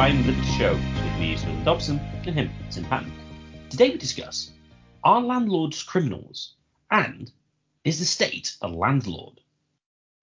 Crime 0.00 0.26
Lit 0.26 0.42
Show 0.56 0.72
with 0.72 1.18
me, 1.18 1.36
Stephen 1.36 1.62
Dobson, 1.62 2.00
and 2.24 2.34
him, 2.34 2.50
Tim 2.70 2.84
Patton. 2.84 3.12
Today 3.68 3.90
we 3.90 3.98
discuss 3.98 4.50
Are 5.04 5.20
landlords 5.20 5.82
criminals? 5.82 6.54
And 6.90 7.30
Is 7.84 7.98
the 7.98 8.06
state 8.06 8.56
a 8.62 8.68
landlord? 8.68 9.42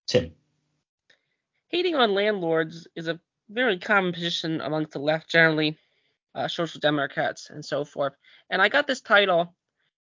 Tim. 0.07 0.31
Hating 1.67 1.93
on 1.93 2.15
landlords 2.15 2.87
is 2.95 3.07
a 3.07 3.19
very 3.49 3.77
common 3.77 4.13
position 4.13 4.61
amongst 4.61 4.93
the 4.93 4.99
left 4.99 5.29
generally, 5.29 5.77
uh, 6.33 6.47
social 6.47 6.79
democrats, 6.79 7.51
and 7.51 7.63
so 7.63 7.85
forth. 7.85 8.13
And 8.49 8.63
I 8.63 8.69
got 8.69 8.87
this 8.87 9.01
title 9.01 9.53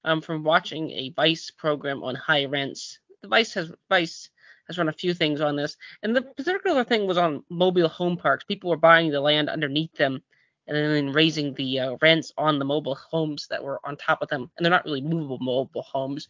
um, 0.03 0.21
from 0.21 0.43
watching 0.43 0.89
a 0.89 1.13
Vice 1.15 1.51
program 1.51 2.01
on 2.01 2.15
high 2.15 2.45
rents. 2.45 2.97
The 3.21 3.27
Vice 3.27 3.53
has 3.53 3.71
Vice 3.89 4.31
has 4.67 4.77
run 4.77 4.89
a 4.89 4.93
few 4.93 5.13
things 5.13 5.41
on 5.41 5.55
this, 5.55 5.77
and 6.03 6.15
the 6.15 6.21
particular 6.21 6.83
thing 6.83 7.07
was 7.07 7.17
on 7.17 7.43
mobile 7.49 7.87
home 7.87 8.17
parks. 8.17 8.43
People 8.43 8.69
were 8.69 8.77
buying 8.77 9.11
the 9.11 9.21
land 9.21 9.49
underneath 9.49 9.93
them 9.93 10.21
and 10.67 10.75
then 10.75 11.13
raising 11.13 11.53
the 11.53 11.79
uh, 11.79 11.95
rents 12.01 12.33
on 12.37 12.59
the 12.59 12.65
mobile 12.65 12.95
homes 12.95 13.47
that 13.49 13.63
were 13.63 13.79
on 13.85 13.95
top 13.95 14.21
of 14.21 14.29
them, 14.29 14.51
and 14.57 14.65
they're 14.65 14.71
not 14.71 14.85
really 14.85 15.01
movable 15.01 15.39
mobile 15.39 15.81
homes. 15.81 16.27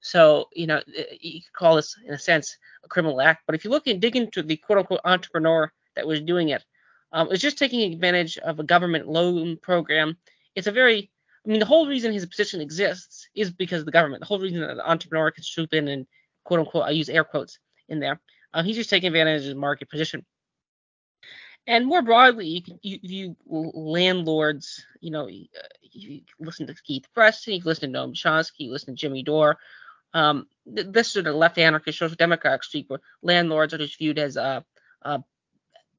So, 0.00 0.48
you 0.54 0.66
know, 0.66 0.80
you 1.20 1.42
could 1.42 1.52
call 1.52 1.76
this, 1.76 1.96
in 2.06 2.14
a 2.14 2.18
sense, 2.18 2.56
a 2.84 2.88
criminal 2.88 3.20
act. 3.20 3.42
But 3.46 3.54
if 3.54 3.64
you 3.64 3.70
look 3.70 3.86
and 3.86 4.00
dig 4.00 4.16
into 4.16 4.42
the 4.42 4.56
quote 4.56 4.78
unquote 4.78 5.00
entrepreneur 5.04 5.72
that 5.94 6.06
was 6.06 6.20
doing 6.22 6.50
it, 6.50 6.64
um, 7.12 7.26
it 7.26 7.30
was 7.30 7.40
just 7.40 7.58
taking 7.58 7.92
advantage 7.92 8.38
of 8.38 8.60
a 8.60 8.64
government 8.64 9.08
loan 9.08 9.58
program. 9.58 10.16
It's 10.54 10.68
a 10.68 10.72
very, 10.72 11.10
I 11.44 11.50
mean, 11.50 11.60
the 11.60 11.66
whole 11.66 11.86
reason 11.86 12.12
his 12.12 12.26
position 12.26 12.60
exists 12.60 13.28
is 13.34 13.50
because 13.50 13.80
of 13.80 13.86
the 13.86 13.92
government. 13.92 14.20
The 14.20 14.26
whole 14.26 14.40
reason 14.40 14.60
that 14.60 14.70
an 14.70 14.80
entrepreneur 14.80 15.30
can 15.30 15.44
swoop 15.44 15.74
in 15.74 15.88
and 15.88 16.06
quote 16.44 16.60
unquote, 16.60 16.84
I 16.84 16.90
use 16.90 17.08
air 17.08 17.24
quotes 17.24 17.58
in 17.90 18.00
there, 18.00 18.20
uh, 18.54 18.62
he's 18.62 18.76
just 18.76 18.90
taking 18.90 19.08
advantage 19.08 19.42
of 19.42 19.46
his 19.48 19.54
market 19.54 19.90
position. 19.90 20.24
And 21.66 21.86
more 21.86 22.02
broadly, 22.02 22.46
you 22.46 22.62
can 22.62 22.78
you, 22.82 22.98
you 23.02 23.36
landlords, 23.46 24.84
you 25.00 25.10
know, 25.10 25.26
you, 25.26 25.46
you 25.92 26.20
listen 26.38 26.66
to 26.66 26.74
Keith 26.84 27.06
Preston, 27.14 27.54
you 27.54 27.62
listen 27.64 27.92
to 27.92 27.98
Noam 27.98 28.14
Chomsky, 28.14 28.60
you 28.60 28.72
listen 28.72 28.96
to 28.96 29.00
Jimmy 29.00 29.22
Dore. 29.22 29.58
Um, 30.12 30.46
this 30.66 31.12
sort 31.12 31.26
of 31.26 31.36
left 31.36 31.58
anarchist 31.58 31.98
social 31.98 32.16
democrat 32.16 32.64
streak 32.64 32.88
where 32.88 33.00
landlords 33.22 33.74
are 33.74 33.78
just 33.78 33.98
viewed 33.98 34.18
as 34.18 34.36
uh, 34.36 34.62
uh, 35.02 35.18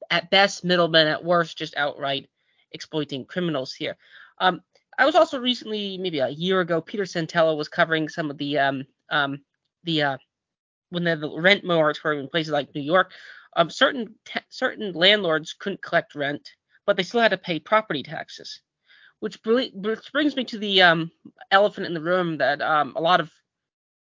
at 0.10 0.30
best 0.30 0.66
middlemen, 0.66 1.08
at 1.08 1.24
worst 1.24 1.58
just 1.58 1.78
outright 1.78 2.30
exploiting 2.72 3.26
criminals 3.26 3.74
here. 3.74 3.96
Um, 4.40 4.62
I 4.98 5.06
was 5.06 5.16
also 5.16 5.40
recently, 5.40 5.98
maybe 5.98 6.20
a 6.20 6.30
year 6.30 6.60
ago, 6.60 6.82
Peter 6.82 7.04
Santello 7.04 7.56
was 7.56 7.70
covering 7.70 8.10
some 8.10 8.30
of 8.30 8.38
the 8.38 8.58
um, 8.58 8.86
um, 9.10 9.42
the 9.84 10.02
uh, 10.04 10.18
when 10.92 11.04
the 11.04 11.34
rent 11.38 11.64
moratorium 11.64 12.24
in 12.24 12.30
places 12.30 12.52
like 12.52 12.76
New 12.76 12.82
York, 12.82 13.12
um, 13.56 13.70
certain 13.70 14.16
te- 14.26 14.40
certain 14.50 14.94
landlords 14.94 15.54
couldn't 15.54 15.82
collect 15.82 16.16
rent, 16.16 16.48
but 16.86 16.96
they 16.96 17.04
still 17.04 17.22
had 17.22 17.32
to 17.32 17.38
pay 17.38 17.60
property 17.60 18.04
taxes, 18.04 18.62
which, 19.20 19.40
which 19.44 20.12
brings 20.14 20.36
me 20.36 20.44
to 20.46 20.60
the 20.60 20.82
um, 20.82 21.12
elephant 21.50 21.88
in 21.88 21.94
the 21.94 22.02
room 22.02 22.38
that 22.38 22.62
um, 22.62 22.94
a 22.96 23.02
lot 23.02 23.20
of 23.20 23.32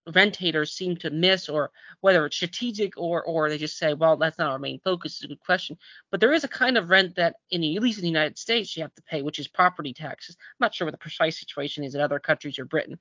rentators 0.10 0.70
seem 0.70 0.98
to 0.98 1.10
miss, 1.10 1.48
or 1.48 1.72
whether 2.02 2.26
it's 2.26 2.36
strategic 2.36 2.98
or 2.98 3.24
or 3.24 3.50
they 3.50 3.58
just 3.58 3.78
say, 3.78 3.94
well, 3.94 4.18
that's 4.18 4.40
not 4.40 4.52
our 4.52 4.60
main 4.60 4.80
focus. 4.84 5.18
Is 5.18 5.26
a 5.26 5.28
good 5.28 5.40
question. 5.40 5.78
But 6.10 6.20
there 6.20 6.34
is 6.34 6.44
a 6.44 6.48
kind 6.48 6.78
of 6.78 6.90
rent 6.90 7.16
that, 7.16 7.36
in 7.52 7.64
at 7.64 7.84
least 7.84 8.00
in 8.00 8.04
the 8.04 8.10
United 8.10 8.38
States, 8.38 8.76
you 8.76 8.84
have 8.84 8.96
to 8.96 9.04
pay, 9.04 9.22
which 9.22 9.40
is 9.40 9.48
property 9.48 9.94
taxes. 9.94 10.36
I'm 10.40 10.66
not 10.66 10.74
sure 10.74 10.86
what 10.88 10.94
the 10.94 10.98
precise 10.98 11.40
situation 11.40 11.84
is 11.84 11.96
in 11.96 12.02
other 12.02 12.20
countries 12.20 12.58
or 12.58 12.66
Britain, 12.66 12.98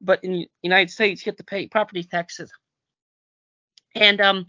but 0.00 0.22
in 0.22 0.32
the 0.32 0.48
United 0.62 0.90
States, 0.90 1.24
you 1.24 1.30
have 1.30 1.38
to 1.38 1.44
pay 1.44 1.66
property 1.66 2.04
taxes. 2.04 2.52
And 3.94 4.20
um, 4.20 4.46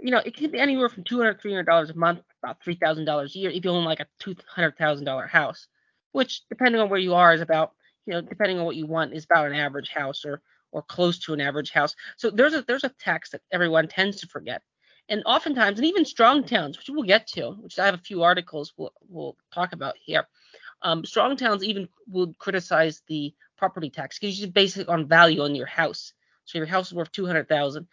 you 0.00 0.10
know, 0.10 0.22
it 0.24 0.36
can 0.36 0.50
be 0.50 0.58
anywhere 0.58 0.88
from 0.88 1.04
two 1.04 1.18
hundred, 1.18 1.40
three 1.40 1.52
hundred 1.52 1.66
dollars 1.66 1.90
a 1.90 1.94
month, 1.94 2.20
about 2.42 2.62
three 2.62 2.76
thousand 2.76 3.04
dollars 3.04 3.34
a 3.34 3.38
year 3.38 3.50
if 3.50 3.64
you 3.64 3.70
own 3.70 3.84
like 3.84 4.00
a 4.00 4.06
two 4.18 4.36
hundred 4.48 4.76
thousand 4.78 5.04
dollar 5.04 5.26
house, 5.26 5.66
which 6.12 6.42
depending 6.48 6.80
on 6.80 6.88
where 6.88 7.00
you 7.00 7.14
are 7.14 7.32
is 7.34 7.40
about, 7.40 7.72
you 8.06 8.12
know, 8.12 8.20
depending 8.20 8.58
on 8.58 8.64
what 8.64 8.76
you 8.76 8.86
want, 8.86 9.14
is 9.14 9.24
about 9.24 9.46
an 9.46 9.54
average 9.54 9.90
house 9.90 10.24
or 10.24 10.42
or 10.72 10.82
close 10.82 11.18
to 11.20 11.32
an 11.32 11.40
average 11.40 11.70
house. 11.70 11.94
So 12.16 12.30
there's 12.30 12.54
a 12.54 12.62
there's 12.62 12.84
a 12.84 12.90
tax 13.00 13.30
that 13.30 13.42
everyone 13.52 13.88
tends 13.88 14.20
to 14.20 14.26
forget. 14.26 14.62
And 15.08 15.22
oftentimes, 15.24 15.78
and 15.78 15.86
even 15.86 16.04
strong 16.04 16.44
towns, 16.44 16.76
which 16.76 16.88
we'll 16.88 17.04
get 17.04 17.28
to, 17.28 17.52
which 17.52 17.78
I 17.78 17.86
have 17.86 17.94
a 17.94 17.98
few 17.98 18.24
articles 18.24 18.72
we'll, 18.76 18.92
we'll 19.08 19.36
talk 19.54 19.72
about 19.72 19.94
here. 20.02 20.26
Um, 20.82 21.04
strong 21.04 21.36
towns 21.36 21.62
even 21.64 21.88
would 22.08 22.38
criticize 22.38 23.02
the 23.06 23.32
property 23.56 23.88
tax 23.88 24.18
because 24.18 24.40
you 24.40 24.48
base 24.48 24.76
it 24.76 24.88
on 24.88 25.08
value 25.08 25.42
on 25.42 25.54
your 25.54 25.66
house. 25.66 26.12
So 26.44 26.58
your 26.58 26.66
house 26.66 26.88
is 26.88 26.94
worth 26.94 27.10
200,000, 27.12 27.86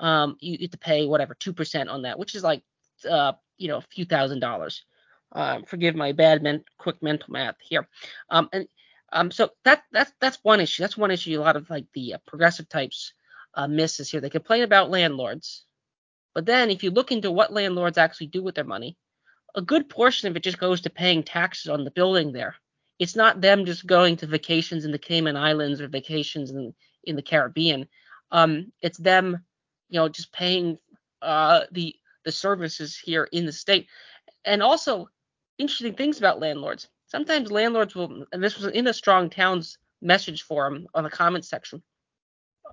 um, 0.00 0.36
you 0.40 0.58
get 0.58 0.72
to 0.72 0.78
pay 0.78 1.06
whatever 1.06 1.34
two 1.34 1.52
percent 1.52 1.88
on 1.88 2.02
that, 2.02 2.18
which 2.18 2.34
is 2.34 2.42
like 2.42 2.62
uh, 3.08 3.32
you 3.58 3.68
know 3.68 3.78
a 3.78 3.84
few 3.92 4.04
thousand 4.04 4.40
dollars. 4.40 4.84
Uh, 5.32 5.60
forgive 5.66 5.94
my 5.94 6.12
bad 6.12 6.42
men- 6.42 6.64
quick 6.78 7.02
mental 7.02 7.32
math 7.32 7.56
here. 7.60 7.88
Um, 8.30 8.48
and 8.52 8.68
um, 9.12 9.30
so 9.30 9.50
that 9.64 9.82
that's 9.92 10.12
that's 10.20 10.38
one 10.42 10.60
issue. 10.60 10.82
That's 10.82 10.96
one 10.96 11.10
issue. 11.10 11.38
A 11.38 11.42
lot 11.42 11.56
of 11.56 11.68
like 11.70 11.86
the 11.94 12.14
uh, 12.14 12.18
progressive 12.26 12.68
types 12.68 13.12
uh, 13.54 13.66
misses 13.66 14.10
here. 14.10 14.20
They 14.20 14.30
complain 14.30 14.62
about 14.62 14.90
landlords, 14.90 15.64
but 16.34 16.46
then 16.46 16.70
if 16.70 16.82
you 16.82 16.90
look 16.90 17.12
into 17.12 17.30
what 17.30 17.52
landlords 17.52 17.98
actually 17.98 18.28
do 18.28 18.42
with 18.42 18.54
their 18.54 18.64
money, 18.64 18.96
a 19.54 19.62
good 19.62 19.88
portion 19.88 20.28
of 20.28 20.36
it 20.36 20.42
just 20.42 20.58
goes 20.58 20.82
to 20.82 20.90
paying 20.90 21.22
taxes 21.22 21.70
on 21.70 21.84
the 21.84 21.90
building 21.90 22.32
there. 22.32 22.56
It's 22.98 23.16
not 23.16 23.40
them 23.40 23.64
just 23.64 23.86
going 23.86 24.16
to 24.18 24.26
vacations 24.26 24.84
in 24.84 24.92
the 24.92 24.98
Cayman 24.98 25.36
Islands 25.36 25.80
or 25.80 25.88
vacations 25.88 26.50
in 26.50 26.74
in 27.04 27.16
the 27.16 27.22
Caribbean. 27.22 27.88
Um, 28.30 28.72
it's 28.82 28.98
them, 28.98 29.44
you 29.88 30.00
know, 30.00 30.08
just 30.08 30.32
paying 30.32 30.78
uh, 31.22 31.62
the 31.72 31.94
the 32.24 32.32
services 32.32 32.98
here 32.98 33.28
in 33.32 33.46
the 33.46 33.52
state. 33.52 33.86
And 34.44 34.62
also, 34.62 35.08
interesting 35.58 35.94
things 35.94 36.18
about 36.18 36.40
landlords 36.40 36.88
sometimes 37.06 37.50
landlords 37.50 37.94
will, 37.94 38.24
and 38.32 38.42
this 38.42 38.56
was 38.58 38.72
in 38.72 38.86
a 38.86 38.92
strong 38.92 39.30
towns 39.30 39.78
message 40.02 40.42
forum 40.42 40.86
on 40.94 41.04
the 41.04 41.10
comments 41.10 41.48
section. 41.48 41.82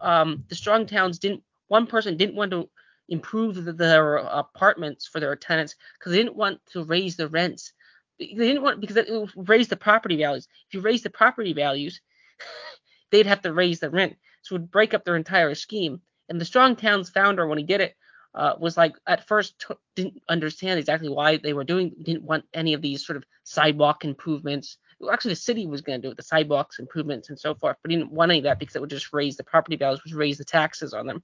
Um, 0.01 0.44
the 0.50 0.56
strong 0.56 0.85
towns 0.85 1.19
didn't. 1.19 1.44
One 1.68 1.88
person 1.88 2.18
didn't 2.18 2.35
want 2.35 2.51
to 2.51 2.69
improve 3.09 3.63
the, 3.63 3.74
their 3.74 4.18
apartments 4.18 5.07
for 5.07 5.19
their 5.19 5.35
tenants 5.35 5.75
because 5.97 6.12
they 6.12 6.18
didn't 6.18 6.35
want 6.35 6.59
to 6.72 6.84
raise 6.84 7.16
the 7.16 7.30
rents. 7.30 7.74
They 8.19 8.34
didn't 8.34 8.63
want 8.63 8.81
because 8.81 8.97
it 8.97 9.09
would 9.09 9.50
raise 9.50 9.68
the 9.68 9.78
property 9.78 10.18
values. 10.18 10.47
If 10.68 10.74
you 10.74 10.81
raise 10.81 11.03
the 11.03 11.09
property 11.09 11.53
values, 11.53 12.01
they'd 13.12 13.25
have 13.25 13.41
to 13.41 13.53
raise 13.53 13.80
the 13.80 13.90
rent, 13.90 14.16
so 14.41 14.56
it 14.56 14.59
would 14.59 14.72
break 14.72 14.94
up 14.94 15.06
their 15.06 15.16
entire 15.16 15.56
scheme. 15.56 16.01
And 16.29 16.39
the 16.39 16.45
strong 16.45 16.75
towns 16.75 17.09
founder, 17.09 17.47
when 17.47 17.57
he 17.57 17.63
did 17.63 17.81
it, 17.81 17.95
uh, 18.35 18.56
was 18.59 18.78
like 18.78 18.95
at 19.06 19.28
first 19.28 19.59
t- 19.59 19.75
didn't 19.95 20.22
understand 20.28 20.79
exactly 20.79 21.09
why 21.09 21.38
they 21.38 21.53
were 21.53 21.63
doing 21.63 21.94
didn't 22.01 22.23
want 22.23 22.45
any 22.53 22.73
of 22.73 22.81
these 22.81 23.06
sort 23.06 23.17
of 23.17 23.23
sidewalk 23.44 24.06
improvements. 24.06 24.78
Well, 25.00 25.12
actually, 25.12 25.33
the 25.33 25.38
city 25.38 25.67
was 25.67 25.81
going 25.81 26.01
to 26.01 26.07
do 26.07 26.12
it, 26.12 26.17
the 26.17 26.23
sidewalks 26.23 26.79
improvements 26.79 27.29
and 27.29 27.39
so 27.39 27.53
forth, 27.53 27.78
but 27.81 27.89
didn't 27.89 28.12
want 28.12 28.31
any 28.31 28.39
of 28.39 28.44
that 28.45 28.59
because 28.59 28.75
it 28.75 28.81
would 28.81 28.89
just 28.89 29.13
raise 29.13 29.38
the 29.38 29.44
property 29.44 29.75
values, 29.75 30.03
which 30.03 30.13
raise 30.13 30.38
the 30.38 30.45
taxes 30.45 30.94
on 30.94 31.06
them. 31.06 31.23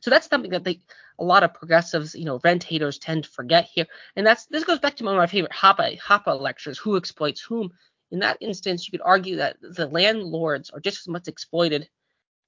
So 0.00 0.10
that's 0.10 0.28
something 0.28 0.50
that 0.50 0.64
they 0.64 0.80
a 1.18 1.24
lot 1.24 1.42
of 1.42 1.54
progressives, 1.54 2.14
you 2.14 2.24
know, 2.24 2.40
rent 2.44 2.64
haters 2.64 2.98
tend 2.98 3.24
to 3.24 3.30
forget 3.30 3.64
here. 3.72 3.86
And 4.16 4.26
that's 4.26 4.46
this 4.46 4.64
goes 4.64 4.78
back 4.78 4.96
to 4.96 5.04
one 5.04 5.14
of 5.14 5.18
my 5.18 5.26
favorite 5.26 5.52
Hoppe 5.52 5.98
Hoppe 5.98 6.40
lectures, 6.40 6.78
who 6.78 6.96
exploits 6.96 7.40
whom. 7.40 7.70
In 8.12 8.20
that 8.20 8.38
instance, 8.40 8.86
you 8.86 8.92
could 8.92 9.04
argue 9.04 9.36
that 9.36 9.56
the 9.60 9.86
landlords 9.86 10.70
are 10.70 10.80
just 10.80 11.00
as 11.00 11.08
much 11.08 11.26
exploited 11.26 11.88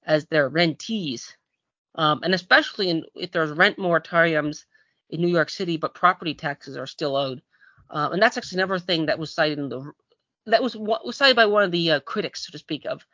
as 0.05 0.25
their 0.25 0.49
rentees 0.49 1.35
um, 1.95 2.21
and 2.23 2.33
especially 2.33 2.89
in, 2.89 3.03
if 3.15 3.31
there's 3.31 3.51
rent 3.51 3.77
moratoriums 3.77 4.65
in 5.09 5.21
New 5.21 5.27
York 5.27 5.49
City, 5.49 5.77
but 5.77 5.93
property 5.93 6.33
taxes 6.33 6.77
are 6.77 6.87
still 6.87 7.15
owed. 7.15 7.41
Uh, 7.89 8.09
and 8.11 8.21
that's 8.21 8.37
actually 8.37 8.61
another 8.61 8.79
thing 8.79 9.07
that 9.07 9.19
was 9.19 9.33
cited 9.33 9.59
in 9.59 9.69
the 9.69 9.91
that 10.45 10.63
was 10.63 10.75
was 10.75 11.17
cited 11.17 11.35
by 11.35 11.45
one 11.45 11.63
of 11.63 11.71
the 11.71 11.91
uh, 11.91 11.99
critics, 12.01 12.45
so 12.45 12.51
to 12.51 12.57
speak, 12.57 12.85
of 12.85 13.05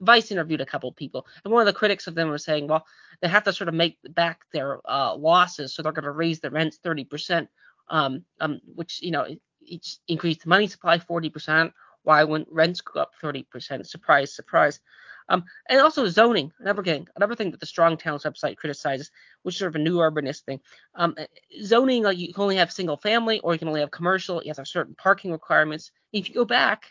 Vice 0.00 0.30
interviewed 0.30 0.60
a 0.60 0.66
couple 0.66 0.88
of 0.88 0.96
people, 0.96 1.26
and 1.44 1.52
one 1.52 1.60
of 1.60 1.66
the 1.66 1.78
critics 1.78 2.06
of 2.06 2.14
them 2.14 2.30
was 2.30 2.44
saying, 2.44 2.66
well, 2.66 2.86
they 3.20 3.28
have 3.28 3.44
to 3.44 3.52
sort 3.52 3.68
of 3.68 3.74
make 3.74 3.98
back 4.10 4.40
their 4.52 4.80
uh, 4.90 5.14
losses, 5.14 5.74
so 5.74 5.82
they're 5.82 5.92
going 5.92 6.04
to 6.04 6.10
raise 6.10 6.40
the 6.40 6.50
rents 6.50 6.78
30%, 6.84 7.48
um, 7.88 8.24
um, 8.40 8.60
which 8.74 9.02
you 9.02 9.10
know 9.10 9.26
it's 9.60 10.00
increased 10.08 10.42
the 10.42 10.48
money 10.48 10.66
supply 10.66 10.98
40%. 10.98 11.72
Why 12.02 12.24
wouldn't 12.24 12.50
rents 12.50 12.80
go 12.80 13.00
up 13.00 13.12
30%? 13.22 13.86
Surprise, 13.86 14.34
surprise. 14.34 14.80
Um, 15.28 15.44
and 15.68 15.80
also 15.80 16.06
zoning, 16.08 16.52
another 16.58 16.82
thing, 16.82 17.06
another 17.16 17.34
thing 17.34 17.50
that 17.50 17.60
the 17.60 17.66
Strong 17.66 17.98
Towns 17.98 18.22
website 18.22 18.56
criticizes, 18.56 19.10
which 19.42 19.54
is 19.54 19.58
sort 19.58 19.74
of 19.74 19.80
a 19.80 19.84
new 19.84 19.98
urbanist 19.98 20.42
thing. 20.42 20.60
Um, 20.94 21.14
zoning, 21.62 22.02
like 22.02 22.18
you 22.18 22.32
can 22.32 22.42
only 22.42 22.56
have 22.56 22.72
single 22.72 22.96
family 22.96 23.40
or 23.40 23.52
you 23.52 23.58
can 23.58 23.68
only 23.68 23.80
have 23.80 23.90
commercial. 23.90 24.42
You 24.42 24.48
have 24.48 24.56
to 24.56 24.60
have 24.62 24.68
certain 24.68 24.94
parking 24.94 25.30
requirements. 25.30 25.90
If 26.12 26.28
you 26.28 26.34
go 26.34 26.44
back, 26.44 26.84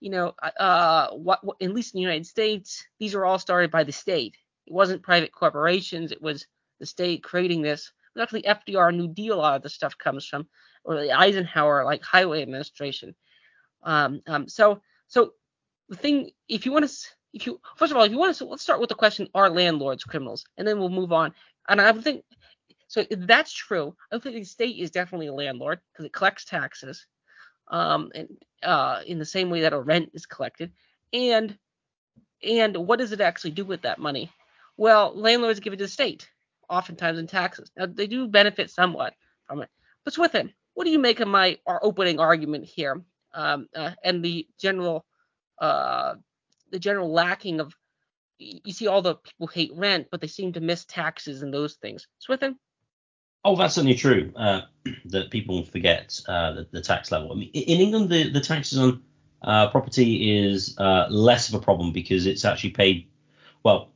you 0.00 0.10
know, 0.10 0.34
uh, 0.58 1.10
what, 1.10 1.44
what, 1.44 1.56
at 1.60 1.74
least 1.74 1.94
in 1.94 1.98
the 1.98 2.02
United 2.02 2.26
States, 2.26 2.86
these 2.98 3.14
were 3.14 3.26
all 3.26 3.38
started 3.38 3.70
by 3.70 3.84
the 3.84 3.92
state. 3.92 4.36
It 4.66 4.72
wasn't 4.72 5.02
private 5.02 5.32
corporations. 5.32 6.12
It 6.12 6.22
was 6.22 6.46
the 6.80 6.86
state 6.86 7.22
creating 7.22 7.62
this. 7.62 7.92
It 8.16 8.20
actually 8.20 8.42
FDR 8.42 8.94
New 8.94 9.08
Deal. 9.08 9.34
A 9.34 9.36
lot 9.36 9.56
of 9.56 9.62
the 9.62 9.68
stuff 9.68 9.98
comes 9.98 10.26
from, 10.26 10.46
or 10.84 11.00
the 11.00 11.12
Eisenhower 11.12 11.84
like 11.84 12.02
highway 12.02 12.42
administration. 12.42 13.14
Um, 13.82 14.22
um, 14.26 14.48
so, 14.48 14.80
so 15.08 15.32
the 15.88 15.96
thing, 15.96 16.30
if 16.48 16.66
you 16.66 16.72
want 16.72 16.88
to 16.88 17.08
if 17.34 17.46
you 17.46 17.60
first 17.76 17.92
of 17.92 17.98
all, 17.98 18.04
if 18.04 18.12
you 18.12 18.18
want 18.18 18.36
to, 18.36 18.46
let's 18.46 18.62
start 18.62 18.80
with 18.80 18.90
the 18.90 18.96
question: 18.96 19.28
Are 19.34 19.50
landlords 19.50 20.04
criminals? 20.04 20.44
And 20.58 20.68
then 20.68 20.78
we'll 20.80 20.90
move 20.90 21.12
on. 21.12 21.34
And 21.68 21.80
I 21.80 21.92
think 21.94 22.24
So 22.88 23.04
if 23.10 23.20
that's 23.26 23.52
true, 23.52 23.96
I 24.12 24.18
think 24.18 24.36
the 24.36 24.44
state 24.44 24.78
is 24.78 24.90
definitely 24.90 25.28
a 25.28 25.34
landlord 25.34 25.80
because 25.92 26.06
it 26.06 26.12
collects 26.12 26.44
taxes, 26.44 27.06
um, 27.68 28.10
and 28.14 28.28
uh, 28.62 29.02
in 29.06 29.18
the 29.18 29.26
same 29.26 29.50
way 29.50 29.62
that 29.62 29.72
a 29.74 29.80
rent 29.80 30.10
is 30.14 30.26
collected. 30.26 30.72
And 31.12 31.58
and 32.44 32.76
what 32.76 33.00
does 33.00 33.12
it 33.12 33.20
actually 33.20 33.52
do 33.52 33.64
with 33.64 33.82
that 33.82 33.98
money? 33.98 34.32
Well, 34.76 35.12
landlords 35.16 35.60
give 35.60 35.74
it 35.74 35.78
to 35.78 35.84
the 35.84 35.88
state, 35.88 36.30
oftentimes 36.70 37.18
in 37.18 37.26
taxes. 37.28 37.70
Now 37.76 37.86
they 37.86 38.06
do 38.08 38.28
benefit 38.28 38.70
somewhat 38.70 39.14
from 39.46 39.62
it. 39.62 39.70
But 40.04 40.12
with 40.12 40.14
Swithin, 40.32 40.52
what 40.74 40.84
do 40.84 40.90
you 40.90 40.98
make 41.00 41.20
of 41.20 41.28
my 41.28 41.58
our 41.66 41.80
opening 41.84 42.20
argument 42.20 42.64
here, 42.66 43.02
um, 43.34 43.68
uh, 43.76 43.92
and 44.04 44.24
the 44.24 44.48
general 44.60 45.06
uh, 45.60 46.16
the 46.70 46.78
general 46.78 47.10
lacking 47.10 47.60
of 47.60 47.74
you 48.38 48.72
see 48.72 48.86
all 48.86 49.02
the 49.02 49.16
people 49.16 49.46
hate 49.48 49.72
rent, 49.74 50.08
but 50.10 50.20
they 50.20 50.26
seem 50.26 50.52
to 50.52 50.60
miss 50.60 50.84
taxes 50.84 51.42
and 51.42 51.52
those 51.52 51.74
things. 51.74 52.06
Swithin? 52.18 52.56
Oh, 53.44 53.56
that's 53.56 53.74
certainly 53.74 53.96
true. 53.96 54.32
Uh, 54.36 54.62
that 55.06 55.30
people 55.30 55.64
forget 55.64 56.20
uh, 56.28 56.52
the, 56.52 56.68
the, 56.70 56.80
tax 56.80 57.10
level. 57.10 57.32
I 57.32 57.34
mean, 57.34 57.50
in 57.50 57.80
England, 57.80 58.10
the, 58.10 58.30
the 58.30 58.40
taxes 58.40 58.78
on 58.78 59.02
uh, 59.42 59.70
property 59.70 60.38
is 60.38 60.76
uh, 60.78 61.06
less 61.10 61.48
of 61.48 61.54
a 61.54 61.60
problem 61.60 61.92
because 61.92 62.26
it's 62.26 62.44
actually 62.44 62.70
paid. 62.70 63.08
Well, 63.64 63.90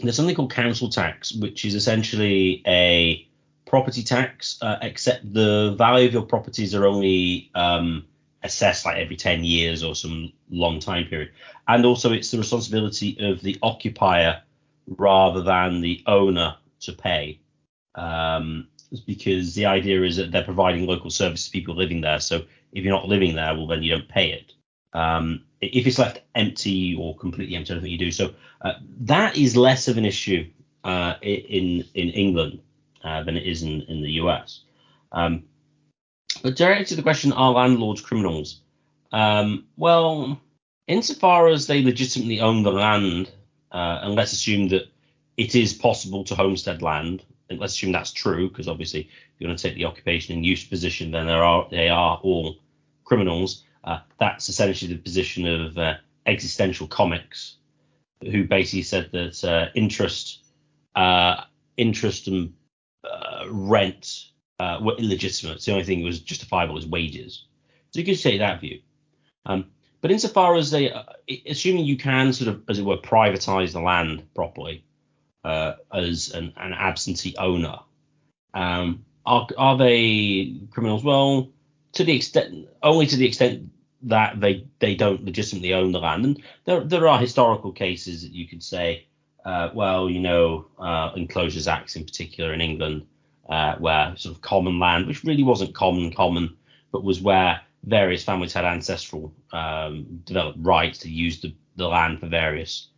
there's 0.00 0.16
something 0.16 0.34
called 0.34 0.52
council 0.52 0.88
tax, 0.88 1.32
which 1.32 1.64
is 1.64 1.74
essentially 1.74 2.62
a 2.66 3.28
property 3.66 4.02
tax, 4.02 4.58
uh, 4.62 4.78
except 4.82 5.32
the 5.32 5.74
value 5.76 6.06
of 6.06 6.12
your 6.12 6.22
properties 6.22 6.74
are 6.74 6.86
only 6.86 7.50
um, 7.54 8.04
assessed 8.42 8.84
like 8.84 8.96
every 8.96 9.16
10 9.16 9.44
years 9.44 9.82
or 9.82 9.94
some 9.94 10.32
long 10.50 10.80
time 10.80 11.06
period. 11.06 11.30
And 11.66 11.84
also, 11.84 12.12
it's 12.12 12.30
the 12.30 12.38
responsibility 12.38 13.16
of 13.20 13.40
the 13.42 13.56
occupier 13.62 14.42
rather 14.86 15.42
than 15.42 15.80
the 15.80 16.02
owner 16.06 16.56
to 16.80 16.92
pay. 16.92 17.40
Um, 17.94 18.68
because 19.06 19.54
the 19.54 19.66
idea 19.66 20.02
is 20.02 20.16
that 20.16 20.30
they're 20.30 20.44
providing 20.44 20.86
local 20.86 21.10
service 21.10 21.46
to 21.46 21.50
people 21.50 21.74
living 21.74 22.00
there. 22.00 22.20
So 22.20 22.44
if 22.72 22.84
you're 22.84 22.94
not 22.94 23.08
living 23.08 23.34
there, 23.34 23.54
well, 23.54 23.66
then 23.66 23.82
you 23.82 23.90
don't 23.90 24.08
pay 24.08 24.30
it. 24.30 24.54
Um, 24.94 25.44
if 25.60 25.86
it's 25.86 25.98
left 25.98 26.22
empty 26.34 26.94
or 26.94 27.16
completely 27.16 27.56
empty, 27.56 27.72
I 27.72 27.74
don't 27.74 27.82
think 27.82 27.92
you 27.92 27.98
do. 27.98 28.12
So 28.12 28.34
uh, 28.62 28.74
that 29.00 29.36
is 29.36 29.56
less 29.56 29.88
of 29.88 29.98
an 29.98 30.04
issue 30.04 30.48
uh, 30.84 31.14
in 31.20 31.84
in 31.94 32.08
England 32.10 32.60
uh, 33.04 33.22
than 33.24 33.36
it 33.36 33.46
is 33.46 33.62
in, 33.62 33.82
in 33.82 34.00
the 34.00 34.12
US. 34.12 34.62
Um, 35.12 35.44
but 36.42 36.56
directly 36.56 36.84
to 36.86 36.96
the 36.96 37.02
question, 37.02 37.32
are 37.32 37.52
landlords 37.52 38.00
criminals? 38.00 38.60
Um, 39.12 39.66
well, 39.76 40.40
insofar 40.86 41.48
as 41.48 41.66
they 41.66 41.82
legitimately 41.82 42.40
own 42.40 42.62
the 42.62 42.72
land, 42.72 43.30
uh, 43.72 44.00
and 44.02 44.14
let's 44.14 44.32
assume 44.32 44.68
that 44.68 44.88
it 45.36 45.54
is 45.54 45.72
possible 45.72 46.24
to 46.24 46.34
homestead 46.34 46.82
land, 46.82 47.24
and 47.48 47.58
let's 47.58 47.74
assume 47.74 47.92
that's 47.92 48.12
true, 48.12 48.48
because 48.48 48.68
obviously 48.68 49.00
if 49.00 49.08
you're 49.38 49.48
going 49.48 49.56
to 49.56 49.62
take 49.62 49.76
the 49.76 49.84
occupation 49.84 50.34
and 50.34 50.44
use 50.44 50.64
position, 50.64 51.10
then 51.10 51.26
there 51.26 51.42
are 51.42 51.66
they 51.70 51.88
are 51.88 52.18
all 52.22 52.56
criminals. 53.04 53.64
Uh, 53.84 54.00
that's 54.18 54.48
essentially 54.48 54.92
the 54.92 55.00
position 55.00 55.46
of 55.46 55.78
uh, 55.78 55.94
existential 56.26 56.86
comics, 56.86 57.56
who 58.20 58.44
basically 58.44 58.82
said 58.82 59.10
that 59.12 59.44
uh, 59.44 59.70
interest, 59.74 60.44
uh, 60.94 61.44
interest 61.76 62.26
and 62.26 62.52
uh, 63.04 63.44
rent 63.48 64.26
uh, 64.58 64.78
were 64.82 64.96
illegitimate. 64.96 65.60
The 65.60 65.72
only 65.72 65.84
thing 65.84 66.00
that 66.00 66.06
was 66.06 66.20
justifiable 66.20 66.74
was 66.74 66.86
wages. 66.86 67.44
So 67.90 68.00
you 68.00 68.06
could 68.06 68.20
take 68.20 68.40
that 68.40 68.60
view. 68.60 68.80
Um, 69.46 69.66
but 70.00 70.10
insofar 70.10 70.56
as 70.56 70.70
they, 70.70 70.92
uh, 70.92 71.02
assuming 71.46 71.84
you 71.84 71.96
can 71.96 72.32
sort 72.32 72.48
of, 72.48 72.62
as 72.68 72.78
it 72.78 72.84
were, 72.84 72.98
privatize 72.98 73.72
the 73.72 73.80
land 73.80 74.22
properly 74.34 74.84
uh, 75.44 75.74
as 75.92 76.30
an, 76.30 76.52
an, 76.56 76.72
absentee 76.72 77.34
owner, 77.38 77.78
um, 78.54 79.04
are, 79.26 79.46
are 79.56 79.76
they 79.76 80.56
criminals? 80.70 81.02
Well, 81.02 81.50
to 81.92 82.04
the 82.04 82.14
extent, 82.14 82.68
only 82.82 83.06
to 83.06 83.16
the 83.16 83.26
extent 83.26 83.70
that 84.02 84.38
they 84.40 84.64
they 84.78 84.94
don't 84.94 85.24
legitimately 85.24 85.74
own 85.74 85.90
the 85.90 85.98
land. 85.98 86.24
And 86.24 86.42
there 86.64 86.84
there 86.84 87.08
are 87.08 87.18
historical 87.18 87.72
cases 87.72 88.22
that 88.22 88.32
you 88.32 88.46
could 88.46 88.62
say, 88.62 89.06
uh, 89.44 89.70
well, 89.74 90.08
you 90.08 90.20
know, 90.20 90.66
uh, 90.78 91.10
enclosures 91.16 91.66
acts 91.66 91.96
in 91.96 92.04
particular 92.04 92.52
in 92.52 92.60
England 92.60 93.06
uh, 93.48 93.76
where 93.76 94.14
sort 94.16 94.34
of 94.34 94.42
common 94.42 94.78
land, 94.78 95.06
which 95.06 95.24
really 95.24 95.42
wasn't 95.42 95.74
common 95.74 96.12
common, 96.12 96.56
but 96.92 97.04
was 97.04 97.20
where 97.20 97.60
various 97.84 98.24
families 98.24 98.52
had 98.52 98.64
ancestral 98.64 99.32
um, 99.52 100.20
developed 100.24 100.58
rights 100.60 100.98
to 100.98 101.10
use 101.10 101.40
the, 101.40 101.54
the 101.76 101.88
land 101.88 102.20
for 102.20 102.26
various 102.26 102.88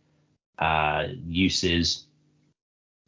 uh, 0.59 1.07
uses 1.25 2.05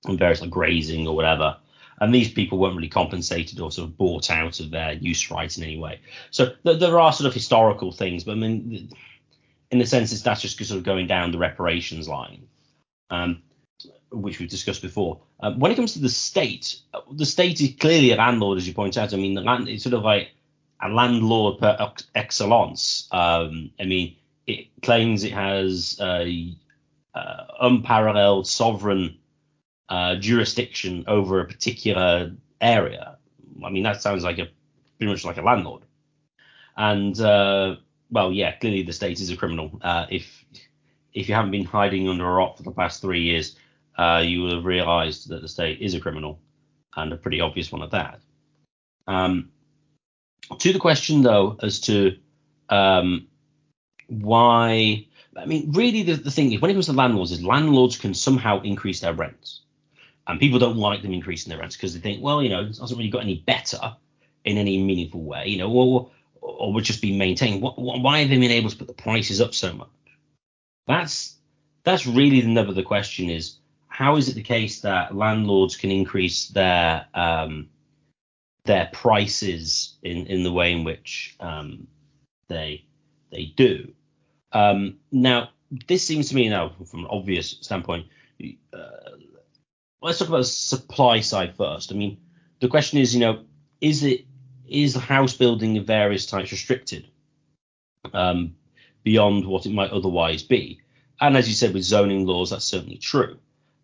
and 0.05 0.19
various 0.19 0.41
like 0.41 0.49
grazing 0.49 1.07
or 1.07 1.15
whatever. 1.15 1.57
And 1.99 2.13
these 2.13 2.31
people 2.31 2.57
weren't 2.57 2.75
really 2.75 2.89
compensated 2.89 3.59
or 3.59 3.71
sort 3.71 3.89
of 3.89 3.97
bought 3.97 4.29
out 4.29 4.59
of 4.59 4.71
their 4.71 4.93
use 4.93 5.29
rights 5.29 5.57
in 5.57 5.63
any 5.63 5.77
way. 5.77 6.01
So 6.31 6.53
th- 6.65 6.79
there 6.79 6.99
are 6.99 7.13
sort 7.13 7.27
of 7.27 7.33
historical 7.33 7.91
things, 7.91 8.23
but 8.23 8.33
I 8.33 8.35
mean, 8.35 8.89
in 9.71 9.77
the 9.77 9.85
sense, 9.85 10.11
it's 10.11 10.21
that's 10.21 10.41
just 10.41 10.57
sort 10.57 10.77
of 10.77 10.83
going 10.83 11.07
down 11.07 11.31
the 11.31 11.37
reparations 11.37 12.07
line. 12.07 12.47
Um, 13.09 13.43
which 14.13 14.39
we've 14.39 14.49
discussed 14.49 14.81
before. 14.81 15.21
Um, 15.39 15.59
when 15.59 15.71
it 15.71 15.75
comes 15.75 15.93
to 15.93 15.99
the 15.99 16.09
state, 16.09 16.79
the 17.11 17.25
state 17.25 17.59
is 17.61 17.73
clearly 17.79 18.11
a 18.11 18.15
landlord, 18.15 18.57
as 18.57 18.67
you 18.67 18.73
point 18.73 18.97
out. 18.97 19.13
I 19.13 19.17
mean, 19.17 19.33
the 19.33 19.41
land 19.41 19.67
it's 19.67 19.83
sort 19.83 19.93
of 19.93 20.03
like 20.03 20.31
a 20.81 20.89
landlord 20.89 21.59
per 21.59 21.77
excellence. 22.15 23.07
Um, 23.11 23.71
I 23.79 23.85
mean, 23.85 24.15
it 24.47 24.67
claims 24.81 25.23
it 25.23 25.33
has 25.33 25.97
a, 26.01 26.53
uh, 27.15 27.43
unparalleled 27.61 28.47
sovereign 28.47 29.17
uh, 29.89 30.15
jurisdiction 30.15 31.05
over 31.07 31.39
a 31.39 31.45
particular 31.45 32.31
area. 32.59 33.17
I 33.63 33.69
mean, 33.69 33.83
that 33.83 34.01
sounds 34.01 34.23
like 34.23 34.39
a 34.39 34.49
pretty 34.97 35.11
much 35.11 35.25
like 35.25 35.37
a 35.37 35.41
landlord. 35.41 35.83
And 36.75 37.19
uh, 37.19 37.75
well, 38.09 38.31
yeah, 38.31 38.55
clearly 38.57 38.83
the 38.83 38.93
state 38.93 39.19
is 39.19 39.29
a 39.29 39.37
criminal. 39.37 39.79
Uh, 39.81 40.05
if 40.09 40.45
if 41.13 41.29
you 41.29 41.35
haven't 41.35 41.51
been 41.51 41.65
hiding 41.65 42.09
under 42.09 42.25
a 42.27 42.33
rock 42.33 42.57
for 42.57 42.63
the 42.63 42.71
past 42.71 43.01
three 43.01 43.21
years, 43.21 43.55
uh, 43.97 44.21
you 44.23 44.41
will 44.41 44.55
have 44.55 44.65
realised 44.65 45.29
that 45.29 45.41
the 45.41 45.47
state 45.47 45.81
is 45.81 45.93
a 45.93 45.99
criminal 45.99 46.39
and 46.95 47.13
a 47.13 47.17
pretty 47.17 47.41
obvious 47.41 47.71
one 47.71 47.83
at 47.83 47.91
that. 47.91 48.19
Um, 49.07 49.49
to 50.59 50.73
the 50.73 50.79
question 50.79 51.21
though, 51.21 51.57
as 51.61 51.79
to 51.81 52.17
um, 52.69 53.27
why, 54.07 55.07
I 55.35 55.45
mean, 55.45 55.71
really 55.71 56.03
the, 56.03 56.15
the 56.15 56.31
thing 56.31 56.51
is 56.51 56.61
when 56.61 56.71
it 56.71 56.75
comes 56.75 56.87
to 56.87 56.93
landlords, 56.93 57.31
is 57.31 57.43
landlords 57.43 57.97
can 57.97 58.13
somehow 58.13 58.61
increase 58.61 58.99
their 58.99 59.13
rents, 59.13 59.61
and 60.27 60.39
people 60.39 60.59
don't 60.59 60.77
like 60.77 61.01
them 61.01 61.13
increasing 61.13 61.49
their 61.49 61.59
rents 61.59 61.75
because 61.75 61.93
they 61.93 61.99
think, 61.99 62.21
well, 62.23 62.41
you 62.41 62.49
know, 62.49 62.61
it 62.61 62.77
hasn't 62.77 62.97
really 62.97 63.09
got 63.09 63.23
any 63.23 63.43
better 63.45 63.95
in 64.45 64.57
any 64.57 64.81
meaningful 64.81 65.21
way, 65.21 65.47
you 65.47 65.57
know, 65.57 65.71
or 65.71 66.11
or 66.41 66.73
would 66.73 66.83
just 66.83 67.01
be 67.01 67.17
maintained. 67.17 67.61
Why 67.61 68.19
have 68.19 68.29
they 68.29 68.37
been 68.37 68.51
able 68.51 68.69
to 68.69 68.75
put 68.75 68.87
the 68.87 68.93
prices 68.93 69.39
up 69.39 69.53
so 69.53 69.73
much? 69.73 69.87
That's 70.87 71.35
that's 71.83 72.05
really 72.05 72.41
the 72.41 72.47
nub 72.47 72.69
of 72.69 72.75
the 72.75 72.83
question 72.83 73.29
is 73.29 73.57
how 73.93 74.15
is 74.15 74.27
it 74.27 74.33
the 74.33 74.41
case 74.41 74.81
that 74.81 75.15
landlords 75.15 75.75
can 75.75 75.91
increase 75.91 76.47
their 76.47 77.05
um, 77.13 77.69
their 78.65 78.89
prices 78.91 79.97
in, 80.01 80.25
in 80.25 80.41
the 80.41 80.51
way 80.51 80.71
in 80.71 80.83
which 80.83 81.35
um, 81.39 81.85
they 82.47 82.85
they 83.29 83.53
do? 83.55 83.93
Um, 84.51 84.95
now, 85.11 85.49
this 85.87 86.05
seems 86.05 86.29
to 86.29 86.35
me 86.35 86.49
now, 86.49 86.69
from 86.89 87.01
an 87.01 87.07
obvious 87.11 87.51
standpoint, 87.61 88.07
uh, 88.73 89.11
let's 90.01 90.17
talk 90.17 90.27
about 90.27 90.37
the 90.37 90.43
supply 90.45 91.19
side 91.19 91.55
first. 91.55 91.91
I 91.91 91.95
mean, 91.95 92.17
the 92.61 92.69
question 92.69 92.97
is, 92.97 93.13
you 93.13 93.19
know, 93.19 93.45
is 93.79 94.03
it 94.03 94.25
is 94.67 94.95
house 94.95 95.35
building 95.35 95.77
of 95.77 95.85
various 95.85 96.25
types 96.25 96.51
restricted 96.51 97.09
um, 98.11 98.55
beyond 99.03 99.45
what 99.45 99.67
it 99.67 99.71
might 99.71 99.91
otherwise 99.91 100.41
be? 100.41 100.81
And 101.21 101.37
as 101.37 101.47
you 101.47 101.53
said, 101.53 101.75
with 101.75 101.83
zoning 101.83 102.25
laws, 102.25 102.49
that's 102.49 102.65
certainly 102.65 102.97
true. 102.97 103.37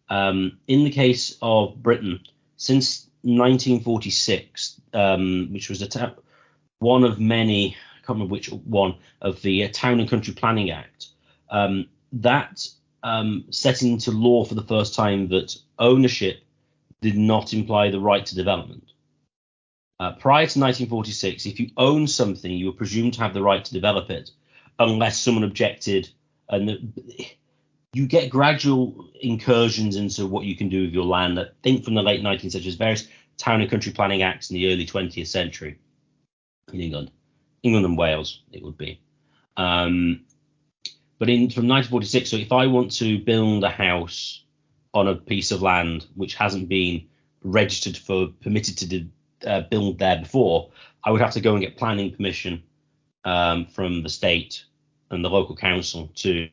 Um, 0.09 0.57
in 0.67 0.83
the 0.83 0.89
case 0.89 1.37
of 1.41 1.81
Britain, 1.81 2.21
since 2.57 3.07
1946, 3.21 4.81
um, 4.93 5.49
which 5.51 5.69
was 5.69 5.87
ta- 5.87 6.15
one 6.79 7.03
of 7.03 7.19
many, 7.19 7.75
I 7.75 7.97
can't 7.97 8.09
remember 8.17 8.31
which 8.31 8.49
one, 8.49 8.95
of 9.21 9.41
the 9.41 9.65
uh, 9.65 9.69
Town 9.71 9.99
and 9.99 10.09
Country 10.09 10.33
Planning 10.33 10.71
Act, 10.71 11.07
um, 11.49 11.87
that 12.13 12.67
um, 13.03 13.45
set 13.49 13.81
into 13.81 14.11
law 14.11 14.45
for 14.45 14.55
the 14.55 14.63
first 14.63 14.95
time 14.95 15.29
that 15.29 15.55
ownership 15.77 16.41
did 17.01 17.17
not 17.17 17.53
imply 17.53 17.89
the 17.89 17.99
right 17.99 18.25
to 18.25 18.35
development. 18.35 18.83
Uh, 19.99 20.13
prior 20.13 20.47
to 20.47 20.59
1946, 20.59 21.45
if 21.45 21.59
you 21.59 21.69
own 21.75 22.07
something, 22.07 22.51
you 22.51 22.67
were 22.67 22.71
presumed 22.71 23.13
to 23.13 23.21
have 23.21 23.33
the 23.33 23.43
right 23.43 23.63
to 23.65 23.73
develop 23.73 24.09
it, 24.09 24.31
unless 24.79 25.19
someone 25.19 25.43
objected. 25.43 26.09
And 26.47 26.69
the, 26.69 27.27
you 27.93 28.05
get 28.05 28.29
gradual 28.29 29.09
incursions 29.21 29.95
into 29.95 30.27
what 30.27 30.45
you 30.45 30.55
can 30.55 30.69
do 30.69 30.83
with 30.83 30.93
your 30.93 31.05
land. 31.05 31.39
I 31.39 31.47
think 31.63 31.83
from 31.83 31.95
the 31.95 32.03
late 32.03 32.21
19th 32.21 32.51
century, 32.51 32.75
various 32.75 33.07
town 33.37 33.61
and 33.61 33.69
country 33.69 33.91
planning 33.91 34.21
acts 34.21 34.49
in 34.49 34.55
the 34.55 34.71
early 34.71 34.85
20th 34.85 35.27
century 35.27 35.79
in 36.71 36.81
England, 36.81 37.11
England 37.63 37.85
and 37.85 37.97
Wales, 37.97 38.43
it 38.51 38.61
would 38.61 38.77
be. 38.77 39.01
Um, 39.57 40.21
but 41.17 41.29
in 41.29 41.49
from 41.49 41.67
1946, 41.67 42.29
so 42.29 42.37
if 42.37 42.51
I 42.51 42.67
want 42.67 42.91
to 42.97 43.17
build 43.19 43.63
a 43.63 43.69
house 43.69 44.43
on 44.93 45.07
a 45.07 45.15
piece 45.15 45.51
of 45.51 45.61
land 45.61 46.05
which 46.15 46.35
hasn't 46.35 46.69
been 46.69 47.07
registered 47.43 47.97
for 47.97 48.27
permitted 48.41 48.77
to 48.77 49.07
uh, 49.49 49.61
build 49.61 49.99
there 49.99 50.19
before, 50.19 50.69
I 51.03 51.11
would 51.11 51.21
have 51.21 51.33
to 51.33 51.41
go 51.41 51.53
and 51.53 51.61
get 51.61 51.77
planning 51.77 52.15
permission 52.15 52.63
um, 53.25 53.65
from 53.65 54.03
the 54.03 54.09
state 54.09 54.63
and 55.11 55.25
the 55.25 55.29
local 55.29 55.55
council 55.55 56.11
to 56.15 56.49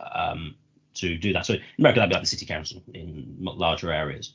um, 0.00 0.54
to 0.96 1.16
do 1.16 1.32
that. 1.32 1.46
So 1.46 1.54
in 1.54 1.62
America, 1.78 2.00
that'd 2.00 2.10
be 2.10 2.14
like 2.14 2.22
the 2.22 2.28
city 2.28 2.46
council 2.46 2.82
in 2.92 3.36
larger 3.38 3.92
areas. 3.92 4.34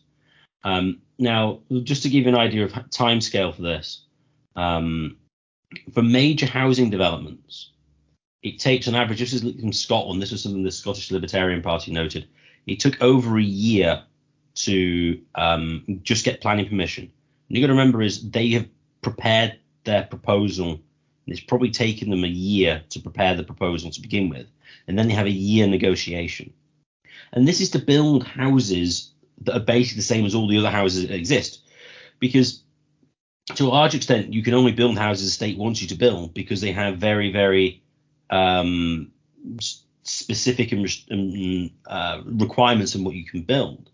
Um, 0.64 1.02
now, 1.18 1.62
just 1.84 2.04
to 2.04 2.10
give 2.10 2.24
you 2.24 2.30
an 2.30 2.38
idea 2.38 2.66
of 2.66 2.90
time 2.92 3.22
scale 3.22 3.52
for 3.52 3.62
this, 3.62 4.06
um, 4.56 5.18
for 5.94 6.02
major 6.02 6.46
housing 6.46 6.90
developments, 6.90 7.72
it 8.44 8.60
takes 8.60 8.88
an 8.88 8.96
average. 8.96 9.20
This 9.20 9.34
is 9.34 9.44
in 9.44 9.72
Scotland. 9.72 10.22
This 10.22 10.32
is 10.32 10.44
something 10.44 10.64
the 10.64 10.72
Scottish 10.72 11.12
Libertarian 11.12 11.62
Party 11.62 11.92
noted. 11.92 12.28
It 12.68 12.80
took 12.80 13.02
over 13.02 13.38
a 13.38 13.44
year 13.44 14.04
to 14.54 15.22
um, 15.36 16.02
just 16.04 16.26
get 16.26 16.42
planning 16.42 16.68
permission. 16.68 17.04
And 17.04 17.58
you've 17.58 17.64
got 17.64 17.68
to 17.68 17.74
remember 17.74 18.02
is 18.02 18.30
they 18.30 18.50
have 18.52 18.68
prepared 19.02 19.60
their 19.84 20.04
proposal. 20.04 20.80
It's 21.28 21.40
probably 21.40 21.72
taken 21.72 22.10
them 22.10 22.24
a 22.24 22.28
year 22.28 22.84
to 22.90 23.00
prepare 23.00 23.36
the 23.36 23.44
proposal 23.44 23.92
to 23.92 24.02
begin 24.02 24.30
with, 24.30 24.48
and 24.88 24.98
then 24.98 25.08
they 25.08 25.14
have 25.14 25.28
a 25.28 25.32
year 25.32 25.68
negotiation. 25.68 26.54
And 27.32 27.48
this 27.48 27.62
is 27.62 27.70
to 27.72 27.80
build 27.80 28.26
houses 28.26 29.12
that 29.42 29.56
are 29.56 29.64
basically 29.64 30.00
the 30.00 30.06
same 30.06 30.26
as 30.26 30.36
all 30.36 30.48
the 30.48 30.58
other 30.58 30.70
houses 30.70 31.08
that 31.08 31.16
exist, 31.16 31.62
because 32.20 32.64
to 33.56 33.66
a 33.66 33.70
large 33.70 33.96
extent 33.96 34.34
you 34.34 34.44
can 34.44 34.54
only 34.54 34.72
build 34.72 34.98
houses 34.98 35.26
the 35.26 35.32
state 35.32 35.58
wants 35.58 35.82
you 35.82 35.88
to 35.88 35.96
build 35.96 36.34
because 36.34 36.62
they 36.62 36.72
have 36.72 36.98
very 36.98 37.32
very 37.32 37.82
um, 38.30 39.12
specific 40.04 40.72
and, 40.72 40.88
um, 41.12 41.70
uh, 41.88 42.22
requirements 42.26 42.96
on 42.96 43.04
what 43.04 43.16
you 43.16 43.26
can 43.26 43.42
build. 43.42 43.90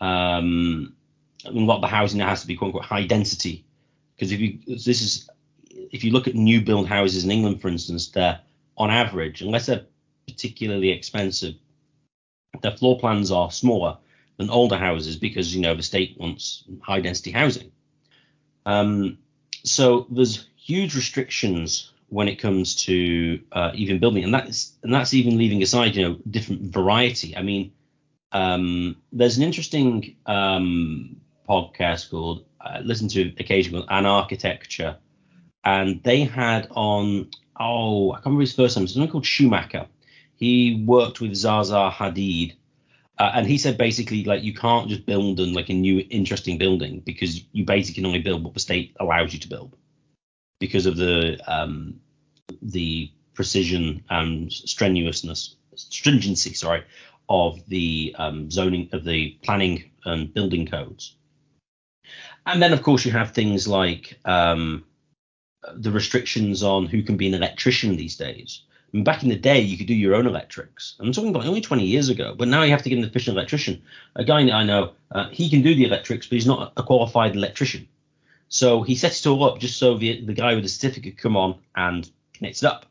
Um, 0.00 0.94
a 1.44 1.50
lot 1.50 1.76
of 1.76 1.82
the 1.82 1.86
housing 1.88 2.20
has 2.20 2.40
to 2.40 2.46
be 2.46 2.56
quote 2.56 2.68
unquote 2.68 2.84
high 2.84 3.06
density 3.06 3.64
because 4.14 4.32
if 4.32 4.40
you 4.40 4.58
this 4.66 5.00
is 5.00 5.28
if 5.92 6.02
you 6.02 6.10
look 6.10 6.26
at 6.26 6.34
new 6.34 6.60
build 6.60 6.88
houses 6.88 7.24
in 7.24 7.30
England, 7.30 7.60
for 7.60 7.68
instance, 7.68 8.08
they're 8.08 8.40
on 8.76 8.90
average, 8.90 9.42
unless 9.42 9.66
they're 9.66 9.84
particularly 10.26 10.90
expensive, 10.90 11.54
their 12.62 12.72
floor 12.72 12.98
plans 12.98 13.30
are 13.30 13.50
smaller 13.50 13.98
than 14.38 14.50
older 14.50 14.78
houses 14.78 15.16
because 15.16 15.54
you 15.54 15.60
know 15.60 15.74
the 15.74 15.82
state 15.82 16.16
wants 16.18 16.64
high 16.80 17.00
density 17.00 17.30
housing. 17.30 17.70
Um, 18.64 19.18
so 19.64 20.06
there's 20.10 20.48
huge 20.56 20.94
restrictions 20.94 21.92
when 22.08 22.28
it 22.28 22.36
comes 22.36 22.76
to 22.76 23.40
uh, 23.52 23.70
even 23.74 23.98
building, 23.98 24.24
and 24.24 24.34
that's 24.34 24.72
and 24.82 24.92
that's 24.92 25.14
even 25.14 25.38
leaving 25.38 25.62
aside 25.62 25.94
you 25.94 26.08
know 26.08 26.18
different 26.30 26.62
variety. 26.62 27.36
I 27.36 27.42
mean, 27.42 27.72
um, 28.32 28.96
there's 29.12 29.36
an 29.36 29.42
interesting 29.42 30.16
um, 30.26 31.16
podcast 31.48 32.10
called 32.10 32.44
I 32.60 32.80
listen 32.80 33.08
to 33.08 33.32
occasionally 33.38 33.86
Anarchitecture, 33.86 34.96
and 35.64 36.02
they 36.02 36.20
had 36.24 36.68
on 36.70 37.30
oh 37.58 38.12
I 38.12 38.16
can't 38.16 38.26
remember 38.26 38.42
his 38.42 38.54
first 38.54 38.76
name. 38.76 38.84
It's 38.84 38.94
someone 38.94 39.10
called 39.10 39.26
Schumacher. 39.26 39.86
He 40.36 40.84
worked 40.86 41.20
with 41.20 41.32
Zaha 41.32 41.92
Hadid, 41.92 42.54
uh, 43.18 43.30
and 43.34 43.46
he 43.46 43.58
said 43.58 43.78
basically 43.78 44.24
like 44.24 44.42
you 44.42 44.54
can't 44.54 44.88
just 44.88 45.06
build 45.06 45.40
and 45.40 45.54
like 45.54 45.68
a 45.68 45.74
new 45.74 46.04
interesting 46.10 46.58
building 46.58 47.00
because 47.04 47.42
you 47.52 47.64
basically 47.64 48.02
can 48.02 48.06
only 48.06 48.22
build 48.22 48.42
what 48.42 48.54
the 48.54 48.60
state 48.60 48.96
allows 48.98 49.32
you 49.32 49.38
to 49.40 49.48
build 49.48 49.76
because 50.58 50.86
of 50.86 50.96
the 50.96 51.38
um, 51.46 52.00
the 52.60 53.10
precision 53.34 54.04
and 54.10 54.52
strenuousness 54.52 55.56
stringency 55.74 56.52
sorry 56.52 56.84
of 57.28 57.66
the 57.68 58.14
um, 58.18 58.50
zoning 58.50 58.88
of 58.92 59.04
the 59.04 59.38
planning 59.42 59.90
and 60.04 60.34
building 60.34 60.66
codes. 60.66 61.16
And 62.44 62.60
then 62.60 62.72
of 62.72 62.82
course 62.82 63.04
you 63.04 63.12
have 63.12 63.30
things 63.30 63.68
like 63.68 64.18
um, 64.24 64.84
the 65.74 65.90
restrictions 65.90 66.62
on 66.62 66.86
who 66.86 67.02
can 67.02 67.16
be 67.16 67.28
an 67.28 67.34
electrician 67.34 67.96
these 67.96 68.16
days. 68.16 68.62
I 68.92 68.96
mean, 68.96 69.04
back 69.04 69.22
in 69.22 69.28
the 69.28 69.36
day, 69.36 69.60
you 69.60 69.78
could 69.78 69.86
do 69.86 69.94
your 69.94 70.14
own 70.14 70.26
electrics. 70.26 70.96
I'm 71.00 71.12
talking 71.12 71.30
about 71.30 71.46
only 71.46 71.62
20 71.62 71.84
years 71.84 72.08
ago, 72.08 72.34
but 72.36 72.48
now 72.48 72.62
you 72.62 72.72
have 72.72 72.82
to 72.82 72.90
get 72.90 72.98
an 72.98 73.04
efficient 73.04 73.36
electrician. 73.36 73.82
A 74.16 74.24
guy 74.24 74.40
I 74.40 74.64
know, 74.64 74.92
uh, 75.10 75.28
he 75.30 75.48
can 75.48 75.62
do 75.62 75.74
the 75.74 75.84
electrics, 75.84 76.26
but 76.26 76.34
he's 76.34 76.46
not 76.46 76.72
a 76.76 76.82
qualified 76.82 77.34
electrician. 77.34 77.88
So 78.48 78.82
he 78.82 78.94
sets 78.94 79.24
it 79.24 79.28
all 79.28 79.44
up 79.44 79.60
just 79.60 79.78
so 79.78 79.96
the, 79.96 80.24
the 80.24 80.34
guy 80.34 80.54
with 80.54 80.64
the 80.64 80.68
certificate 80.68 81.16
come 81.16 81.36
on 81.36 81.58
and 81.74 82.08
connects 82.34 82.62
it 82.62 82.66
up. 82.66 82.84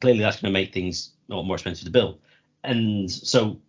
Clearly, 0.00 0.20
that's 0.20 0.40
going 0.40 0.54
to 0.54 0.58
make 0.58 0.72
things 0.72 1.10
a 1.28 1.34
lot 1.34 1.42
more 1.42 1.56
expensive 1.56 1.84
to 1.84 1.90
build 1.90 2.18
and 2.64 3.10
so, 3.10 3.60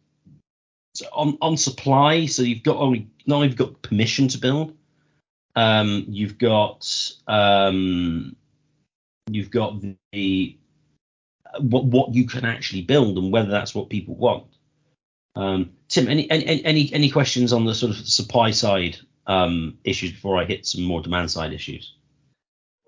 so 0.94 1.06
on 1.14 1.38
on 1.42 1.58
supply, 1.58 2.26
so 2.26 2.42
you've 2.42 2.64
got 2.64 2.78
only 2.78 3.10
not 3.26 3.38
only 3.38 3.50
you 3.50 3.56
got 3.56 3.82
permission 3.82 4.28
to 4.30 4.38
build, 4.38 4.76
um, 5.56 6.06
you've 6.08 6.38
got 6.38 7.12
um, 7.28 8.36
you've 9.28 9.52
got 9.52 9.82
the 10.12 10.58
what 11.60 11.86
what 11.86 12.14
you 12.14 12.26
can 12.28 12.46
actually 12.46 12.82
build 12.82 13.18
and 13.18 13.32
whether 13.32 13.50
that's 13.50 13.74
what 13.74 13.90
people 13.90 14.16
want. 14.16 14.46
Um, 15.36 15.72
Tim, 15.88 16.08
any, 16.08 16.30
any 16.30 16.64
any 16.66 16.94
any 16.94 17.10
questions 17.10 17.54
on 17.54 17.66
the 17.66 17.76
sort 17.76 17.92
of 17.92 18.08
supply 18.08 18.52
side 18.52 18.98
um, 19.28 19.78
issues 19.84 20.12
before 20.12 20.38
I 20.38 20.46
hit 20.46 20.66
some 20.66 20.84
more 20.84 21.02
demand 21.02 21.32
side 21.32 21.54
issues? 21.54 21.96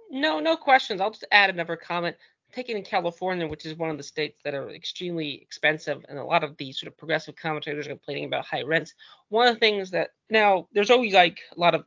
No, 0.10 0.40
no 0.40 0.58
questions. 0.58 1.00
I'll 1.00 1.12
just 1.12 1.26
add 1.32 1.50
another 1.50 1.78
comment 1.78 2.18
taking 2.52 2.78
in 2.78 2.84
California, 2.84 3.48
which 3.48 3.66
is 3.66 3.78
one 3.78 3.90
of 3.90 3.98
the 3.98 4.04
states 4.04 4.40
that 4.44 4.54
are 4.54 4.70
extremely 4.70 5.36
expensive, 5.42 6.06
and 6.10 6.18
a 6.18 6.24
lot 6.24 6.44
of 6.44 6.58
these 6.58 6.80
sort 6.80 6.92
of 6.92 6.98
progressive 6.98 7.36
commentators 7.36 7.88
are 7.88 7.92
complaining 7.92 8.26
about 8.26 8.46
high 8.46 8.64
rents. 8.64 8.94
One 9.30 9.48
of 9.48 9.56
the 9.56 9.60
things 9.60 9.92
that 9.92 10.12
now 10.30 10.68
there's 10.74 10.90
always 10.90 11.14
like 11.14 11.40
a 11.56 11.60
lot 11.60 11.76
of, 11.76 11.86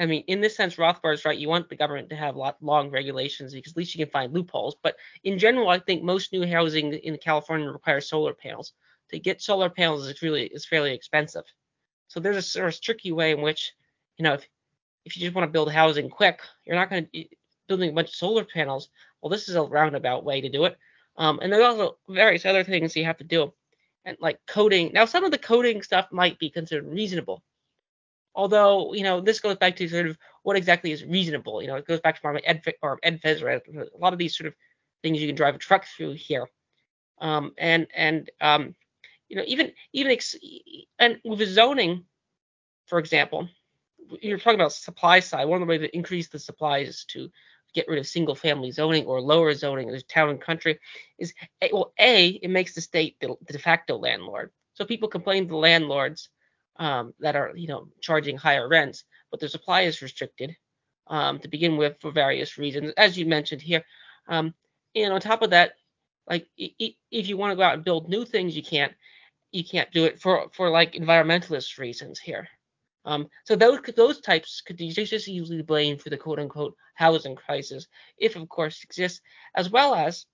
I 0.00 0.06
mean, 0.06 0.24
in 0.28 0.40
this 0.40 0.56
sense, 0.56 0.78
Rothbard's 0.78 1.24
right. 1.26 1.38
You 1.38 1.48
want 1.48 1.68
the 1.68 1.76
government 1.76 2.08
to 2.08 2.16
have 2.16 2.34
lot 2.34 2.56
long 2.62 2.90
regulations 2.90 3.52
because 3.52 3.72
at 3.72 3.76
least 3.76 3.94
you 3.94 4.04
can 4.04 4.10
find 4.10 4.32
loopholes. 4.32 4.76
But 4.82 4.96
in 5.24 5.38
general, 5.38 5.68
I 5.68 5.78
think 5.78 6.02
most 6.02 6.32
new 6.32 6.46
housing 6.46 6.94
in 6.94 7.18
California 7.18 7.70
requires 7.70 8.08
solar 8.08 8.32
panels. 8.32 8.72
To 9.10 9.18
get 9.18 9.42
solar 9.42 9.68
panels 9.68 10.08
is 10.08 10.22
really 10.22 10.46
is 10.46 10.64
fairly 10.66 10.94
expensive. 10.94 11.44
So 12.08 12.18
there's 12.18 12.36
a 12.36 12.42
sort 12.42 12.72
of 12.74 12.80
tricky 12.80 13.12
way 13.12 13.32
in 13.32 13.42
which, 13.42 13.72
you 14.16 14.22
know, 14.22 14.34
if 14.34 14.48
if 15.04 15.16
you 15.16 15.22
just 15.22 15.34
want 15.34 15.46
to 15.46 15.52
build 15.52 15.70
housing 15.70 16.08
quick, 16.08 16.40
you're 16.64 16.76
not 16.76 16.90
going 16.90 17.06
to 17.12 17.24
building 17.68 17.90
a 17.90 17.92
bunch 17.92 18.08
of 18.08 18.14
solar 18.14 18.44
panels. 18.44 18.88
Well, 19.20 19.30
this 19.30 19.48
is 19.48 19.54
a 19.54 19.62
roundabout 19.62 20.24
way 20.24 20.40
to 20.40 20.48
do 20.48 20.64
it. 20.64 20.76
Um, 21.16 21.40
and 21.42 21.52
there's 21.52 21.64
also 21.64 21.98
various 22.08 22.46
other 22.46 22.64
things 22.64 22.96
you 22.96 23.04
have 23.04 23.18
to 23.18 23.24
do, 23.24 23.52
and 24.04 24.16
like 24.20 24.40
coding. 24.46 24.92
Now, 24.94 25.04
some 25.04 25.24
of 25.24 25.30
the 25.30 25.38
coding 25.38 25.82
stuff 25.82 26.08
might 26.10 26.38
be 26.38 26.50
considered 26.50 26.86
reasonable, 26.86 27.42
although 28.34 28.92
you 28.94 29.02
know 29.02 29.20
this 29.20 29.40
goes 29.40 29.56
back 29.56 29.76
to 29.76 29.88
sort 29.88 30.06
of 30.06 30.18
what 30.42 30.56
exactly 30.56 30.92
is 30.92 31.04
reasonable. 31.04 31.62
You 31.62 31.68
know, 31.68 31.76
it 31.76 31.86
goes 31.86 32.00
back 32.00 32.20
to 32.20 32.32
my 32.32 32.40
ed 32.44 32.62
or 32.82 32.98
ed 33.02 33.20
phys, 33.22 33.42
right? 33.42 33.60
A 33.68 33.98
lot 33.98 34.12
of 34.12 34.18
these 34.18 34.36
sort 34.36 34.48
of 34.48 34.54
things 35.02 35.20
you 35.20 35.26
can 35.28 35.36
drive 35.36 35.54
a 35.54 35.58
truck 35.58 35.84
through 35.84 36.14
here, 36.14 36.48
um, 37.20 37.52
and 37.58 37.86
and 37.94 38.30
um, 38.40 38.74
you 39.28 39.36
know 39.36 39.44
even 39.46 39.72
even 39.92 40.12
ex- 40.12 40.36
and 40.98 41.18
with 41.24 41.46
zoning, 41.48 42.04
for 42.86 42.98
example, 42.98 43.48
you're 44.20 44.38
talking 44.38 44.60
about 44.60 44.72
supply 44.72 45.20
side. 45.20 45.46
One 45.46 45.60
of 45.60 45.66
the 45.66 45.70
ways 45.70 45.80
to 45.80 45.96
increase 45.96 46.28
the 46.28 46.38
supply 46.38 46.78
is 46.78 47.04
to 47.10 47.30
get 47.74 47.88
rid 47.88 47.98
of 47.98 48.06
single 48.06 48.34
family 48.34 48.70
zoning 48.70 49.06
or 49.06 49.20
lower 49.20 49.54
zoning 49.54 49.88
in 49.88 49.94
the 49.94 50.02
town 50.02 50.30
and 50.30 50.40
country 50.40 50.78
is 51.18 51.32
well 51.72 51.92
a 51.98 52.28
it 52.42 52.50
makes 52.50 52.74
the 52.74 52.80
state 52.80 53.16
the, 53.20 53.34
de 53.46 53.58
facto 53.58 53.96
landlord 53.96 54.50
so 54.74 54.84
people 54.84 55.08
complain 55.08 55.44
to 55.44 55.50
the 55.50 55.56
landlords 55.56 56.30
um, 56.76 57.14
that 57.20 57.36
are 57.36 57.52
you 57.54 57.68
know 57.68 57.88
charging 58.00 58.36
higher 58.36 58.68
rents 58.68 59.04
but 59.30 59.40
their 59.40 59.48
supply 59.48 59.82
is 59.82 60.02
restricted 60.02 60.56
um, 61.06 61.38
to 61.38 61.48
begin 61.48 61.76
with 61.76 61.96
for 62.00 62.10
various 62.10 62.58
reasons 62.58 62.92
as 62.96 63.18
you 63.18 63.26
mentioned 63.26 63.62
here. 63.62 63.84
Um, 64.28 64.54
and 64.94 65.12
on 65.12 65.20
top 65.20 65.42
of 65.42 65.50
that 65.50 65.72
like 66.28 66.46
if 66.56 67.28
you 67.28 67.36
want 67.36 67.52
to 67.52 67.56
go 67.56 67.62
out 67.62 67.74
and 67.74 67.84
build 67.84 68.08
new 68.08 68.24
things 68.24 68.56
you 68.56 68.62
can't 68.62 68.92
you 69.52 69.64
can't 69.64 69.90
do 69.92 70.04
it 70.04 70.20
for 70.20 70.48
for 70.52 70.70
like 70.70 70.92
environmentalist 70.92 71.78
reasons 71.78 72.18
here. 72.18 72.48
Um, 73.04 73.28
so 73.44 73.56
those 73.56 73.80
those 73.96 74.20
types 74.20 74.60
could 74.60 74.76
be 74.76 74.90
just 74.90 75.28
easily 75.28 75.62
blamed 75.62 76.02
for 76.02 76.10
the 76.10 76.16
quote 76.16 76.38
unquote 76.38 76.76
housing 76.94 77.34
crisis, 77.34 77.86
if 78.18 78.36
of 78.36 78.48
course 78.48 78.84
exists, 78.84 79.20
as 79.54 79.70
well 79.70 79.94
as 79.94 80.26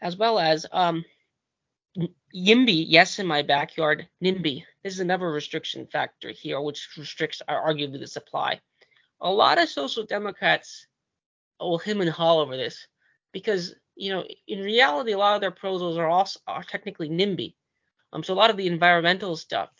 as 0.00 0.16
well 0.16 0.38
as 0.38 0.66
um, 0.72 1.04
YIMBY, 2.34 2.84
yes, 2.88 3.18
in 3.18 3.26
my 3.26 3.42
backyard, 3.42 4.08
NIMBY. 4.22 4.64
This 4.82 4.94
is 4.94 5.00
another 5.00 5.30
restriction 5.30 5.86
factor 5.86 6.30
here, 6.30 6.60
which 6.60 6.88
restricts 6.96 7.42
arguably 7.48 7.98
the 7.98 8.06
supply. 8.06 8.60
A 9.20 9.30
lot 9.30 9.58
of 9.58 9.68
social 9.68 10.04
democrats 10.04 10.86
will 11.58 11.78
him 11.78 12.00
and 12.00 12.10
haw 12.10 12.40
over 12.40 12.56
this 12.56 12.86
because 13.32 13.74
you 13.94 14.12
know 14.12 14.24
in 14.46 14.60
reality 14.60 15.12
a 15.12 15.18
lot 15.18 15.34
of 15.36 15.40
their 15.40 15.50
proposals 15.50 15.96
are 15.96 16.08
also 16.08 16.38
are 16.46 16.62
technically 16.62 17.08
NIMBY. 17.08 17.54
Um, 18.12 18.22
so 18.22 18.34
a 18.34 18.36
lot 18.36 18.50
of 18.50 18.56
the 18.56 18.66
environmental 18.66 19.36
stuff 19.36 19.70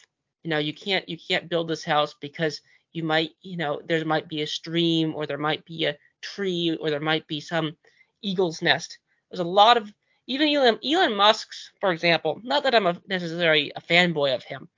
you 0.47 0.51
know 0.51 0.59
you 0.59 0.73
can't 0.73 1.09
you 1.09 1.19
can't 1.19 1.49
build 1.49 1.67
this 1.67 1.85
house 1.85 2.15
because 2.21 2.61
you 2.93 3.03
might 3.03 3.31
you 3.43 3.57
know 3.57 3.83
there 3.89 4.05
might 4.05 4.29
be 4.29 4.43
a 4.43 4.47
stream 4.47 5.13
or 5.17 5.27
there 5.27 5.39
might 5.39 5.65
be 5.65 5.87
a 5.87 5.99
tree 6.23 6.79
or 6.81 6.89
there 6.89 7.01
might 7.01 7.27
be 7.27 7.41
some 7.41 7.77
eagle's 8.23 8.63
nest 8.63 8.97
there's 9.29 9.41
a 9.41 9.45
lot 9.45 9.77
of 9.77 9.93
even 10.27 10.49
Elon, 10.49 10.79
Elon 10.85 11.15
Musk's, 11.15 11.71
for 11.81 11.93
example, 11.93 12.41
not 12.43 12.65
that 12.65 12.75
I'm 12.75 12.87
a, 12.87 13.01
necessarily 13.09 13.73
a 13.77 13.81
fanboy 13.81 14.35
of 14.35 14.43
him, 14.43 14.69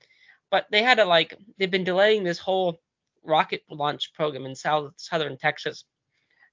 but 0.51 0.67
they 0.71 0.83
had 0.83 0.95
to 0.95 1.05
like 1.05 1.33
they've 1.57 1.71
been 1.71 1.83
delaying 1.83 2.23
this 2.23 2.39
whole 2.39 2.81
rocket 3.23 3.63
launch 3.69 4.13
program 4.13 4.45
in 4.45 4.55
south 4.55 4.93
southern 4.97 5.37
Texas 5.37 5.85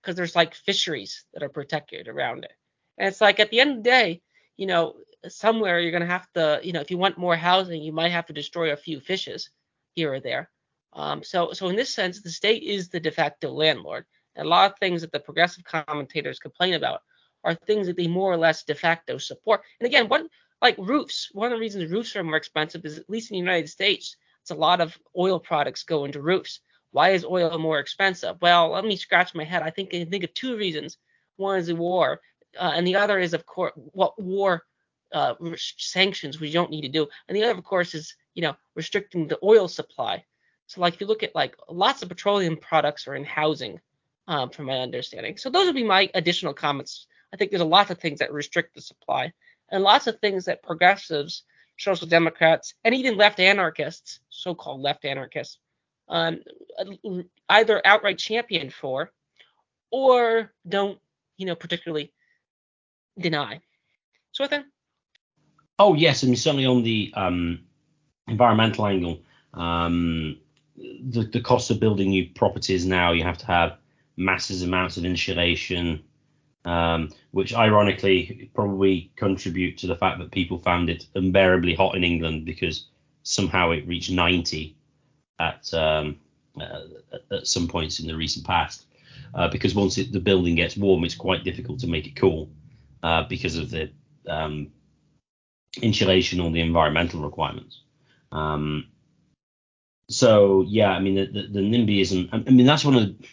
because 0.00 0.16
there's 0.16 0.36
like 0.36 0.54
fisheries 0.54 1.24
that 1.34 1.42
are 1.42 1.48
protected 1.48 2.08
around 2.08 2.44
it. 2.44 2.52
And 2.98 3.08
it's 3.08 3.20
like 3.20 3.40
at 3.40 3.50
the 3.50 3.60
end 3.60 3.70
of 3.70 3.76
the 3.78 3.82
day, 3.82 4.22
you 4.56 4.66
know, 4.66 4.96
somewhere 5.28 5.80
you're 5.80 5.92
gonna 5.92 6.06
have 6.06 6.30
to, 6.34 6.60
you 6.62 6.72
know, 6.72 6.80
if 6.80 6.90
you 6.90 6.98
want 6.98 7.18
more 7.18 7.36
housing, 7.36 7.82
you 7.82 7.92
might 7.92 8.12
have 8.12 8.26
to 8.26 8.32
destroy 8.32 8.72
a 8.72 8.76
few 8.76 9.00
fishes 9.00 9.50
here 9.94 10.14
or 10.14 10.20
there. 10.20 10.50
Um, 10.94 11.22
so 11.22 11.52
so 11.52 11.68
in 11.68 11.76
this 11.76 11.92
sense, 11.92 12.22
the 12.22 12.30
state 12.30 12.62
is 12.62 12.88
the 12.88 13.00
de 13.00 13.10
facto 13.10 13.50
landlord. 13.50 14.06
And 14.34 14.46
a 14.46 14.50
lot 14.50 14.70
of 14.70 14.78
things 14.78 15.00
that 15.00 15.12
the 15.12 15.20
progressive 15.20 15.64
commentators 15.64 16.38
complain 16.38 16.74
about 16.74 17.00
are 17.46 17.54
things 17.54 17.86
that 17.86 17.96
they 17.96 18.08
more 18.08 18.32
or 18.32 18.36
less 18.36 18.64
de 18.64 18.74
facto 18.74 19.16
support. 19.18 19.62
And 19.80 19.86
again, 19.86 20.08
what 20.08 20.26
like 20.60 20.76
roofs, 20.78 21.30
one 21.32 21.46
of 21.46 21.56
the 21.56 21.60
reasons 21.60 21.90
roofs 21.90 22.16
are 22.16 22.24
more 22.24 22.36
expensive 22.36 22.84
is 22.84 22.98
at 22.98 23.08
least 23.08 23.30
in 23.30 23.36
the 23.36 23.38
United 23.38 23.68
States, 23.68 24.16
it's 24.42 24.50
a 24.50 24.54
lot 24.54 24.80
of 24.80 24.98
oil 25.16 25.38
products 25.38 25.84
go 25.84 26.04
into 26.04 26.20
roofs. 26.20 26.60
Why 26.90 27.10
is 27.10 27.24
oil 27.24 27.58
more 27.58 27.78
expensive? 27.78 28.36
Well, 28.40 28.70
let 28.70 28.84
me 28.84 28.96
scratch 28.96 29.34
my 29.34 29.44
head. 29.44 29.62
I 29.62 29.70
think 29.70 29.94
I 29.94 29.98
can 29.98 30.10
think 30.10 30.24
of 30.24 30.34
two 30.34 30.56
reasons. 30.56 30.98
One 31.36 31.58
is 31.58 31.68
the 31.68 31.76
war, 31.76 32.20
uh, 32.58 32.72
and 32.74 32.86
the 32.86 32.96
other 32.96 33.18
is 33.18 33.32
of 33.32 33.46
course 33.46 33.72
what 33.74 34.20
war 34.20 34.64
uh, 35.12 35.34
sanctions 35.56 36.40
we 36.40 36.50
don't 36.50 36.70
need 36.70 36.82
to 36.82 36.88
do, 36.88 37.06
and 37.28 37.36
the 37.36 37.44
other 37.44 37.58
of 37.58 37.64
course 37.64 37.94
is 37.94 38.16
you 38.34 38.42
know 38.42 38.56
restricting 38.74 39.28
the 39.28 39.38
oil 39.42 39.68
supply. 39.68 40.24
So 40.66 40.80
like 40.80 40.94
if 40.94 41.00
you 41.00 41.06
look 41.06 41.22
at 41.22 41.34
like 41.34 41.56
lots 41.68 42.02
of 42.02 42.08
petroleum 42.08 42.56
products 42.56 43.06
are 43.06 43.14
in 43.14 43.24
housing, 43.24 43.80
um, 44.28 44.50
from 44.50 44.66
my 44.66 44.78
understanding. 44.78 45.36
So 45.36 45.50
those 45.50 45.66
would 45.66 45.74
be 45.74 45.84
my 45.84 46.10
additional 46.14 46.54
comments. 46.54 47.06
I 47.36 47.38
think 47.38 47.50
there's 47.50 47.60
a 47.60 47.66
lot 47.66 47.90
of 47.90 47.98
things 47.98 48.20
that 48.20 48.32
restrict 48.32 48.74
the 48.74 48.80
supply 48.80 49.30
and 49.70 49.82
lots 49.82 50.06
of 50.06 50.18
things 50.20 50.46
that 50.46 50.62
progressives, 50.62 51.42
social 51.76 52.08
democrats, 52.08 52.72
and 52.82 52.94
even 52.94 53.18
left 53.18 53.40
anarchists, 53.40 54.20
so-called 54.30 54.80
left 54.80 55.04
anarchists, 55.04 55.58
um, 56.08 56.40
either 57.50 57.82
outright 57.84 58.16
champion 58.16 58.70
for 58.70 59.12
or 59.90 60.50
don't, 60.66 60.98
you 61.36 61.44
know, 61.44 61.54
particularly 61.54 62.10
deny. 63.18 63.60
So 64.32 64.46
then. 64.46 64.64
Oh 65.78 65.92
yes, 65.92 66.22
and 66.22 66.38
certainly 66.38 66.64
on 66.64 66.82
the 66.84 67.12
um, 67.14 67.66
environmental 68.28 68.86
angle, 68.86 69.20
um, 69.52 70.38
the, 70.74 71.24
the 71.30 71.42
cost 71.42 71.70
of 71.70 71.80
building 71.80 72.08
new 72.08 72.30
properties 72.30 72.86
now, 72.86 73.12
you 73.12 73.24
have 73.24 73.36
to 73.38 73.46
have 73.46 73.76
massive 74.16 74.66
amounts 74.66 74.96
of 74.96 75.04
insulation, 75.04 76.02
um, 76.66 77.10
which 77.30 77.54
ironically 77.54 78.50
probably 78.54 79.10
contribute 79.16 79.78
to 79.78 79.86
the 79.86 79.96
fact 79.96 80.18
that 80.18 80.32
people 80.32 80.58
found 80.58 80.90
it 80.90 81.06
unbearably 81.14 81.74
hot 81.74 81.94
in 81.94 82.04
England 82.04 82.44
because 82.44 82.88
somehow 83.22 83.70
it 83.70 83.86
reached 83.86 84.10
90 84.10 84.76
at 85.38 85.72
um, 85.72 86.18
uh, 86.60 86.80
at 87.30 87.46
some 87.46 87.68
points 87.68 88.00
in 88.00 88.08
the 88.08 88.16
recent 88.16 88.44
past. 88.44 88.86
Uh, 89.34 89.48
because 89.48 89.74
once 89.74 89.98
it, 89.98 90.12
the 90.12 90.20
building 90.20 90.54
gets 90.54 90.76
warm, 90.76 91.04
it's 91.04 91.14
quite 91.14 91.44
difficult 91.44 91.78
to 91.78 91.86
make 91.86 92.06
it 92.06 92.16
cool 92.16 92.48
uh, 93.02 93.22
because 93.28 93.56
of 93.56 93.70
the 93.70 93.90
um, 94.26 94.68
insulation 95.82 96.40
or 96.40 96.50
the 96.50 96.60
environmental 96.60 97.20
requirements. 97.20 97.82
Um, 98.32 98.88
so 100.08 100.64
yeah, 100.66 100.90
I 100.90 101.00
mean 101.00 101.14
the, 101.14 101.26
the, 101.26 101.46
the 101.48 101.60
NIMBYism. 101.60 102.28
I 102.32 102.50
mean 102.50 102.66
that's 102.66 102.84
one 102.84 102.96
of 102.96 103.02
the 103.02 103.28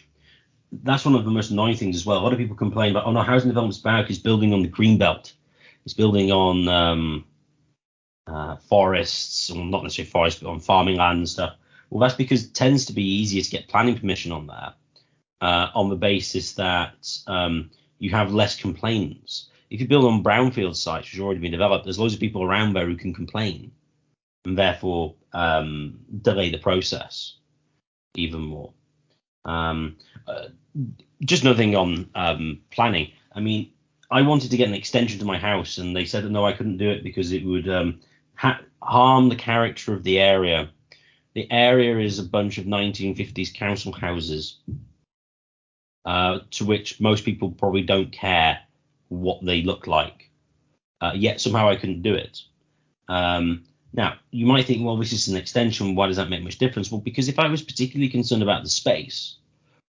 that's 0.82 1.04
one 1.04 1.14
of 1.14 1.24
the 1.24 1.30
most 1.30 1.50
annoying 1.50 1.76
things 1.76 1.96
as 1.96 2.06
well. 2.06 2.18
A 2.18 2.24
lot 2.24 2.32
of 2.32 2.38
people 2.38 2.56
complain 2.56 2.90
about, 2.90 3.06
oh 3.06 3.12
no, 3.12 3.22
housing 3.22 3.48
development's 3.48 3.78
bad 3.78 4.02
because 4.02 4.18
building 4.18 4.52
on 4.52 4.62
the 4.62 4.68
green 4.68 4.98
belt. 4.98 5.32
It's 5.84 5.94
building 5.94 6.32
on 6.32 6.66
um, 6.68 7.24
uh, 8.26 8.56
forests, 8.56 9.50
or 9.50 9.64
not 9.64 9.82
necessarily 9.82 10.10
forests, 10.10 10.40
but 10.40 10.50
on 10.50 10.60
farming 10.60 10.96
land 10.96 11.18
and 11.18 11.28
stuff. 11.28 11.56
Well, 11.90 12.00
that's 12.00 12.16
because 12.16 12.44
it 12.44 12.54
tends 12.54 12.86
to 12.86 12.92
be 12.92 13.04
easier 13.04 13.42
to 13.42 13.50
get 13.50 13.68
planning 13.68 13.98
permission 13.98 14.32
on 14.32 14.46
that, 14.46 14.74
uh, 15.40 15.68
on 15.74 15.90
the 15.90 15.96
basis 15.96 16.54
that 16.54 17.18
um, 17.26 17.70
you 17.98 18.10
have 18.10 18.32
less 18.32 18.56
complaints. 18.56 19.50
If 19.70 19.80
you 19.80 19.88
build 19.88 20.04
on 20.04 20.24
brownfield 20.24 20.76
sites 20.76 21.06
which 21.06 21.16
have 21.16 21.24
already 21.24 21.40
been 21.40 21.52
developed, 21.52 21.84
there's 21.84 21.98
loads 21.98 22.14
of 22.14 22.20
people 22.20 22.42
around 22.42 22.72
there 22.72 22.86
who 22.86 22.96
can 22.96 23.12
complain 23.12 23.72
and 24.44 24.56
therefore 24.56 25.14
um, 25.32 25.98
delay 26.22 26.50
the 26.50 26.58
process 26.58 27.36
even 28.16 28.40
more. 28.40 28.72
Um, 29.44 29.96
uh, 30.26 30.46
just 31.22 31.42
another 31.42 31.56
thing 31.56 31.76
on 31.76 32.10
um, 32.14 32.60
planning. 32.70 33.12
I 33.34 33.40
mean, 33.40 33.70
I 34.10 34.22
wanted 34.22 34.50
to 34.50 34.56
get 34.56 34.68
an 34.68 34.74
extension 34.74 35.18
to 35.18 35.24
my 35.24 35.38
house, 35.38 35.78
and 35.78 35.94
they 35.94 36.04
said 36.04 36.24
that 36.24 36.30
no, 36.30 36.44
I 36.44 36.52
couldn't 36.52 36.78
do 36.78 36.90
it 36.90 37.02
because 37.02 37.32
it 37.32 37.44
would 37.44 37.68
um, 37.68 38.00
ha- 38.34 38.60
harm 38.82 39.28
the 39.28 39.36
character 39.36 39.92
of 39.92 40.04
the 40.04 40.18
area. 40.18 40.70
The 41.34 41.50
area 41.50 41.98
is 41.98 42.18
a 42.18 42.24
bunch 42.24 42.58
of 42.58 42.66
1950s 42.66 43.54
council 43.54 43.92
houses, 43.92 44.58
uh, 46.04 46.40
to 46.52 46.64
which 46.64 47.00
most 47.00 47.24
people 47.24 47.50
probably 47.50 47.82
don't 47.82 48.12
care 48.12 48.60
what 49.08 49.44
they 49.44 49.62
look 49.62 49.86
like. 49.86 50.30
Uh, 51.00 51.12
yet 51.14 51.40
somehow 51.40 51.68
I 51.68 51.76
couldn't 51.76 52.02
do 52.02 52.14
it. 52.14 52.40
Um, 53.08 53.64
now, 53.94 54.16
you 54.32 54.44
might 54.44 54.66
think, 54.66 54.84
well, 54.84 54.96
this 54.96 55.12
is 55.12 55.28
an 55.28 55.36
extension. 55.36 55.94
Why 55.94 56.08
does 56.08 56.16
that 56.16 56.28
make 56.28 56.42
much 56.42 56.58
difference? 56.58 56.90
Well, 56.90 57.00
because 57.00 57.28
if 57.28 57.38
I 57.38 57.46
was 57.46 57.62
particularly 57.62 58.10
concerned 58.10 58.42
about 58.42 58.64
the 58.64 58.68
space, 58.68 59.36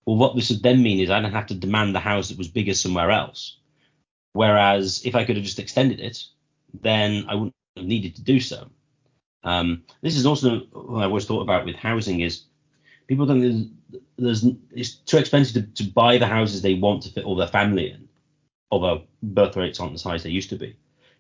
well, 0.05 0.17
what 0.17 0.37
this 0.37 0.51
would 0.51 0.62
then 0.62 0.83
mean 0.83 1.01
is 1.01 1.09
I 1.09 1.21
don't 1.21 1.33
have 1.33 1.47
to 1.47 1.55
demand 1.55 1.95
the 1.95 2.01
house 2.01 2.29
that 2.29 2.37
was 2.37 2.49
bigger 2.49 2.75
somewhere 2.75 3.11
else. 3.11 3.57
Whereas 4.35 5.01
if 5.07 5.14
I 5.14 5.25
could 5.25 5.37
have 5.37 5.45
just 5.45 5.59
extended 5.59 6.01
it, 6.01 6.23
then 6.83 7.25
I 7.29 7.35
wouldn't 7.35 7.55
have 7.79 7.87
needed 7.87 8.14
to 8.17 8.23
do 8.23 8.40
so. 8.40 8.69
Um, 9.43 9.85
this 10.03 10.17
is 10.17 10.27
also 10.27 10.61
what 10.73 11.01
I 11.01 11.05
always 11.05 11.25
thought 11.25 11.43
about 11.43 11.64
with 11.64 11.77
housing 11.77 12.21
is 12.21 12.43
people 13.07 13.27
think 13.27 13.40
there's, 13.40 14.03
there's 14.43 14.55
it's 14.71 14.97
too 14.97 15.17
expensive 15.17 15.75
to, 15.75 15.85
to 15.85 15.90
buy 15.90 16.19
the 16.19 16.27
houses 16.27 16.61
they 16.61 16.75
want 16.75 17.03
to 17.05 17.11
fit 17.11 17.25
all 17.25 17.37
their 17.37 17.47
family 17.47 17.90
in, 17.90 18.07
although 18.71 19.05
birth 19.23 19.57
rates 19.57 19.81
aren't 19.81 19.95
as 19.95 20.03
high 20.03 20.14
as 20.17 20.25
they 20.25 20.31
used 20.31 20.51
to 20.51 20.57
be. 20.57 20.77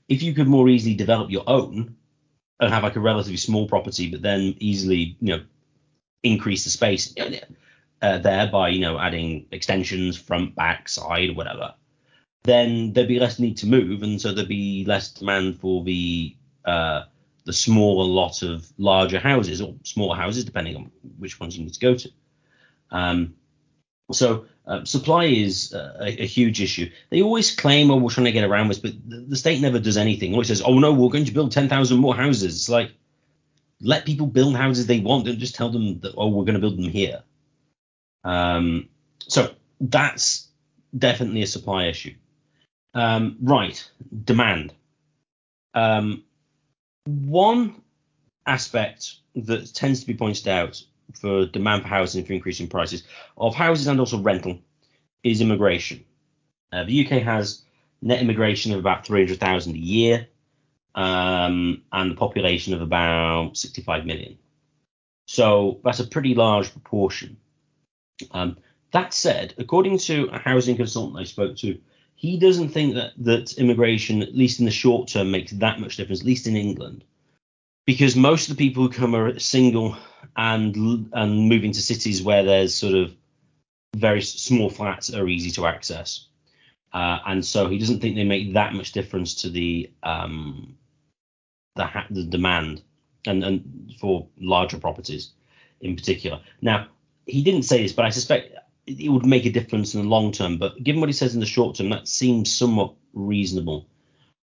If 0.08 0.22
you 0.22 0.34
could 0.34 0.48
more 0.48 0.68
easily 0.68 0.94
develop 0.94 1.30
your 1.30 1.44
own, 1.46 1.96
and 2.60 2.72
have 2.72 2.82
like 2.82 2.96
a 2.96 3.00
relatively 3.00 3.36
small 3.36 3.66
property, 3.68 4.10
but 4.10 4.22
then 4.22 4.54
easily, 4.58 5.16
you 5.20 5.36
know, 5.36 5.42
increase 6.22 6.64
the 6.64 6.70
space 6.70 7.14
uh, 8.02 8.18
there 8.18 8.46
by, 8.46 8.68
you 8.68 8.80
know, 8.80 8.98
adding 8.98 9.46
extensions, 9.50 10.16
front, 10.16 10.54
back, 10.54 10.88
side, 10.88 11.36
whatever, 11.36 11.74
then 12.44 12.92
there'd 12.92 13.08
be 13.08 13.18
less 13.18 13.38
need 13.38 13.56
to 13.58 13.66
move, 13.66 14.02
and 14.02 14.20
so 14.20 14.32
there'd 14.32 14.48
be 14.48 14.84
less 14.86 15.10
demand 15.10 15.58
for 15.58 15.82
the 15.84 16.36
uh, 16.64 17.02
the 17.44 17.52
smaller 17.52 18.06
lot 18.06 18.42
of 18.42 18.70
larger 18.78 19.18
houses 19.18 19.60
or 19.60 19.74
smaller 19.82 20.16
houses, 20.16 20.44
depending 20.44 20.76
on 20.76 20.90
which 21.18 21.40
ones 21.40 21.56
you 21.56 21.64
need 21.64 21.74
to 21.74 21.80
go 21.80 21.94
to. 21.94 22.10
Um, 22.90 23.34
so 24.12 24.46
uh, 24.66 24.84
supply 24.84 25.24
is 25.24 25.74
uh, 25.74 25.96
a, 26.00 26.22
a, 26.22 26.26
huge 26.26 26.62
issue. 26.62 26.90
They 27.10 27.20
always 27.20 27.54
claim, 27.54 27.90
"Oh, 27.90 27.96
we're 27.96 28.10
trying 28.10 28.24
to 28.24 28.32
get 28.32 28.44
around 28.44 28.68
this," 28.68 28.78
but 28.78 28.92
the, 29.06 29.16
the 29.20 29.36
state 29.36 29.60
never 29.60 29.78
does 29.78 29.98
anything. 29.98 30.32
Always 30.32 30.48
says, 30.48 30.62
"Oh 30.62 30.78
no, 30.78 30.92
we're 30.92 31.10
going 31.10 31.26
to 31.26 31.32
build 31.32 31.52
10,000 31.52 31.98
more 31.98 32.14
houses." 32.14 32.54
It's 32.54 32.68
like 32.68 32.92
let 33.80 34.06
people 34.06 34.26
build 34.26 34.56
houses 34.56 34.86
they 34.86 35.00
want. 35.00 35.26
Don't 35.26 35.38
just 35.38 35.54
tell 35.54 35.68
them 35.68 36.00
that, 36.00 36.14
"Oh, 36.16 36.28
we're 36.28 36.44
going 36.44 36.54
to 36.54 36.60
build 36.60 36.78
them 36.78 36.88
here." 36.88 37.22
Um, 38.24 38.88
so 39.28 39.54
that's 39.80 40.48
definitely 40.96 41.42
a 41.42 41.46
supply 41.46 41.86
issue. 41.86 42.14
Um, 42.94 43.36
right, 43.42 43.86
demand. 44.24 44.72
Um, 45.74 46.24
one 47.04 47.82
aspect 48.46 49.16
that 49.34 49.74
tends 49.74 50.00
to 50.00 50.06
be 50.06 50.14
pointed 50.14 50.48
out 50.48 50.82
for 51.18 51.46
demand 51.46 51.82
for 51.82 51.88
housing 51.88 52.24
for 52.24 52.32
increasing 52.32 52.68
prices 52.68 53.02
of 53.36 53.54
houses 53.54 53.86
and 53.86 54.00
also 54.00 54.18
rental 54.18 54.58
is 55.22 55.40
immigration. 55.40 56.04
Uh, 56.72 56.84
the 56.84 57.06
UK 57.06 57.22
has 57.22 57.62
net 58.02 58.20
immigration 58.20 58.72
of 58.72 58.78
about 58.78 59.06
300,000 59.06 59.74
a 59.74 59.78
year 59.78 60.28
um, 60.94 61.82
and 61.92 62.10
the 62.10 62.16
population 62.16 62.74
of 62.74 62.82
about 62.82 63.56
65 63.56 64.04
million. 64.04 64.38
So 65.26 65.80
that's 65.84 66.00
a 66.00 66.06
pretty 66.06 66.34
large 66.34 66.70
proportion. 66.72 67.38
Um, 68.30 68.58
that 68.92 69.14
said, 69.14 69.54
according 69.58 69.98
to 69.98 70.28
a 70.32 70.38
housing 70.38 70.76
consultant 70.76 71.18
I 71.18 71.24
spoke 71.24 71.56
to, 71.58 71.78
he 72.14 72.38
doesn't 72.38 72.68
think 72.68 72.94
that, 72.94 73.12
that 73.18 73.54
immigration, 73.54 74.22
at 74.22 74.36
least 74.36 74.60
in 74.60 74.66
the 74.66 74.70
short 74.70 75.08
term, 75.08 75.30
makes 75.30 75.52
that 75.52 75.80
much 75.80 75.96
difference, 75.96 76.20
at 76.20 76.26
least 76.26 76.46
in 76.46 76.56
England 76.56 77.04
because 77.86 78.16
most 78.16 78.48
of 78.48 78.56
the 78.56 78.66
people 78.66 78.82
who 78.82 78.88
come 78.88 79.14
are 79.14 79.38
single 79.38 79.96
and 80.36 81.08
and 81.12 81.48
move 81.48 81.64
into 81.64 81.80
cities 81.80 82.22
where 82.22 82.42
there's 82.42 82.74
sort 82.74 82.94
of 82.94 83.14
very 83.96 84.22
small 84.22 84.70
flats 84.70 85.12
are 85.14 85.28
easy 85.28 85.50
to 85.52 85.66
access, 85.66 86.26
uh, 86.92 87.18
and 87.26 87.44
so 87.44 87.68
he 87.68 87.78
doesn't 87.78 88.00
think 88.00 88.16
they 88.16 88.24
make 88.24 88.54
that 88.54 88.74
much 88.74 88.92
difference 88.92 89.34
to 89.42 89.50
the 89.50 89.90
um, 90.02 90.76
the, 91.76 91.84
ha- 91.84 92.06
the 92.10 92.24
demand 92.24 92.82
and 93.26 93.44
and 93.44 93.94
for 94.00 94.28
larger 94.38 94.78
properties 94.78 95.32
in 95.80 95.96
particular. 95.96 96.40
Now 96.60 96.88
he 97.26 97.42
didn't 97.42 97.62
say 97.62 97.82
this, 97.82 97.92
but 97.92 98.04
I 98.04 98.10
suspect 98.10 98.54
it 98.86 99.08
would 99.10 99.26
make 99.26 99.46
a 99.46 99.50
difference 99.52 99.94
in 99.94 100.02
the 100.02 100.08
long 100.08 100.32
term. 100.32 100.58
But 100.58 100.82
given 100.82 101.00
what 101.00 101.08
he 101.08 101.14
says 101.14 101.34
in 101.34 101.40
the 101.40 101.46
short 101.46 101.76
term, 101.76 101.90
that 101.90 102.08
seems 102.08 102.54
somewhat 102.54 102.94
reasonable. 103.12 103.88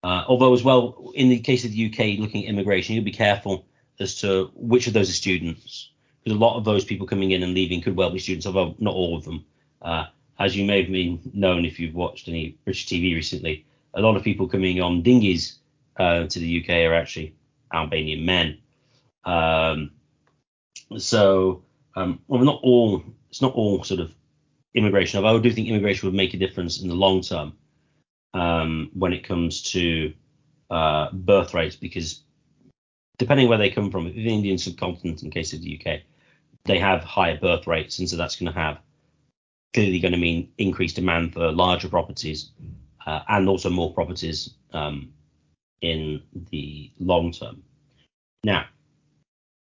Uh, 0.08 0.24
although, 0.26 0.54
as 0.54 0.64
well, 0.64 1.12
in 1.14 1.28
the 1.28 1.38
case 1.38 1.66
of 1.66 1.72
the 1.72 1.86
UK, 1.86 2.18
looking 2.18 2.42
at 2.42 2.48
immigration, 2.48 2.94
you'll 2.94 3.04
be 3.04 3.12
careful 3.12 3.66
as 4.00 4.18
to 4.18 4.50
which 4.54 4.86
of 4.86 4.94
those 4.94 5.10
are 5.10 5.12
students. 5.12 5.90
Because 6.24 6.34
a 6.34 6.40
lot 6.40 6.56
of 6.56 6.64
those 6.64 6.82
people 6.82 7.06
coming 7.06 7.32
in 7.32 7.42
and 7.42 7.52
leaving 7.52 7.82
could 7.82 7.94
well 7.94 8.08
be 8.08 8.18
students, 8.18 8.46
although 8.46 8.74
not 8.78 8.94
all 8.94 9.18
of 9.18 9.24
them. 9.26 9.44
Uh, 9.82 10.06
as 10.38 10.56
you 10.56 10.64
may 10.64 10.80
have 10.80 10.90
been 10.90 11.20
known 11.34 11.66
if 11.66 11.78
you've 11.78 11.94
watched 11.94 12.26
any 12.26 12.56
British 12.64 12.86
TV 12.86 13.14
recently, 13.14 13.66
a 13.92 14.00
lot 14.00 14.16
of 14.16 14.22
people 14.22 14.48
coming 14.48 14.80
on 14.80 15.02
dinghies 15.02 15.58
uh, 15.98 16.26
to 16.26 16.38
the 16.38 16.62
UK 16.62 16.70
are 16.90 16.94
actually 16.94 17.34
Albanian 17.74 18.24
men. 18.24 18.56
Um, 19.26 19.90
so, 20.96 21.64
um, 21.96 22.20
well, 22.28 22.42
not 22.42 22.60
all. 22.62 23.04
It's 23.28 23.42
not 23.42 23.52
all 23.52 23.84
sort 23.84 24.00
of 24.00 24.14
immigration. 24.72 25.22
Although 25.22 25.38
I 25.38 25.42
do 25.42 25.52
think 25.52 25.68
immigration 25.68 26.06
would 26.06 26.16
make 26.16 26.32
a 26.32 26.38
difference 26.38 26.80
in 26.80 26.88
the 26.88 26.94
long 26.94 27.20
term 27.20 27.52
um, 28.34 28.90
when 28.94 29.12
it 29.12 29.26
comes 29.26 29.62
to 29.72 30.12
uh, 30.70 31.10
birth 31.12 31.54
rates, 31.54 31.76
because 31.76 32.22
depending 33.18 33.48
where 33.48 33.58
they 33.58 33.70
come 33.70 33.90
from, 33.90 34.04
the 34.04 34.34
Indian 34.34 34.58
subcontinent, 34.58 35.22
in 35.22 35.30
case 35.30 35.52
of 35.52 35.62
the 35.62 35.80
UK, 35.80 36.00
they 36.64 36.78
have 36.78 37.02
higher 37.02 37.38
birth 37.38 37.66
rates, 37.66 37.98
and 37.98 38.08
so 38.08 38.16
that's 38.16 38.36
going 38.36 38.52
to 38.52 38.58
have 38.58 38.78
clearly 39.74 40.00
going 40.00 40.12
to 40.12 40.18
mean 40.18 40.50
increased 40.58 40.96
demand 40.96 41.32
for 41.34 41.52
larger 41.52 41.88
properties 41.88 42.50
uh, 43.06 43.20
and 43.28 43.48
also 43.48 43.70
more 43.70 43.92
properties 43.92 44.54
um, 44.72 45.12
in 45.80 46.22
the 46.50 46.90
long 46.98 47.32
term. 47.32 47.62
Now, 48.44 48.66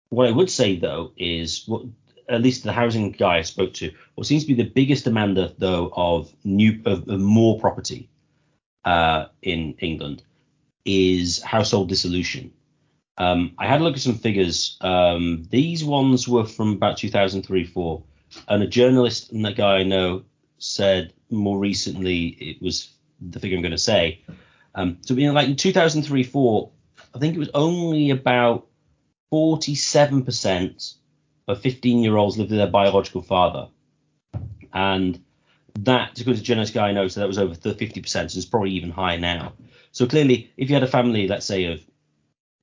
what 0.08 0.28
I 0.28 0.32
would 0.32 0.50
say 0.50 0.78
though 0.78 1.12
is 1.16 1.64
what 1.66 1.82
at 2.28 2.42
least 2.42 2.64
the 2.64 2.72
housing 2.72 3.12
guy 3.12 3.38
I 3.38 3.42
spoke 3.42 3.74
to, 3.74 3.92
what 4.14 4.26
seems 4.26 4.44
to 4.44 4.54
be 4.54 4.62
the 4.62 4.68
biggest 4.68 5.04
demander 5.04 5.52
though 5.58 5.92
of 5.94 6.32
new 6.44 6.80
of, 6.86 7.08
of 7.08 7.20
more 7.20 7.58
property 7.60 8.08
uh, 8.84 9.26
in 9.42 9.74
England 9.78 10.22
is 10.84 11.42
household 11.42 11.88
dissolution. 11.88 12.52
Um, 13.16 13.54
I 13.58 13.66
had 13.66 13.80
a 13.80 13.84
look 13.84 13.94
at 13.94 14.00
some 14.00 14.18
figures. 14.18 14.76
Um, 14.80 15.44
these 15.50 15.84
ones 15.84 16.28
were 16.28 16.44
from 16.44 16.72
about 16.72 16.96
2003 16.96 17.64
4 17.64 18.02
and 18.48 18.62
a 18.62 18.66
journalist 18.66 19.30
and 19.32 19.44
that 19.44 19.56
guy 19.56 19.76
I 19.76 19.82
know 19.84 20.24
said 20.58 21.12
more 21.30 21.58
recently 21.58 22.26
it 22.26 22.60
was 22.60 22.92
the 23.20 23.38
figure 23.38 23.56
I'm 23.56 23.62
going 23.62 23.72
to 23.72 23.78
say. 23.78 24.22
Um, 24.74 24.98
so 25.02 25.14
in 25.14 25.32
like 25.34 25.48
in 25.48 25.56
2003 25.56 26.22
4, 26.24 26.70
I 27.14 27.18
think 27.18 27.34
it 27.34 27.38
was 27.38 27.50
only 27.54 28.10
about 28.10 28.66
47% 29.32 30.94
of 31.46 31.60
15 31.60 31.98
year 31.98 32.16
olds 32.16 32.36
lived 32.36 32.50
with 32.50 32.58
their 32.58 32.66
biological 32.66 33.22
father, 33.22 33.68
and 34.72 35.23
that, 35.80 36.18
according 36.20 36.42
to 36.42 36.60
a 36.60 36.66
guy 36.66 37.08
so 37.08 37.20
that 37.20 37.26
was 37.26 37.38
over 37.38 37.54
50%, 37.54 38.06
so 38.08 38.20
it's 38.20 38.44
probably 38.46 38.70
even 38.70 38.90
higher 38.90 39.18
now. 39.18 39.54
So 39.92 40.06
clearly, 40.06 40.52
if 40.56 40.68
you 40.68 40.74
had 40.74 40.82
a 40.82 40.88
family, 40.88 41.28
let's 41.28 41.46
say 41.46 41.64
of 41.66 41.80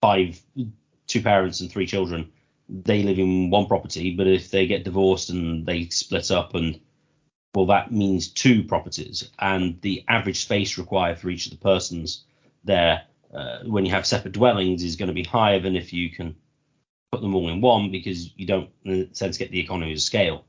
five, 0.02 0.42
two 1.08 1.22
parents 1.22 1.62
and 1.62 1.72
three 1.72 1.86
children, 1.86 2.32
they 2.70 3.04
live 3.04 3.20
in 3.20 3.50
one 3.50 3.68
property, 3.68 4.16
but 4.16 4.28
if 4.28 4.50
they 4.50 4.66
get 4.66 4.86
divorced 4.86 5.30
and 5.30 5.66
they 5.66 5.86
split 5.88 6.32
up 6.32 6.56
and 6.56 6.80
well, 7.54 7.66
that 7.66 7.92
means 7.92 8.30
two 8.30 8.64
properties, 8.64 9.30
and 9.38 9.82
the 9.82 10.06
average 10.08 10.42
space 10.42 10.78
required 10.78 11.20
for 11.20 11.30
each 11.30 11.48
of 11.48 11.52
the 11.52 11.58
persons 11.58 12.24
there, 12.64 13.02
uh, 13.34 13.60
when 13.66 13.86
you 13.86 13.92
have 13.92 14.08
separate 14.08 14.34
dwellings, 14.34 14.84
is 14.84 14.96
going 14.96 15.08
to 15.08 15.14
be 15.14 15.24
higher 15.24 15.60
than 15.60 15.76
if 15.76 15.92
you 15.92 16.10
can 16.12 16.38
put 17.12 17.22
them 17.22 17.36
all 17.36 17.50
in 17.50 17.60
one 17.60 17.92
because 17.92 18.32
you 18.38 18.48
don't, 18.48 18.70
in 18.86 19.10
a 19.12 19.16
sense, 19.16 19.38
get 19.38 19.52
the 19.52 19.60
economies 19.60 20.00
of 20.00 20.04
scale 20.04 20.46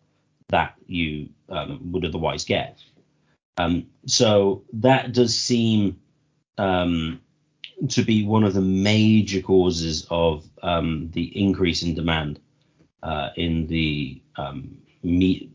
that 0.53 0.75
you 0.87 1.31
um, 1.49 1.81
would 1.93 2.05
otherwise 2.05 2.45
get. 2.45 2.79
Um, 3.57 3.87
so 4.07 4.65
that 4.75 5.13
does 5.13 5.37
seem 5.37 6.01
um, 6.59 7.21
to 7.89 8.03
be 8.03 8.25
one 8.25 8.45
of 8.45 8.55
the 8.55 8.61
major 8.61 9.41
causes 9.41 10.07
of 10.11 10.49
um, 10.63 11.11
the 11.13 11.25
increase 11.39 11.83
in 11.83 11.95
demand 11.95 12.39
uh, 13.03 13.31
in 13.37 13.67
the 13.67 14.23
um, 14.37 14.79
me- 15.03 15.51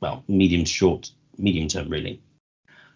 well 0.00 0.24
medium 0.28 0.64
short 0.64 1.10
medium 1.38 1.68
term 1.68 1.88
really. 1.88 2.20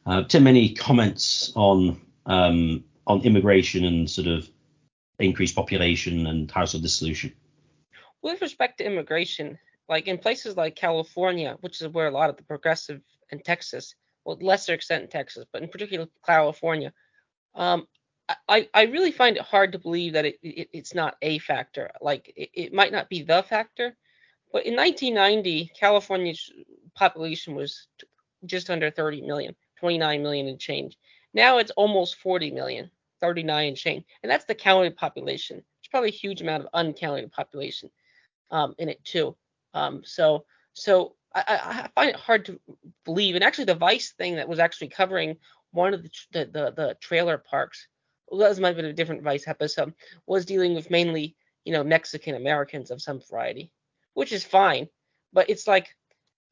Uh, 0.05 0.23
Tim, 0.25 0.47
any 0.47 0.75
comments 0.75 1.53
on 1.55 2.01
um, 2.27 2.85
on 3.07 3.23
immigration 3.23 3.85
and 3.85 4.11
sort 4.11 4.27
of 4.27 4.49
increased 5.19 5.55
population 5.55 6.27
and 6.27 6.51
household 6.51 6.83
dissolution? 6.83 7.33
With 8.23 8.41
respect 8.41 8.79
to 8.79 8.85
immigration, 8.85 9.59
like 9.89 10.09
in 10.09 10.19
places 10.19 10.57
like 10.57 10.77
California, 10.77 11.57
which 11.61 11.81
is 11.81 11.89
where 11.89 12.09
a 12.09 12.13
lot 12.13 12.31
of 12.31 12.37
the 12.37 12.43
progressive 12.43 13.01
and 13.31 13.45
Texas, 13.45 13.95
well, 14.25 14.39
lesser 14.41 14.75
extent 14.75 15.05
in 15.05 15.09
Texas, 15.11 15.45
but 15.53 15.63
in 15.63 15.69
particular 15.69 16.07
California, 16.25 16.93
um, 17.55 17.87
I, 18.49 18.69
I 18.75 18.83
really 18.83 19.13
find 19.13 19.37
it 19.37 19.43
hard 19.43 19.73
to 19.73 19.79
believe 19.79 20.15
that 20.15 20.25
it, 20.25 20.39
it 20.43 20.69
it's 20.73 20.95
not 20.95 21.17
a 21.23 21.39
factor. 21.39 21.91
Like 22.01 22.33
it, 22.37 22.51
it, 22.53 22.73
might 22.73 22.91
not 22.91 23.09
be 23.09 23.23
the 23.23 23.45
factor, 23.49 23.97
but 24.53 24.67
in 24.67 24.75
1990, 24.75 25.71
California's 25.79 26.51
population 26.95 27.55
was 27.55 27.87
just 28.45 28.69
under 28.69 28.91
30 28.91 29.23
million, 29.23 29.55
29 29.79 30.23
million 30.23 30.49
and 30.49 30.59
change. 30.59 30.99
Now 31.35 31.59
it's 31.59 31.71
almost 31.73 32.17
40 32.17 32.51
million, 32.51 32.91
39 33.21 33.69
and 33.69 33.77
change, 33.77 34.05
and 34.23 34.31
that's 34.31 34.45
the 34.45 34.55
counted 34.57 34.97
population. 34.97 35.57
There's 35.57 35.91
probably 35.91 36.09
a 36.09 36.13
huge 36.13 36.41
amount 36.43 36.65
of 36.65 36.71
uncounted 36.75 37.31
population 37.31 37.91
um, 38.51 38.75
in 38.79 38.89
it 38.89 39.05
too. 39.05 39.37
Um, 39.77 40.03
so 40.05 40.45
so 40.73 41.15
I, 41.35 41.45
I, 41.47 41.89
find 41.95 42.11
it 42.11 42.17
hard 42.17 42.47
to 42.47 42.61
believe. 43.05 43.35
And 43.35 43.45
actually, 43.45 43.67
the 43.67 43.75
Vice 43.75 44.13
thing 44.13 44.37
that 44.37 44.49
was 44.49 44.59
actually 44.59 44.89
covering 44.89 45.37
one 45.71 45.95
of 45.95 46.03
the 46.03 46.11
the, 46.33 46.45
the, 46.47 46.71
the 46.71 46.97
trailer 47.01 47.39
parks 47.39 47.87
well, 48.29 48.41
that 48.41 48.61
might 48.61 48.69
have 48.69 48.77
been 48.77 48.87
a 48.87 48.93
different 48.93 49.23
Vice 49.23 49.47
episode, 49.47 49.95
was 50.27 50.45
dealing 50.45 50.75
with 50.75 50.91
mainly, 50.91 51.37
you 51.65 51.73
know, 51.73 51.85
Mexican 51.85 52.35
Americans 52.35 52.91
of 52.91 53.03
some 53.03 53.21
variety, 53.31 53.71
which 54.15 54.33
is 54.33 54.45
fine. 54.45 54.89
But 55.33 55.51
it's 55.51 55.67
like, 55.67 55.89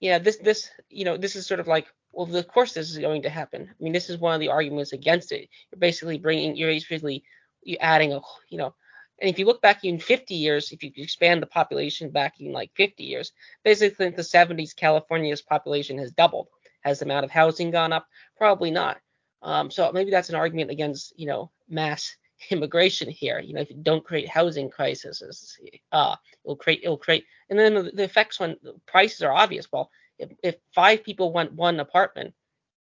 yeah, 0.01 0.19
this, 0.19 0.37
this, 0.37 0.71
you 0.89 1.05
know, 1.05 1.17
this 1.17 1.37
is 1.37 1.47
sort 1.47 1.61
of 1.61 1.67
like, 1.67 1.87
well, 2.13 2.33
of 2.35 2.49
course 2.49 2.75
this 2.75 2.91
is 2.91 2.99
going 2.99 3.23
to 3.23 3.31
happen. 3.31 3.69
I 3.69 3.83
mean, 3.83 3.93
this 3.93 4.11
is 4.11 4.19
one 4.19 4.35
of 4.35 4.41
the 4.41 4.51
arguments 4.51 4.93
against 4.93 5.33
it. 5.33 5.49
You're 5.73 5.81
basically 5.81 6.19
bringing, 6.19 6.57
you're 6.57 6.71
basically 6.71 7.25
you're 7.63 7.79
adding 7.81 8.13
a, 8.13 8.21
you 8.51 8.59
know, 8.59 8.75
and 9.21 9.31
if 9.31 9.39
you 9.39 9.47
look 9.47 9.63
back 9.63 9.85
in 9.85 9.99
50 9.99 10.35
years, 10.35 10.73
if 10.73 10.83
you 10.83 10.91
expand 10.97 11.43
the 11.43 11.47
population 11.47 12.11
back 12.11 12.41
in 12.41 12.53
like 12.53 12.71
50 12.75 13.05
years, 13.05 13.33
basically 13.63 14.07
in 14.07 14.15
the 14.15 14.23
70s, 14.23 14.75
California's 14.75 15.43
population 15.43 15.99
has 15.99 16.11
doubled. 16.13 16.49
Has 16.81 16.99
the 16.99 17.05
amount 17.05 17.25
of 17.25 17.31
housing 17.31 17.71
gone 17.71 17.93
up? 17.93 18.07
Probably 18.37 18.71
not. 18.71 18.99
Um, 19.43 19.71
so 19.71 19.91
maybe 19.93 20.11
that's 20.11 20.31
an 20.31 20.35
argument 20.35 20.71
against, 20.71 21.19
you 21.19 21.27
know, 21.27 21.51
mass 21.69 22.17
immigration 22.51 23.09
here. 23.09 23.39
You 23.39 23.55
know, 23.55 23.61
if 23.61 23.71
you 23.71 23.77
don't 23.81 24.05
create 24.05 24.29
housing 24.29 24.69
crises, 24.69 25.57
uh, 25.93 26.17
it'll 26.45 26.57
create, 26.57 26.81
it'll 26.83 26.99
create, 26.99 27.25
and 27.49 27.59
then 27.59 27.91
the, 27.95 28.03
effects 28.03 28.41
when 28.41 28.57
prices 28.87 29.23
are 29.23 29.33
obvious. 29.33 29.71
Well, 29.73 29.91
if, 30.19 30.31
if 30.43 30.57
five 30.75 31.05
people 31.05 31.33
want 31.33 31.53
one 31.53 31.81
apartment, 31.81 32.35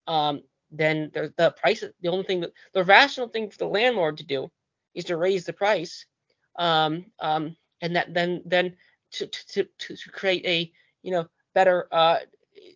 um, 0.08 0.44
then 0.72 1.12
the, 1.14 1.34
the 1.38 1.52
price, 1.52 1.84
the 2.02 2.10
only 2.10 2.24
thing 2.24 2.42
that 2.42 2.54
the 2.74 2.84
rational 2.84 3.28
thing 3.28 3.50
for 3.50 3.58
the 3.58 3.68
landlord 3.68 4.18
to 4.18 4.26
do 4.26 4.50
is 4.94 5.06
to 5.06 5.18
raise 5.18 5.46
the 5.46 5.54
price, 5.54 6.06
um, 6.58 7.06
um, 7.20 7.56
and 7.82 7.96
that 7.96 8.14
then 8.14 8.42
then 8.46 8.76
to, 9.12 9.28
to 9.28 9.64
to 9.78 9.96
to 9.96 10.10
create 10.12 10.46
a 10.46 10.72
you 11.02 11.12
know 11.12 11.28
better 11.54 11.88
uh, 11.92 12.18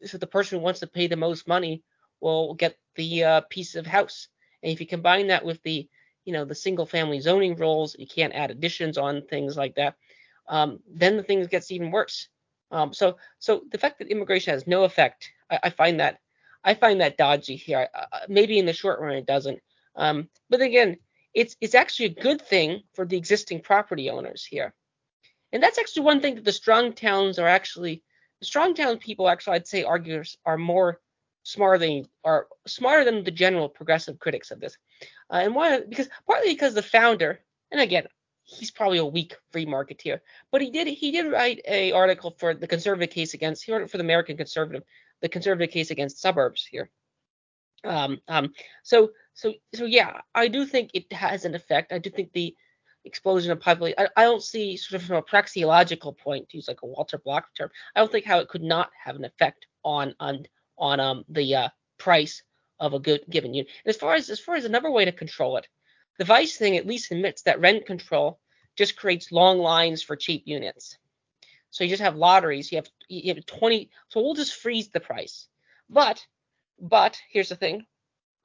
so 0.06 0.18
the 0.18 0.28
person 0.28 0.58
who 0.58 0.64
wants 0.64 0.80
to 0.82 0.88
pay 0.88 1.08
the 1.08 1.16
most 1.16 1.48
money 1.48 1.84
will 2.22 2.54
get 2.54 2.78
the 2.96 3.24
uh, 3.24 3.42
piece 3.50 3.76
of 3.76 3.86
house. 3.86 4.28
And 4.64 4.72
if 4.72 4.80
you 4.80 4.88
combine 4.88 5.28
that 5.28 5.46
with 5.46 5.62
the, 5.64 5.88
you 6.26 6.34
know, 6.34 6.46
the 6.46 6.56
single 6.56 6.86
family 6.86 7.20
zoning 7.20 7.56
rules, 7.56 7.96
you 7.98 8.08
can't 8.08 8.34
add 8.34 8.52
additions 8.52 8.98
on 8.98 9.22
things 9.24 9.58
like 9.58 9.76
that. 9.76 9.96
Um, 10.48 10.80
then 10.88 11.18
the 11.18 11.24
thing 11.24 11.46
gets 11.46 11.72
even 11.72 11.92
worse. 11.92 12.30
Um, 12.72 12.94
so, 12.94 13.18
so 13.40 13.64
the 13.72 13.78
fact 13.78 14.00
that 14.00 14.10
immigration 14.10 14.54
has 14.54 14.68
no 14.68 14.84
effect, 14.84 15.32
I, 15.50 15.60
I 15.64 15.70
find 15.70 16.00
that, 16.00 16.20
I 16.64 16.74
find 16.74 17.02
that 17.02 17.18
dodgy 17.18 17.56
here. 17.56 17.90
Maybe 18.28 18.58
in 18.58 18.66
the 18.66 18.74
short 18.74 19.00
run 19.00 19.16
it 19.16 19.28
doesn't. 19.28 19.60
Um, 19.96 20.30
but 20.50 20.62
again, 20.62 20.98
it's 21.36 21.56
it's 21.62 21.76
actually 21.76 22.06
a 22.08 22.22
good 22.22 22.42
thing 22.42 22.82
for 22.94 23.06
the 23.06 23.18
existing 23.18 23.62
property 23.62 24.10
owners 24.10 24.44
here. 24.44 24.74
And 25.52 25.62
that's 25.62 25.78
actually 25.78 26.04
one 26.04 26.22
thing 26.22 26.36
that 26.36 26.46
the 26.46 26.52
strong 26.52 26.94
towns 26.94 27.38
are 27.38 27.48
actually 27.48 28.04
the 28.40 28.46
strong 28.46 28.74
town 28.74 28.98
people 28.98 29.30
actually 29.30 29.58
I'd 29.58 29.68
say 29.68 29.84
arguers 29.84 30.38
are 30.46 30.58
more 30.58 31.02
smarter 31.44 31.78
than 31.78 32.06
are 32.24 32.48
smarter 32.66 33.04
than 33.04 33.24
the 33.24 33.32
general 33.32 33.70
progressive 33.70 34.18
critics 34.18 34.50
of 34.50 34.60
this. 34.60 34.78
Uh, 35.30 35.42
and 35.44 35.54
why? 35.54 35.82
Because 35.82 36.10
partly 36.26 36.54
because 36.54 36.74
the 36.74 36.82
founder, 36.82 37.40
and 37.70 37.82
again, 37.82 38.08
he's 38.44 38.72
probably 38.72 39.00
a 39.00 39.06
weak 39.06 39.36
free 39.52 39.66
marketeer, 39.66 40.22
but 40.52 40.62
he 40.62 40.72
did 40.72 40.88
he 40.88 41.12
did 41.12 41.32
write 41.32 41.62
a 41.68 41.92
article 41.92 42.32
for 42.38 42.54
the 42.54 42.68
conservative 42.68 43.14
case 43.14 43.34
against 43.34 43.66
he 43.66 43.74
wrote 43.74 43.82
it 43.82 43.92
for 43.92 43.98
the 43.98 44.04
American 44.04 44.38
Conservative, 44.38 44.84
the 45.22 45.30
conservative 45.30 45.72
case 45.72 45.92
against 45.92 46.22
suburbs 46.22 46.66
here. 46.66 46.90
Um, 47.84 48.20
um, 48.28 48.54
so 48.84 49.12
so 49.36 49.54
so 49.74 49.86
yeah, 49.86 50.22
I 50.34 50.48
do 50.48 50.66
think 50.66 50.92
it 50.94 51.12
has 51.14 51.46
an 51.46 51.56
effect. 51.56 51.92
I 51.92 52.00
do 52.00 52.10
think 52.10 52.32
the 52.32 52.56
explosion 53.04 53.52
of 53.52 53.60
population. 53.60 53.98
I, 54.00 54.22
I 54.22 54.24
don't 54.24 54.42
see 54.42 54.78
sort 54.78 55.02
of 55.02 55.08
from 55.08 55.18
a 55.18 55.22
praxeological 55.22 56.18
point, 56.18 56.50
to 56.50 56.58
use 56.58 56.68
like 56.68 56.82
a 56.82 56.88
Walter 56.88 57.18
Block 57.18 57.48
term, 57.56 57.70
I 57.96 58.00
don't 58.00 58.12
think 58.12 58.26
how 58.26 58.40
it 58.40 58.50
could 58.50 58.64
not 58.64 58.90
have 59.04 59.16
an 59.18 59.26
effect 59.26 59.68
on 59.84 60.16
on 60.20 60.46
on 60.78 61.00
um, 61.00 61.26
the 61.30 61.56
uh, 61.56 61.70
price 61.98 62.42
of 62.80 62.94
a 62.94 63.00
good 63.00 63.22
given 63.30 63.54
unit. 63.54 63.72
And 63.86 63.90
as 63.90 63.98
far 63.98 64.16
as 64.16 64.30
as 64.30 64.40
far 64.40 64.56
as 64.56 64.66
another 64.66 64.90
way 64.90 65.06
to 65.06 65.12
control 65.12 65.58
it, 65.58 65.68
the 66.18 66.26
Vice 66.26 66.58
thing 66.58 66.78
at 66.78 66.88
least 66.88 67.12
admits 67.12 67.44
that 67.44 67.60
rent 67.60 67.86
control 67.86 68.40
just 68.78 68.96
creates 68.96 69.32
long 69.32 69.60
lines 69.60 70.02
for 70.02 70.16
cheap 70.16 70.44
units. 70.46 70.98
So 71.72 71.84
you 71.84 71.90
just 71.90 72.02
have 72.02 72.16
lotteries. 72.16 72.72
You 72.72 72.78
have 72.78 72.88
you 73.10 73.34
have 73.34 73.46
20. 73.46 73.90
So 74.08 74.22
we'll 74.22 74.34
just 74.34 74.56
freeze 74.56 74.90
the 74.90 75.02
price. 75.02 75.48
But 75.90 76.26
but 76.80 77.20
here's 77.30 77.50
the 77.50 77.56
thing. 77.58 77.86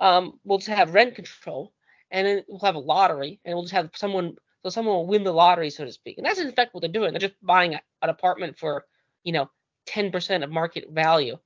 Um, 0.00 0.40
we'll 0.44 0.58
just 0.58 0.70
have 0.70 0.94
rent 0.94 1.14
control, 1.14 1.72
and 2.10 2.26
then 2.26 2.44
we'll 2.48 2.60
have 2.60 2.74
a 2.74 2.80
lottery, 2.80 3.38
and 3.44 3.54
we'll 3.54 3.64
just 3.64 3.74
have 3.74 3.90
someone 3.94 4.36
so 4.62 4.68
someone 4.68 4.96
will 4.96 5.06
win 5.06 5.24
the 5.24 5.32
lottery, 5.32 5.70
so 5.70 5.84
to 5.84 5.92
speak. 5.92 6.18
And 6.18 6.26
that's 6.26 6.38
in 6.38 6.52
fact 6.52 6.74
what 6.74 6.80
they're 6.80 6.90
doing. 6.90 7.12
They're 7.12 7.20
just 7.20 7.34
buying 7.42 7.74
a, 7.74 7.80
an 8.02 8.10
apartment 8.10 8.58
for 8.58 8.84
you 9.24 9.32
know 9.32 9.50
10% 9.86 10.44
of 10.44 10.50
market 10.50 10.90
value, 10.90 11.38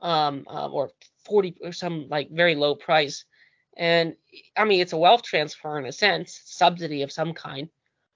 um, 0.00 0.46
uh, 0.48 0.68
or 0.68 0.90
40 1.24 1.56
or 1.62 1.72
some 1.72 2.08
like 2.08 2.30
very 2.30 2.54
low 2.54 2.74
price. 2.74 3.24
And 3.76 4.16
I 4.56 4.64
mean, 4.64 4.80
it's 4.80 4.94
a 4.94 4.98
wealth 4.98 5.22
transfer 5.22 5.78
in 5.78 5.86
a 5.86 5.92
sense, 5.92 6.40
subsidy 6.44 7.02
of 7.02 7.12
some 7.12 7.34
kind. 7.34 7.68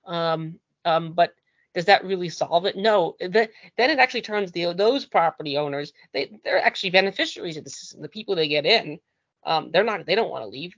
Um, 0.06 0.58
um, 0.86 1.12
but 1.12 1.34
does 1.74 1.84
that 1.84 2.04
really 2.04 2.30
solve 2.30 2.64
it? 2.66 2.76
No. 2.76 3.16
The, 3.20 3.50
then 3.76 3.90
it 3.90 3.98
actually 3.98 4.22
turns 4.22 4.50
the 4.52 4.72
those 4.72 5.04
property 5.04 5.56
owners 5.56 5.92
they 6.12 6.40
they're 6.44 6.62
actually 6.62 6.90
beneficiaries 6.90 7.58
of 7.58 7.64
the 7.64 7.70
system. 7.70 8.00
The 8.00 8.08
people 8.08 8.34
they 8.34 8.48
get 8.48 8.64
in, 8.64 8.98
um, 9.44 9.70
they're 9.72 9.84
not 9.84 10.06
they 10.06 10.14
don't 10.14 10.30
want 10.30 10.44
to 10.44 10.48
leave. 10.48 10.74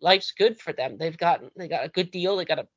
Life's 0.00 0.32
good 0.32 0.60
for 0.60 0.72
them. 0.72 0.96
They've 0.98 1.16
got 1.16 1.42
they 1.56 1.68
got 1.68 1.84
a 1.84 1.88
good 1.88 2.10
deal. 2.10 2.36
They 2.36 2.44
got 2.44 2.58
a 2.58 2.68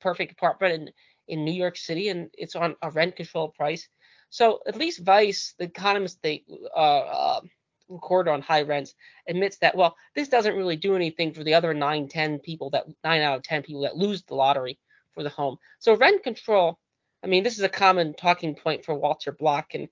perfect 0.00 0.32
apartment 0.32 0.74
in 0.74 0.90
in 1.28 1.44
New 1.44 1.52
York 1.52 1.76
City, 1.76 2.08
and 2.08 2.30
it's 2.36 2.56
on 2.56 2.76
a 2.82 2.90
rent 2.90 3.16
control 3.16 3.48
price. 3.48 3.88
So 4.30 4.60
at 4.66 4.76
least 4.76 5.04
Vice, 5.04 5.54
the 5.58 5.64
economist 5.64 6.18
they 6.22 6.44
uh, 6.74 6.78
uh, 6.78 7.40
record 7.88 8.28
on 8.28 8.40
high 8.42 8.62
rents, 8.62 8.94
admits 9.28 9.58
that 9.58 9.76
well, 9.76 9.96
this 10.14 10.28
doesn't 10.28 10.56
really 10.56 10.76
do 10.76 10.96
anything 10.96 11.32
for 11.32 11.44
the 11.44 11.54
other 11.54 11.74
nine, 11.74 12.08
ten 12.08 12.38
people 12.38 12.70
that 12.70 12.86
nine 13.04 13.20
out 13.20 13.36
of 13.36 13.42
ten 13.42 13.62
people 13.62 13.82
that 13.82 13.96
lose 13.96 14.22
the 14.22 14.34
lottery 14.34 14.78
for 15.12 15.22
the 15.22 15.28
home. 15.28 15.58
So 15.78 15.96
rent 15.96 16.22
control, 16.22 16.78
I 17.22 17.26
mean, 17.26 17.44
this 17.44 17.58
is 17.58 17.64
a 17.64 17.68
common 17.68 18.14
talking 18.14 18.54
point 18.54 18.84
for 18.84 18.94
Walter 18.94 19.32
Block 19.32 19.74
and 19.74 19.88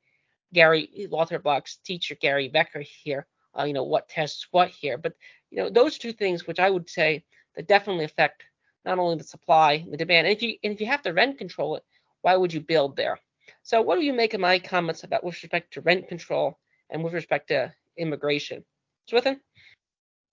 Gary 0.52 1.06
Walter 1.10 1.38
Block's 1.38 1.76
teacher 1.84 2.16
Gary 2.20 2.48
Becker 2.48 2.82
here. 3.04 3.26
Uh, 3.58 3.64
you 3.64 3.72
know 3.72 3.84
what 3.84 4.08
tests 4.08 4.46
what 4.50 4.68
here, 4.68 4.96
but 4.96 5.14
you 5.50 5.58
know 5.58 5.68
those 5.68 5.98
two 5.98 6.12
things, 6.12 6.46
which 6.46 6.60
I 6.60 6.70
would 6.70 6.88
say 6.88 7.24
that 7.56 7.68
definitely 7.68 8.04
affect 8.04 8.44
not 8.84 8.98
only 8.98 9.16
the 9.16 9.24
supply 9.24 9.74
and 9.74 9.92
the 9.92 9.96
demand. 9.96 10.26
And 10.26 10.36
if 10.36 10.42
you 10.42 10.56
and 10.62 10.72
if 10.72 10.80
you 10.80 10.86
have 10.86 11.02
to 11.02 11.12
rent 11.12 11.38
control 11.38 11.76
it, 11.76 11.84
why 12.22 12.36
would 12.36 12.52
you 12.52 12.60
build 12.60 12.96
there? 12.96 13.18
So 13.62 13.82
what 13.82 13.98
do 13.98 14.04
you 14.04 14.12
make 14.12 14.34
of 14.34 14.40
my 14.40 14.58
comments 14.58 15.04
about 15.04 15.24
with 15.24 15.34
respect 15.34 15.74
to 15.74 15.80
rent 15.80 16.08
control 16.08 16.58
and 16.90 17.02
with 17.02 17.12
respect 17.12 17.48
to 17.48 17.72
immigration? 17.96 18.64
Swithin? 19.08 19.40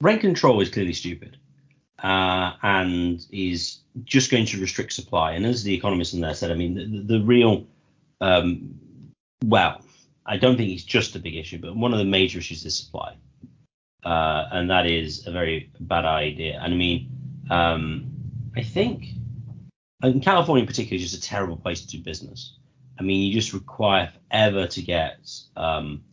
Rent 0.01 0.21
control 0.21 0.62
is 0.62 0.69
clearly 0.69 0.93
stupid 0.93 1.38
uh, 2.03 2.53
and 2.62 3.25
is 3.32 3.80
just 4.03 4.30
going 4.32 4.45
to 4.45 4.62
restrict 4.62 4.93
supply. 4.93 5.32
And 5.32 5.45
as 5.45 5.63
the 5.63 5.73
economist 5.73 6.13
in 6.13 6.21
there 6.21 6.36
said, 6.36 6.51
I 6.51 6.56
mean, 6.56 6.75
the, 6.75 7.17
the 7.17 7.25
real, 7.25 7.65
um, 8.21 8.80
well, 9.43 9.82
I 10.28 10.38
don't 10.38 10.58
think 10.58 10.72
it's 10.72 10.84
just 10.84 11.16
a 11.16 11.20
big 11.20 11.36
issue, 11.36 11.60
but 11.60 11.76
one 11.76 11.94
of 11.94 12.00
the 12.00 12.06
major 12.06 12.40
issues 12.40 12.66
is 12.66 12.78
supply. 12.78 13.16
Uh, 14.04 14.48
and 14.52 14.70
that 14.70 14.86
is 14.86 15.26
a 15.26 15.32
very 15.32 15.72
bad 15.80 16.06
idea. 16.06 16.60
And 16.62 16.74
I 16.74 16.78
mean, 16.78 17.10
um, 17.50 18.12
I 18.56 18.63
think 18.63 19.08
in 20.04 20.22
California 20.22 20.62
in 20.62 20.68
particular 20.68 20.96
is 20.96 21.12
just 21.12 21.24
a 21.24 21.28
terrible 21.28 21.58
place 21.58 21.82
to 21.82 21.88
do 21.88 22.04
business. 22.04 22.58
I 23.00 23.04
mean, 23.04 23.26
you 23.26 23.34
just 23.34 23.54
require 23.54 24.12
forever 24.30 24.68
to 24.68 24.82
get 24.82 25.30
um, 25.56 26.04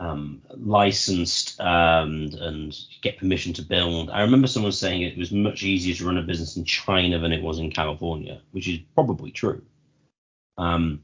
um, 0.00 0.42
licensed 0.56 1.60
um, 1.60 2.30
and 2.40 2.76
get 3.02 3.18
permission 3.18 3.52
to 3.54 3.62
build. 3.62 4.10
I 4.10 4.22
remember 4.22 4.48
someone 4.48 4.72
saying 4.72 5.02
it 5.02 5.16
was 5.16 5.32
much 5.32 5.62
easier 5.62 5.94
to 5.94 6.06
run 6.06 6.18
a 6.18 6.22
business 6.22 6.56
in 6.56 6.64
China 6.64 7.18
than 7.18 7.32
it 7.32 7.42
was 7.42 7.58
in 7.58 7.70
California, 7.70 8.40
which 8.50 8.68
is 8.68 8.80
probably 8.94 9.30
true. 9.30 9.62
Um, 10.58 11.02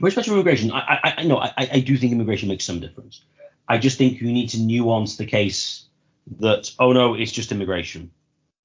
with 0.00 0.10
respect 0.10 0.26
to 0.28 0.34
immigration, 0.34 0.70
I, 0.70 1.00
I, 1.04 1.14
I 1.18 1.52
I, 1.56 1.68
I 1.74 1.80
do 1.80 1.96
think 1.96 2.12
immigration 2.12 2.48
makes 2.48 2.64
some 2.64 2.80
difference. 2.80 3.22
I 3.68 3.78
just 3.78 3.98
think 3.98 4.20
you 4.20 4.32
need 4.32 4.48
to 4.50 4.60
nuance 4.60 5.16
the 5.16 5.26
case 5.26 5.86
that 6.38 6.70
oh 6.78 6.92
no, 6.92 7.14
it's 7.14 7.32
just 7.32 7.52
immigration. 7.52 8.10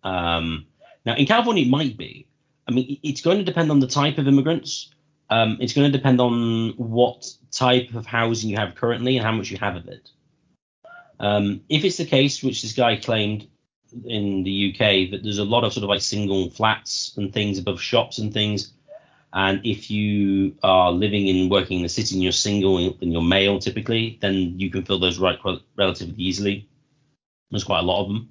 Um, 0.04 0.66
now 1.06 1.16
in 1.16 1.26
California 1.26 1.66
it 1.66 1.70
might 1.70 1.98
be. 1.98 2.28
I 2.68 2.72
mean, 2.72 3.00
it's 3.04 3.22
going 3.22 3.40
to 3.40 3.44
depend 3.44 3.72
on 3.72 3.80
the 3.80 3.88
type 3.88 4.18
of 4.18 4.28
immigrants. 4.28 4.92
Um, 5.30 5.58
it's 5.60 5.74
going 5.74 5.92
to 5.92 5.98
depend 5.98 6.22
on 6.22 6.74
what 6.78 7.28
type 7.52 7.94
of 7.94 8.06
housing 8.06 8.50
you 8.50 8.58
have 8.58 8.76
currently 8.76 9.18
and 9.18 9.26
how 9.26 9.32
much 9.32 9.52
you 9.52 9.58
have 9.58 9.76
of 9.76 9.88
it. 9.88 10.10
Um, 11.20 11.62
if 11.70 11.84
it's 11.84 11.98
the 11.98 12.06
case, 12.06 12.44
which 12.44 12.62
this 12.62 12.74
guy 12.74 12.96
claimed 12.98 13.48
in 14.06 14.44
the 14.44 14.74
UK, 14.74 15.12
that 15.12 15.22
there's 15.24 15.38
a 15.38 15.44
lot 15.44 15.64
of 15.64 15.74
sort 15.74 15.84
of 15.84 15.90
like 15.90 16.02
single 16.02 16.50
flats 16.50 17.16
and 17.18 17.34
things 17.34 17.58
above 17.58 17.82
shops 17.82 18.18
and 18.18 18.34
things, 18.34 18.74
and 19.34 19.62
if 19.64 19.90
you 19.90 20.56
are 20.62 20.92
living 20.92 21.28
and 21.28 21.50
working 21.50 21.78
in 21.78 21.84
the 21.84 21.90
city 21.90 22.16
and 22.16 22.22
you're 22.22 22.32
single 22.32 22.78
and 22.78 23.12
you're 23.12 23.22
male 23.22 23.58
typically, 23.58 24.20
then 24.22 24.60
you 24.60 24.70
can 24.70 24.84
fill 24.84 25.00
those 25.00 25.18
right 25.18 25.40
relatively 25.76 26.16
easily. 26.24 26.70
There's 27.50 27.64
quite 27.64 27.80
a 27.80 27.84
lot 27.84 28.04
of 28.04 28.08
them. 28.10 28.30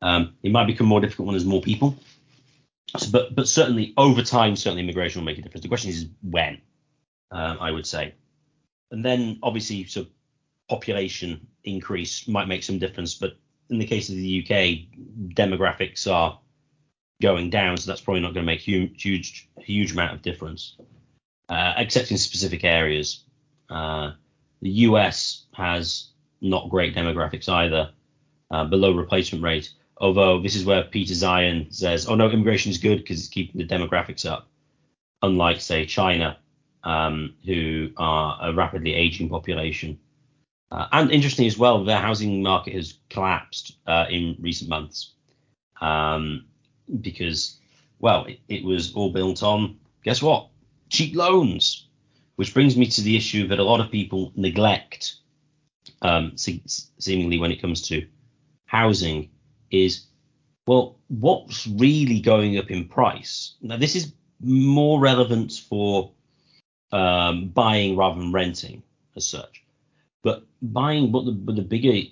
Um, 0.00 0.34
it 0.42 0.50
might 0.50 0.66
become 0.66 0.86
more 0.86 1.00
difficult 1.00 1.26
when 1.26 1.34
there's 1.34 1.44
more 1.44 1.60
people. 1.60 1.96
So, 2.96 3.10
but 3.10 3.34
but 3.34 3.48
certainly 3.48 3.92
over 3.98 4.22
time, 4.22 4.56
certainly 4.56 4.82
immigration 4.82 5.20
will 5.20 5.26
make 5.26 5.38
a 5.38 5.42
difference. 5.42 5.62
The 5.62 5.68
question 5.68 5.90
is 5.90 6.06
when, 6.22 6.60
um, 7.30 7.58
I 7.60 7.70
would 7.70 7.86
say, 7.86 8.14
and 8.90 9.04
then 9.04 9.38
obviously 9.42 9.84
so 9.84 10.06
population 10.70 11.46
increase 11.64 12.26
might 12.28 12.48
make 12.48 12.62
some 12.62 12.78
difference. 12.78 13.14
But 13.14 13.36
in 13.68 13.78
the 13.78 13.86
case 13.86 14.08
of 14.08 14.14
the 14.14 14.40
UK, 14.42 15.34
demographics 15.34 16.10
are 16.10 16.38
going 17.22 17.50
down, 17.50 17.76
so 17.76 17.90
that's 17.90 18.00
probably 18.00 18.20
not 18.20 18.34
going 18.34 18.44
to 18.44 18.52
make 18.52 18.60
huge 18.60 19.02
huge 19.02 19.48
huge 19.58 19.92
amount 19.92 20.14
of 20.14 20.22
difference, 20.22 20.76
uh, 21.48 21.74
except 21.76 22.10
in 22.10 22.18
specific 22.18 22.64
areas. 22.64 23.24
Uh, 23.70 24.12
the 24.60 24.70
US 24.70 25.44
has 25.52 26.10
not 26.40 26.70
great 26.70 26.94
demographics 26.94 27.48
either, 27.48 27.92
uh, 28.50 28.64
below 28.64 28.92
replacement 28.92 29.42
rate. 29.42 29.70
Although 29.98 30.42
this 30.42 30.56
is 30.56 30.64
where 30.64 30.82
Peter 30.84 31.14
Zeihan 31.14 31.72
says, 31.72 32.06
oh 32.08 32.14
no, 32.14 32.28
immigration 32.28 32.70
is 32.70 32.78
good 32.78 32.98
because 32.98 33.20
it's 33.20 33.28
keeping 33.28 33.58
the 33.58 33.66
demographics 33.66 34.26
up. 34.26 34.48
Unlike, 35.22 35.60
say, 35.60 35.86
China, 35.86 36.38
um, 36.82 37.34
who 37.44 37.90
are 37.96 38.38
a 38.42 38.52
rapidly 38.52 38.94
aging 38.94 39.28
population. 39.28 39.98
Uh, 40.70 40.86
and 40.92 41.10
interestingly 41.10 41.46
as 41.46 41.56
well, 41.56 41.84
the 41.84 41.96
housing 41.96 42.42
market 42.42 42.74
has 42.74 42.98
collapsed 43.08 43.76
uh, 43.86 44.06
in 44.10 44.36
recent 44.40 44.68
months 44.68 45.12
um, 45.80 46.46
because, 47.00 47.58
well, 47.98 48.24
it, 48.26 48.40
it, 48.48 48.64
was 48.64 48.92
all 48.94 49.12
built 49.12 49.42
on, 49.42 49.78
guess 50.02 50.22
what? 50.22 50.48
Cheap 50.90 51.14
loans. 51.14 51.88
Which 52.36 52.52
brings 52.52 52.76
me 52.76 52.86
to 52.86 53.00
the 53.00 53.16
issue 53.16 53.46
that 53.48 53.60
a 53.60 53.64
lot 53.64 53.80
of 53.80 53.92
people 53.92 54.32
neglect, 54.34 55.16
um, 56.02 56.36
se- 56.36 56.62
seemingly 56.98 57.38
when 57.38 57.52
it 57.52 57.62
comes 57.62 57.86
to 57.88 58.06
housing, 58.66 59.30
is 59.70 60.06
well, 60.66 60.98
what's 61.08 61.66
really 61.66 62.20
going 62.20 62.58
up 62.58 62.70
in 62.70 62.88
price? 62.88 63.54
Now, 63.60 63.76
this 63.76 63.94
is 63.94 64.12
more 64.40 64.98
relevant 64.98 65.52
for 65.68 66.12
um, 66.92 67.48
buying 67.48 67.96
rather 67.96 68.20
than 68.20 68.32
renting 68.32 68.82
as 69.16 69.26
such. 69.26 69.62
But 70.22 70.44
buying, 70.62 71.12
but 71.12 71.26
the, 71.26 71.32
but 71.32 71.56
the 71.56 71.62
bigger 71.62 72.08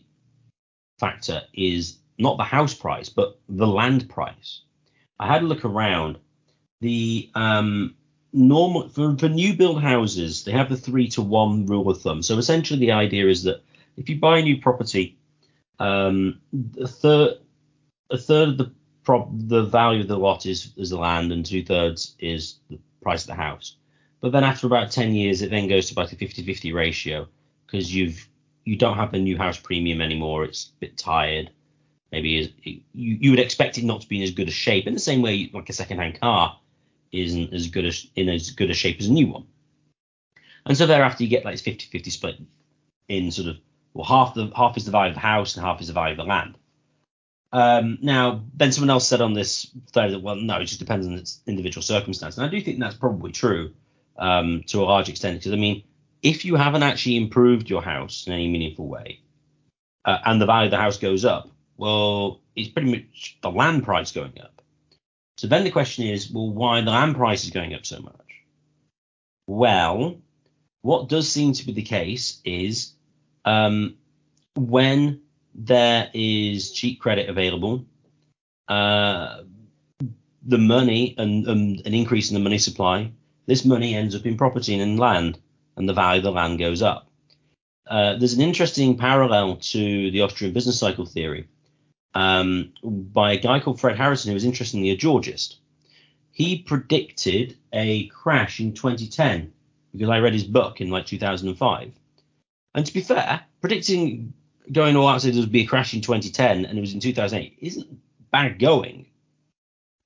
factor 0.98 1.42
is 1.54 1.98
not 2.22 2.37
the 2.38 2.44
house 2.44 2.74
price, 2.74 3.08
but 3.08 3.38
the 3.48 3.66
land 3.66 4.08
price. 4.08 4.62
I 5.18 5.26
had 5.26 5.42
a 5.42 5.46
look 5.46 5.64
around. 5.64 6.18
The 6.80 7.30
um, 7.35 7.94
normal 8.32 8.88
for, 8.88 9.16
for 9.16 9.28
new 9.28 9.54
build 9.54 9.82
houses, 9.82 10.44
they 10.44 10.52
have 10.52 10.68
the 10.68 10.76
three 10.76 11.08
to 11.11 11.22
one 11.22 11.66
rule 11.66 11.90
of 11.90 12.00
thumb. 12.00 12.22
So 12.22 12.38
essentially, 12.38 12.80
the 12.80 12.92
idea 12.92 13.28
is 13.28 13.42
that 13.44 13.62
if 13.96 14.08
you 14.08 14.18
buy 14.18 14.38
a 14.38 14.42
new 14.42 14.61
property, 14.61 15.18
um, 15.78 16.40
a 16.80 16.88
third 16.88 17.38
a 18.11 18.18
third 18.18 18.48
of 18.50 18.58
the 18.58 18.72
prop, 19.04 19.28
the 19.32 19.64
value 19.64 20.00
of 20.00 20.08
the 20.08 20.18
lot 20.18 20.46
is 20.46 20.72
is 20.76 20.90
the 20.90 20.98
land, 20.98 21.32
and 21.32 21.44
two 21.44 21.64
thirds 21.64 22.14
is 22.18 22.58
the 22.70 22.78
price 23.02 23.22
of 23.22 23.28
the 23.28 23.35
house. 23.35 23.76
But 24.20 24.30
then 24.30 24.44
after 24.44 24.68
about 24.68 24.92
10 24.92 25.14
years, 25.14 25.42
it 25.42 25.50
then 25.50 25.66
goes 25.68 25.88
to 25.88 25.94
about 25.94 26.12
a 26.12 26.16
50-50 26.16 26.72
ratio 26.72 27.26
because 27.66 27.92
you've 27.92 28.28
you 28.64 28.76
don't 28.76 28.96
have 28.96 29.11
the 29.11 29.18
new 29.18 29.37
house 29.37 29.58
premium 29.58 30.00
anymore. 30.00 30.44
It's 30.44 30.66
a 30.66 30.78
bit 30.78 30.96
tired. 30.96 31.50
Maybe 32.12 32.38
it, 32.38 32.53
you 32.62 32.83
you 32.92 33.31
would 33.31 33.40
expect 33.40 33.79
it 33.79 33.85
not 33.85 34.03
to 34.03 34.09
be 34.09 34.18
in 34.18 34.22
as 34.22 34.31
good 34.31 34.48
a 34.48 34.53
shape. 34.53 34.87
In 34.87 34.92
the 34.94 35.01
same 35.01 35.22
way, 35.22 35.51
like 35.53 35.70
a 35.70 35.72
second-hand 35.72 36.20
car 36.20 36.61
isn't 37.11 37.53
as 37.53 37.68
good 37.68 37.87
as 37.87 38.07
in 38.14 38.29
as 38.29 38.51
good 38.51 38.70
a 38.70 38.75
shape 38.75 39.01
as 39.01 39.07
a 39.07 39.12
new 39.12 39.29
one. 39.29 39.46
And 40.66 40.77
so 40.77 40.87
thereafter, 40.87 41.25
you 41.25 41.31
get 41.31 41.44
like 41.44 41.57
50-50 41.57 42.12
split 42.12 42.37
in 43.09 43.31
sort 43.33 43.48
of 43.48 43.57
well 43.94 44.05
half 44.05 44.35
the 44.35 44.53
half 44.55 44.77
is 44.77 44.85
the 44.85 44.90
value 44.90 45.09
of 45.09 45.14
the 45.14 45.20
house 45.20 45.57
and 45.57 45.64
half 45.64 45.81
is 45.81 45.88
the 45.88 45.92
value 45.94 46.12
of 46.12 46.18
the 46.18 46.25
land. 46.25 46.57
Um, 47.53 47.98
now, 48.01 48.44
then 48.55 48.72
someone 48.72 48.90
else 48.90 49.07
said 49.07 49.20
on 49.20 49.35
this 49.35 49.70
thread 49.92 50.12
that, 50.12 50.22
well, 50.22 50.37
no, 50.37 50.57
it 50.57 50.64
just 50.64 50.81
depends 50.81 51.07
on 51.07 51.14
its 51.14 51.40
individual 51.46 51.83
circumstance. 51.83 52.38
And 52.38 52.46
I 52.46 52.48
do 52.48 52.61
think 52.62 52.79
that's 52.79 52.94
probably 52.94 53.31
true 53.33 53.72
um, 54.18 54.62
to 54.68 54.81
a 54.83 54.85
large 54.85 55.11
extent. 55.11 55.38
Because, 55.38 55.53
I 55.53 55.57
mean, 55.57 55.83
if 56.22 56.46
you 56.46 56.57
haven't 56.57 56.83
actually 56.83 57.16
improved 57.16 57.68
your 57.68 57.83
house 57.83 58.27
in 58.27 58.33
any 58.33 58.48
meaningful 58.48 58.88
way 58.88 59.20
uh, 60.07 60.18
and 60.25 60.40
the 60.40 60.46
value 60.46 60.66
of 60.66 60.70
the 60.70 60.79
house 60.79 60.96
goes 60.96 61.27
up, 61.27 61.51
well, 61.76 62.40
it's 62.54 62.68
pretty 62.68 62.90
much 62.90 63.38
the 63.42 63.50
land 63.50 63.85
price 63.85 64.12
going 64.12 64.38
up. 64.40 64.62
So 65.37 65.46
then 65.46 65.64
the 65.64 65.70
question 65.70 66.06
is, 66.06 66.30
well, 66.30 66.50
why 66.50 66.80
the 66.80 66.90
land 66.90 67.16
price 67.16 67.44
is 67.44 67.50
going 67.50 67.74
up 67.74 67.87
so 67.87 68.00
much? 68.00 68.14
Well, 69.46 70.20
what 70.82 71.08
does 71.08 71.30
seem 71.30 71.52
to 71.54 71.66
be 71.66 71.72
the 71.72 71.82
case 71.82 72.40
is 72.44 72.92
um, 73.44 73.96
when 74.54 75.20
there 75.54 76.11
is 76.14 76.72
cheap 76.72 77.00
credit 77.00 77.28
available, 77.28 77.85
uh, 78.68 79.42
the 80.44 80.58
money 80.58 81.14
and, 81.18 81.46
and, 81.46 81.87
an 81.87 81.94
increase 81.94 82.30
in 82.30 82.35
the 82.35 82.40
money 82.40 82.58
supply, 82.58 83.11
this 83.46 83.64
money 83.64 83.94
ends 83.94 84.14
up 84.14 84.26
in 84.26 84.37
property 84.37 84.74
and 84.74 84.82
in 84.82 84.96
land, 84.96 85.38
and 85.76 85.88
the 85.88 85.92
value 85.92 86.18
of 86.18 86.24
the 86.24 86.32
land 86.32 86.58
goes 86.58 86.82
up. 86.82 87.08
Uh, 87.87 88.16
there's 88.16 88.35
an 88.35 88.40
interesting 88.40 88.96
parallel 88.96 89.56
to 89.56 90.11
the 90.11 90.20
Austrian 90.20 90.52
business 90.52 90.78
cycle 90.78 91.04
theory 91.04 91.48
um, 92.14 92.72
by 92.83 93.33
a 93.33 93.40
guy 93.40 93.61
called 93.61 93.81
Fred 93.81 93.96
Harrison, 93.96 94.31
who 94.31 94.35
was 94.35 94.44
interestingly 94.44 94.90
a 94.90 94.96
Georgist. 94.96 95.57
He 96.31 96.59
predicted 96.59 97.57
a 97.72 98.07
crash 98.09 98.61
in 98.61 98.72
2010 98.75 99.53
because 99.92 100.09
I 100.09 100.20
read 100.20 100.33
his 100.33 100.44
book 100.44 100.81
in 100.81 100.90
like 100.90 101.07
2005. 101.07 101.92
And 102.75 102.87
to 102.87 102.94
be 102.94 103.03
fair, 103.03 103.42
predicting 103.61 104.33
going 104.70 104.96
all 104.96 105.09
out 105.09 105.20
said 105.20 105.35
there 105.35 105.40
would 105.40 105.53
be 105.53 105.62
a 105.62 105.66
crash 105.66 105.94
in 105.94 106.01
2010 106.01 106.64
and 106.64 106.79
it 106.79 106.81
was 106.81 106.94
in 106.94 107.01
2008 107.01 107.59
isn't 107.61 107.98
bad 108.31 108.59
going 108.59 109.07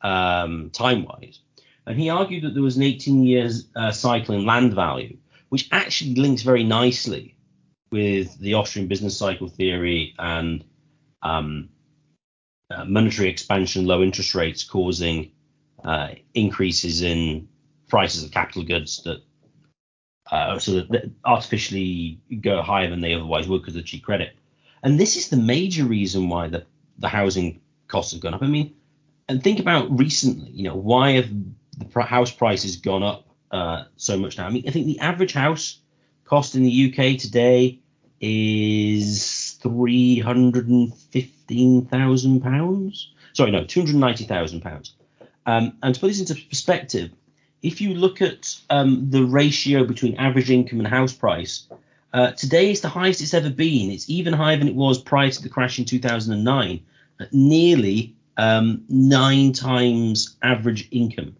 um, 0.00 0.70
time 0.70 1.04
wise. 1.04 1.40
And 1.86 1.98
he 1.98 2.10
argued 2.10 2.42
that 2.42 2.54
there 2.54 2.62
was 2.62 2.76
an 2.76 2.82
18 2.82 3.22
years 3.22 3.68
uh, 3.76 3.92
cycle 3.92 4.34
in 4.34 4.44
land 4.44 4.74
value, 4.74 5.16
which 5.50 5.68
actually 5.70 6.16
links 6.16 6.42
very 6.42 6.64
nicely 6.64 7.36
with 7.92 8.36
the 8.40 8.54
Austrian 8.54 8.88
business 8.88 9.16
cycle 9.16 9.48
theory 9.48 10.14
and 10.18 10.64
um, 11.22 11.68
uh, 12.70 12.84
monetary 12.84 13.28
expansion, 13.28 13.86
low 13.86 14.02
interest 14.02 14.34
rates 14.34 14.64
causing 14.64 15.30
uh, 15.84 16.08
increases 16.34 17.02
in 17.02 17.48
prices 17.88 18.24
of 18.24 18.30
capital 18.30 18.64
goods 18.64 19.02
that 19.04 19.22
uh, 20.30 20.58
so 20.58 20.80
that 20.80 21.10
artificially 21.24 22.20
go 22.40 22.60
higher 22.60 22.90
than 22.90 23.00
they 23.00 23.14
otherwise 23.14 23.46
would 23.46 23.62
because 23.62 23.76
of 23.76 23.84
cheap 23.84 24.02
credit. 24.02 24.34
And 24.82 24.98
this 24.98 25.16
is 25.16 25.28
the 25.28 25.36
major 25.36 25.84
reason 25.84 26.28
why 26.28 26.48
the, 26.48 26.66
the 26.98 27.08
housing 27.08 27.60
costs 27.86 28.12
have 28.12 28.20
gone 28.20 28.34
up. 28.34 28.42
I 28.42 28.48
mean, 28.48 28.74
and 29.28 29.42
think 29.42 29.60
about 29.60 29.96
recently, 29.96 30.50
you 30.50 30.64
know, 30.64 30.74
why 30.74 31.12
have 31.12 31.30
the 31.78 32.02
house 32.02 32.30
prices 32.30 32.76
gone 32.76 33.02
up 33.02 33.28
uh, 33.52 33.84
so 33.96 34.16
much 34.16 34.36
now? 34.36 34.46
I 34.46 34.50
mean, 34.50 34.64
I 34.66 34.72
think 34.72 34.86
the 34.86 35.00
average 35.00 35.32
house 35.32 35.78
cost 36.24 36.56
in 36.56 36.64
the 36.64 36.92
UK 36.92 37.18
today 37.18 37.80
is 38.20 39.45
three 39.62 40.18
hundred 40.18 40.68
and 40.68 40.94
fifteen 40.94 41.86
thousand 41.86 42.40
pounds. 42.40 43.12
Sorry, 43.32 43.50
no, 43.50 43.64
two 43.64 43.80
hundred 43.80 43.96
ninety 43.96 44.24
thousand 44.24 44.60
pounds. 44.62 44.94
Um, 45.46 45.76
and 45.82 45.94
to 45.94 46.00
put 46.00 46.08
this 46.08 46.20
into 46.20 46.34
perspective, 46.48 47.12
if 47.62 47.80
you 47.80 47.94
look 47.94 48.20
at 48.20 48.56
um, 48.70 49.10
the 49.10 49.24
ratio 49.24 49.84
between 49.84 50.16
average 50.16 50.50
income 50.50 50.80
and 50.80 50.88
house 50.88 51.12
price, 51.12 51.68
uh, 52.12 52.32
today 52.32 52.70
is 52.70 52.80
the 52.80 52.88
highest 52.88 53.20
it's 53.20 53.34
ever 53.34 53.50
been. 53.50 53.90
It's 53.90 54.08
even 54.08 54.32
higher 54.32 54.56
than 54.56 54.68
it 54.68 54.74
was 54.74 54.98
prior 54.98 55.30
to 55.30 55.42
the 55.42 55.48
crash 55.48 55.78
in 55.78 55.84
2009, 55.84 56.80
at 57.20 57.32
nearly 57.32 58.14
um, 58.36 58.84
nine 58.88 59.52
times 59.52 60.36
average 60.42 60.88
income. 60.90 61.36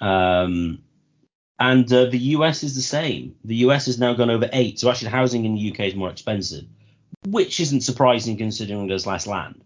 Um, 0.00 0.82
and 1.58 1.90
uh, 1.92 2.06
the 2.06 2.18
US 2.18 2.64
is 2.64 2.74
the 2.74 2.82
same. 2.82 3.36
The 3.44 3.56
US 3.66 3.86
has 3.86 3.98
now 3.98 4.14
gone 4.14 4.30
over 4.30 4.48
eight. 4.52 4.80
So 4.80 4.90
actually, 4.90 5.10
housing 5.10 5.44
in 5.44 5.54
the 5.54 5.70
UK 5.70 5.80
is 5.80 5.94
more 5.94 6.10
expensive, 6.10 6.64
which 7.26 7.60
isn't 7.60 7.82
surprising 7.82 8.36
considering 8.36 8.86
there's 8.86 9.06
less 9.06 9.26
land 9.26 9.62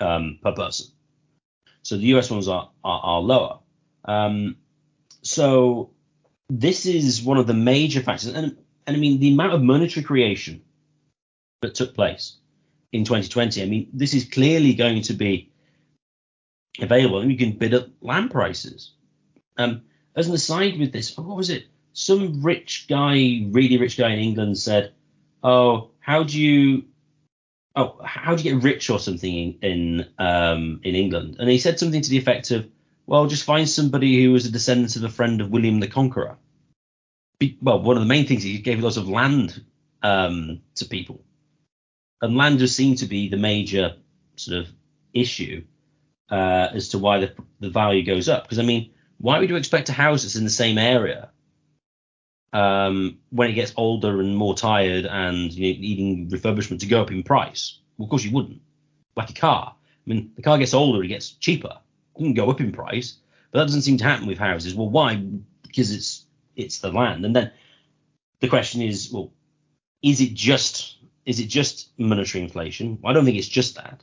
um, 0.00 0.38
per 0.42 0.52
person. 0.52 0.88
So 1.82 1.96
the 1.96 2.14
US 2.16 2.30
ones 2.30 2.48
are 2.48 2.70
are, 2.84 3.00
are 3.00 3.20
lower. 3.20 3.58
Um, 4.04 4.56
so 5.22 5.90
this 6.48 6.86
is 6.86 7.22
one 7.22 7.38
of 7.38 7.46
the 7.46 7.54
major 7.54 8.00
factors, 8.00 8.34
and 8.34 8.56
and 8.86 8.96
I 8.96 8.98
mean 8.98 9.18
the 9.20 9.32
amount 9.32 9.54
of 9.54 9.62
monetary 9.62 10.04
creation 10.04 10.62
that 11.62 11.74
took 11.74 11.94
place 11.94 12.38
in 12.92 13.04
2020. 13.04 13.62
I 13.62 13.66
mean 13.66 13.88
this 13.92 14.14
is 14.14 14.24
clearly 14.24 14.74
going 14.74 15.02
to 15.02 15.14
be 15.14 15.50
available, 16.80 17.20
and 17.20 17.30
you 17.30 17.38
can 17.38 17.52
bid 17.52 17.74
up 17.74 17.88
land 18.00 18.30
prices. 18.30 18.92
Um, 19.56 19.82
as 20.14 20.28
an 20.28 20.34
aside 20.34 20.78
with 20.78 20.92
this, 20.92 21.16
what 21.16 21.36
was 21.36 21.50
it? 21.50 21.66
Some 21.92 22.42
rich 22.42 22.86
guy, 22.88 23.46
really 23.48 23.78
rich 23.78 23.96
guy 23.96 24.10
in 24.10 24.18
England 24.18 24.58
said, 24.58 24.92
"Oh, 25.42 25.90
how 26.06 26.22
do 26.22 26.40
you 26.40 26.84
oh, 27.74 28.00
how 28.04 28.36
do 28.36 28.42
you 28.44 28.52
get 28.52 28.62
rich 28.62 28.88
or 28.90 29.00
something 29.00 29.34
in 29.34 29.58
in, 29.60 30.08
um, 30.18 30.80
in 30.84 30.94
England? 30.94 31.36
And 31.40 31.50
he 31.50 31.58
said 31.58 31.80
something 31.80 32.00
to 32.00 32.10
the 32.10 32.18
effect 32.18 32.52
of, 32.52 32.68
well, 33.06 33.26
just 33.26 33.42
find 33.42 33.68
somebody 33.68 34.22
who 34.22 34.30
was 34.30 34.46
a 34.46 34.52
descendant 34.52 34.94
of 34.94 35.02
a 35.02 35.08
friend 35.08 35.40
of 35.40 35.50
William 35.50 35.80
the 35.80 35.88
Conqueror. 35.88 36.36
Be, 37.40 37.58
well, 37.60 37.82
one 37.82 37.96
of 37.96 38.02
the 38.02 38.08
main 38.08 38.24
things 38.24 38.44
he 38.44 38.58
gave 38.58 38.78
lots 38.78 38.96
of 38.96 39.08
land 39.08 39.64
um, 40.00 40.60
to 40.76 40.84
people, 40.84 41.24
and 42.22 42.36
land 42.36 42.60
just 42.60 42.76
seemed 42.76 42.98
to 42.98 43.06
be 43.06 43.28
the 43.28 43.36
major 43.36 43.96
sort 44.36 44.58
of 44.58 44.68
issue 45.12 45.64
uh, 46.30 46.68
as 46.72 46.90
to 46.90 47.00
why 47.00 47.18
the, 47.18 47.34
the 47.58 47.70
value 47.70 48.04
goes 48.04 48.28
up. 48.28 48.44
Because 48.44 48.60
I 48.60 48.62
mean, 48.62 48.92
why 49.18 49.40
would 49.40 49.50
you 49.50 49.56
expect 49.56 49.88
a 49.88 49.92
house 49.92 50.22
that's 50.22 50.36
in 50.36 50.44
the 50.44 50.50
same 50.50 50.78
area 50.78 51.30
um, 52.52 53.18
when 53.30 53.50
it 53.50 53.54
gets 53.54 53.72
older 53.76 54.20
and 54.20 54.36
more 54.36 54.54
tired 54.54 55.06
and 55.06 55.52
you 55.52 55.74
know, 55.74 55.80
needing 55.80 56.30
refurbishment 56.30 56.80
to 56.80 56.86
go 56.86 57.02
up 57.02 57.10
in 57.10 57.22
price? 57.22 57.78
Well, 57.96 58.06
of 58.06 58.10
course 58.10 58.24
you 58.24 58.32
wouldn't. 58.32 58.60
Like 59.16 59.30
a 59.30 59.34
car. 59.34 59.74
I 59.74 60.10
mean, 60.10 60.32
the 60.36 60.42
car 60.42 60.58
gets 60.58 60.74
older, 60.74 61.02
it 61.02 61.08
gets 61.08 61.30
cheaper 61.30 61.78
It 62.16 62.18
can 62.18 62.34
go 62.34 62.50
up 62.50 62.60
in 62.60 62.72
price, 62.72 63.16
but 63.50 63.58
that 63.58 63.66
doesn't 63.66 63.82
seem 63.82 63.98
to 63.98 64.04
happen 64.04 64.26
with 64.26 64.38
houses. 64.38 64.74
Well, 64.74 64.90
why? 64.90 65.16
Because 65.62 65.90
it's 65.90 66.26
it's 66.54 66.78
the 66.78 66.92
land. 66.92 67.24
And 67.24 67.34
then 67.34 67.52
the 68.40 68.48
question 68.48 68.82
is, 68.82 69.10
well, 69.12 69.32
is 70.02 70.20
it 70.20 70.34
just 70.34 70.98
is 71.24 71.40
it 71.40 71.46
just 71.46 71.90
monetary 71.98 72.44
inflation? 72.44 72.98
Well, 73.00 73.10
I 73.10 73.14
don't 73.14 73.24
think 73.24 73.36
it's 73.36 73.48
just 73.48 73.74
that. 73.74 74.02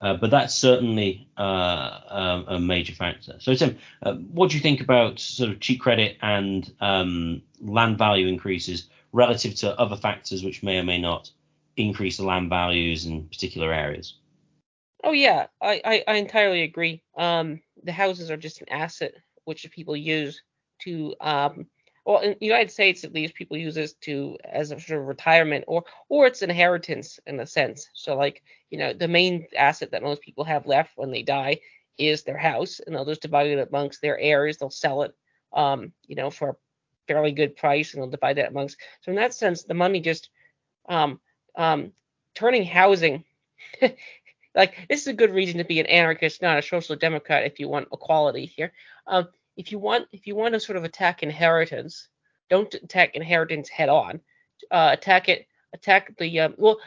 Uh, 0.00 0.14
but 0.14 0.30
that's 0.30 0.54
certainly 0.54 1.26
uh, 1.38 1.42
a, 1.42 2.44
a, 2.48 2.60
major 2.60 2.92
factor. 2.92 3.36
So, 3.38 3.54
Tim, 3.54 3.78
uh, 4.02 4.14
what 4.14 4.50
do 4.50 4.56
you 4.56 4.62
think 4.62 4.82
about 4.82 5.18
sort 5.18 5.50
of 5.50 5.60
cheap 5.60 5.80
credit 5.80 6.18
and 6.20 6.70
um, 6.80 7.40
land 7.62 7.96
value 7.96 8.26
increases 8.26 8.90
relative 9.12 9.54
to 9.54 9.78
other 9.80 9.96
factors 9.96 10.44
which 10.44 10.62
may 10.62 10.78
or 10.78 10.82
may 10.82 11.00
not 11.00 11.30
increase 11.78 12.18
the 12.18 12.24
land 12.24 12.50
values 12.50 13.06
in 13.06 13.26
particular 13.28 13.72
areas? 13.72 14.14
Oh 15.02 15.12
yeah, 15.12 15.46
I, 15.62 15.80
I, 15.84 16.04
I 16.06 16.14
entirely 16.16 16.62
agree. 16.62 17.02
Um, 17.16 17.62
the 17.82 17.92
houses 17.92 18.30
are 18.30 18.36
just 18.36 18.60
an 18.60 18.68
asset 18.68 19.14
which 19.44 19.70
people 19.70 19.96
use 19.96 20.42
to 20.80 21.14
um, 21.20 21.66
well 22.06 22.20
in 22.20 22.36
the 22.40 22.46
United 22.46 22.70
States 22.70 23.04
at 23.04 23.12
least 23.12 23.34
people 23.34 23.56
use 23.58 23.74
this 23.74 23.92
to 23.94 24.38
as 24.44 24.70
a 24.70 24.80
sort 24.80 25.00
of 25.00 25.06
retirement 25.06 25.64
or 25.68 25.84
or 26.08 26.26
it's 26.26 26.42
inheritance 26.42 27.20
in 27.26 27.40
a 27.40 27.46
sense. 27.46 27.88
So 27.92 28.16
like 28.16 28.42
you 28.70 28.78
know 28.78 28.94
the 28.94 29.08
main 29.08 29.46
asset 29.56 29.90
that 29.90 30.02
most 30.02 30.22
people 30.22 30.44
have 30.44 30.66
left 30.66 30.92
when 30.96 31.10
they 31.10 31.22
die 31.22 31.60
is 31.98 32.22
their 32.22 32.38
house, 32.38 32.80
and 32.80 32.94
they'll 32.94 33.04
just 33.04 33.22
divide 33.22 33.48
it 33.48 33.68
amongst 33.68 34.00
their 34.00 34.18
heirs. 34.18 34.58
They'll 34.58 34.70
sell 34.70 35.02
it, 35.02 35.14
um, 35.52 35.92
you 36.06 36.14
know, 36.14 36.30
for 36.30 36.50
a 36.50 36.56
fairly 37.08 37.32
good 37.32 37.56
price, 37.56 37.92
and 37.92 38.02
they'll 38.02 38.10
divide 38.10 38.36
that 38.36 38.50
amongst. 38.50 38.78
So 39.02 39.10
in 39.10 39.16
that 39.16 39.34
sense, 39.34 39.64
the 39.64 39.74
money 39.74 40.00
just 40.00 40.30
um, 40.88 41.20
um, 41.56 41.92
turning 42.34 42.64
housing 42.64 43.24
like 44.56 44.86
this 44.88 45.02
is 45.02 45.06
a 45.06 45.12
good 45.12 45.32
reason 45.32 45.58
to 45.58 45.64
be 45.64 45.80
an 45.80 45.86
anarchist, 45.86 46.42
not 46.42 46.58
a 46.58 46.62
social 46.62 46.96
democrat, 46.96 47.44
if 47.44 47.60
you 47.60 47.68
want 47.68 47.88
equality 47.92 48.46
here. 48.46 48.72
Um, 49.06 49.28
if 49.56 49.72
you 49.72 49.78
want 49.78 50.06
if 50.12 50.26
you 50.26 50.34
want 50.34 50.54
to 50.54 50.60
sort 50.60 50.76
of 50.76 50.84
attack 50.84 51.22
inheritance, 51.22 52.08
don't 52.50 52.72
attack 52.74 53.14
inheritance 53.14 53.68
head 53.68 53.88
on. 53.88 54.20
Uh, 54.70 54.90
attack 54.92 55.28
it. 55.28 55.46
Attack 55.74 56.16
the 56.18 56.40
um, 56.40 56.54
well. 56.58 56.78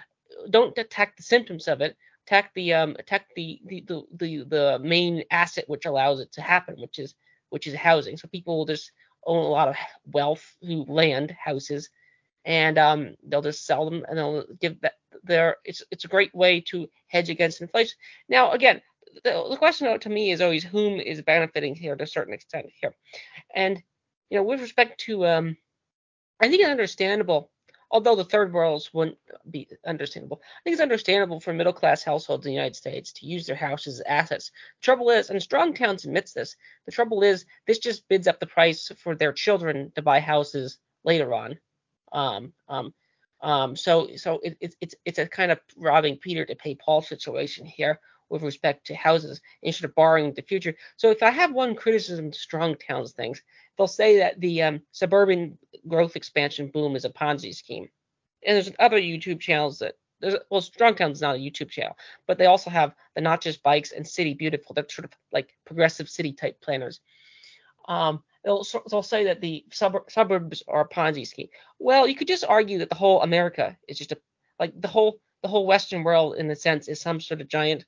Don't 0.49 0.77
attack 0.77 1.17
the 1.17 1.23
symptoms 1.23 1.67
of 1.67 1.81
it. 1.81 1.97
Attack 2.27 2.53
the 2.53 2.73
um, 2.73 2.95
attack 2.99 3.27
the 3.35 3.59
the, 3.65 3.81
the 3.87 4.03
the 4.17 4.43
the 4.43 4.79
main 4.81 5.23
asset 5.31 5.65
which 5.67 5.85
allows 5.85 6.19
it 6.19 6.31
to 6.33 6.41
happen, 6.41 6.75
which 6.79 6.99
is 6.99 7.15
which 7.49 7.67
is 7.67 7.75
housing. 7.75 8.17
So 8.17 8.27
people 8.27 8.57
will 8.57 8.65
just 8.65 8.91
own 9.25 9.43
a 9.43 9.49
lot 9.49 9.67
of 9.67 9.75
wealth, 10.05 10.55
who 10.61 10.85
land, 10.87 11.31
houses, 11.31 11.89
and 12.45 12.77
um, 12.77 13.15
they'll 13.27 13.41
just 13.41 13.65
sell 13.65 13.85
them 13.85 14.05
and 14.07 14.17
they'll 14.17 14.45
give 14.59 14.79
that 14.81 14.93
there. 15.23 15.57
It's 15.65 15.83
it's 15.91 16.05
a 16.05 16.09
great 16.09 16.33
way 16.33 16.61
to 16.69 16.89
hedge 17.07 17.29
against 17.29 17.61
inflation. 17.61 17.97
Now 18.29 18.51
again, 18.51 18.81
the, 19.23 19.47
the 19.49 19.57
question 19.57 19.99
to 19.99 20.09
me 20.09 20.31
is 20.31 20.41
always 20.41 20.63
whom 20.63 20.99
is 20.99 21.21
benefiting 21.21 21.75
here 21.75 21.95
to 21.95 22.03
a 22.03 22.07
certain 22.07 22.33
extent 22.33 22.67
here, 22.81 22.95
and 23.53 23.81
you 24.29 24.37
know 24.37 24.43
with 24.43 24.61
respect 24.61 24.99
to 25.01 25.25
um, 25.25 25.57
I 26.39 26.49
think 26.49 26.61
it's 26.61 26.69
understandable. 26.69 27.51
Although 27.91 28.15
the 28.15 28.23
third 28.23 28.53
worlds 28.53 28.93
wouldn't 28.93 29.17
be 29.49 29.67
understandable, 29.83 30.41
I 30.43 30.61
think 30.63 30.75
it's 30.75 30.81
understandable 30.81 31.39
for 31.39 31.53
middle 31.53 31.73
class 31.73 32.03
households 32.03 32.45
in 32.45 32.51
the 32.51 32.55
United 32.55 32.75
States 32.75 33.11
to 33.13 33.25
use 33.25 33.47
their 33.47 33.55
houses 33.55 33.99
as 33.99 34.05
assets. 34.05 34.51
The 34.79 34.85
trouble 34.85 35.09
is, 35.09 35.31
and 35.31 35.41
Strong 35.41 35.73
Towns 35.73 36.05
admits 36.05 36.33
this, 36.33 36.55
the 36.85 36.91
trouble 36.91 37.23
is 37.23 37.45
this 37.65 37.79
just 37.79 38.07
bids 38.07 38.27
up 38.27 38.39
the 38.39 38.45
price 38.45 38.91
for 39.01 39.15
their 39.15 39.33
children 39.33 39.91
to 39.95 40.03
buy 40.03 40.19
houses 40.19 40.77
later 41.03 41.33
on. 41.33 41.57
Um, 42.11 42.53
um, 42.67 42.93
um, 43.41 43.75
so 43.75 44.09
so 44.17 44.39
it, 44.43 44.57
it, 44.59 44.75
it's 44.81 44.95
it's 45.05 45.19
a 45.19 45.27
kind 45.27 45.51
of 45.51 45.59
robbing 45.77 46.17
Peter 46.17 46.45
to 46.45 46.55
pay 46.55 46.75
Paul 46.75 47.01
situation 47.01 47.65
here, 47.65 47.99
with 48.29 48.43
respect 48.43 48.87
to 48.87 48.95
houses 48.95 49.41
instead 49.61 49.85
of 49.85 49.95
borrowing 49.95 50.33
the 50.33 50.41
future. 50.41 50.75
So 50.97 51.11
if 51.11 51.23
I 51.23 51.31
have 51.31 51.53
one 51.53 51.75
criticism 51.75 52.31
to 52.31 52.37
strong 52.39 52.75
towns 52.75 53.11
things, 53.11 53.41
they'll 53.77 53.87
say 53.87 54.19
that 54.19 54.39
the 54.39 54.61
um, 54.63 54.81
suburban 54.91 55.57
growth 55.87 56.15
expansion 56.15 56.67
boom 56.67 56.95
is 56.95 57.05
a 57.05 57.09
Ponzi 57.09 57.55
scheme. 57.55 57.89
And 58.45 58.55
there's 58.55 58.71
other 58.79 58.99
YouTube 58.99 59.39
channels 59.39 59.79
that 59.79 59.95
there's 60.21 60.35
well, 60.49 60.61
Strongtown 60.61 61.11
is 61.11 61.21
not 61.21 61.35
a 61.35 61.39
YouTube 61.39 61.69
channel, 61.69 61.97
but 62.27 62.37
they 62.37 62.45
also 62.45 62.69
have 62.69 62.93
the 63.15 63.21
Not 63.21 63.41
Just 63.41 63.63
Bikes 63.63 63.91
and 63.91 64.07
City 64.07 64.33
Beautiful. 64.33 64.73
That's 64.73 64.93
sort 64.93 65.05
of 65.05 65.11
like 65.31 65.55
progressive 65.65 66.09
city 66.09 66.33
type 66.33 66.61
planners. 66.61 66.99
Um, 67.87 68.23
they'll, 68.43 68.65
they'll 68.89 69.01
say 69.01 69.25
that 69.25 69.41
the 69.41 69.65
sub- 69.71 70.09
suburbs 70.09 70.63
are 70.67 70.81
a 70.81 70.89
Ponzi 70.89 71.25
scheme. 71.25 71.47
Well, 71.79 72.07
you 72.07 72.15
could 72.15 72.27
just 72.27 72.43
argue 72.43 72.79
that 72.79 72.89
the 72.89 72.95
whole 72.95 73.21
America 73.21 73.77
is 73.87 73.97
just 73.97 74.11
a 74.11 74.17
like 74.59 74.79
the 74.79 74.87
whole 74.87 75.19
the 75.41 75.47
whole 75.47 75.65
Western 75.65 76.03
world 76.03 76.35
in 76.35 76.51
a 76.51 76.55
sense 76.55 76.87
is 76.87 76.99
some 76.99 77.21
sort 77.21 77.41
of 77.41 77.47
giant 77.47 77.85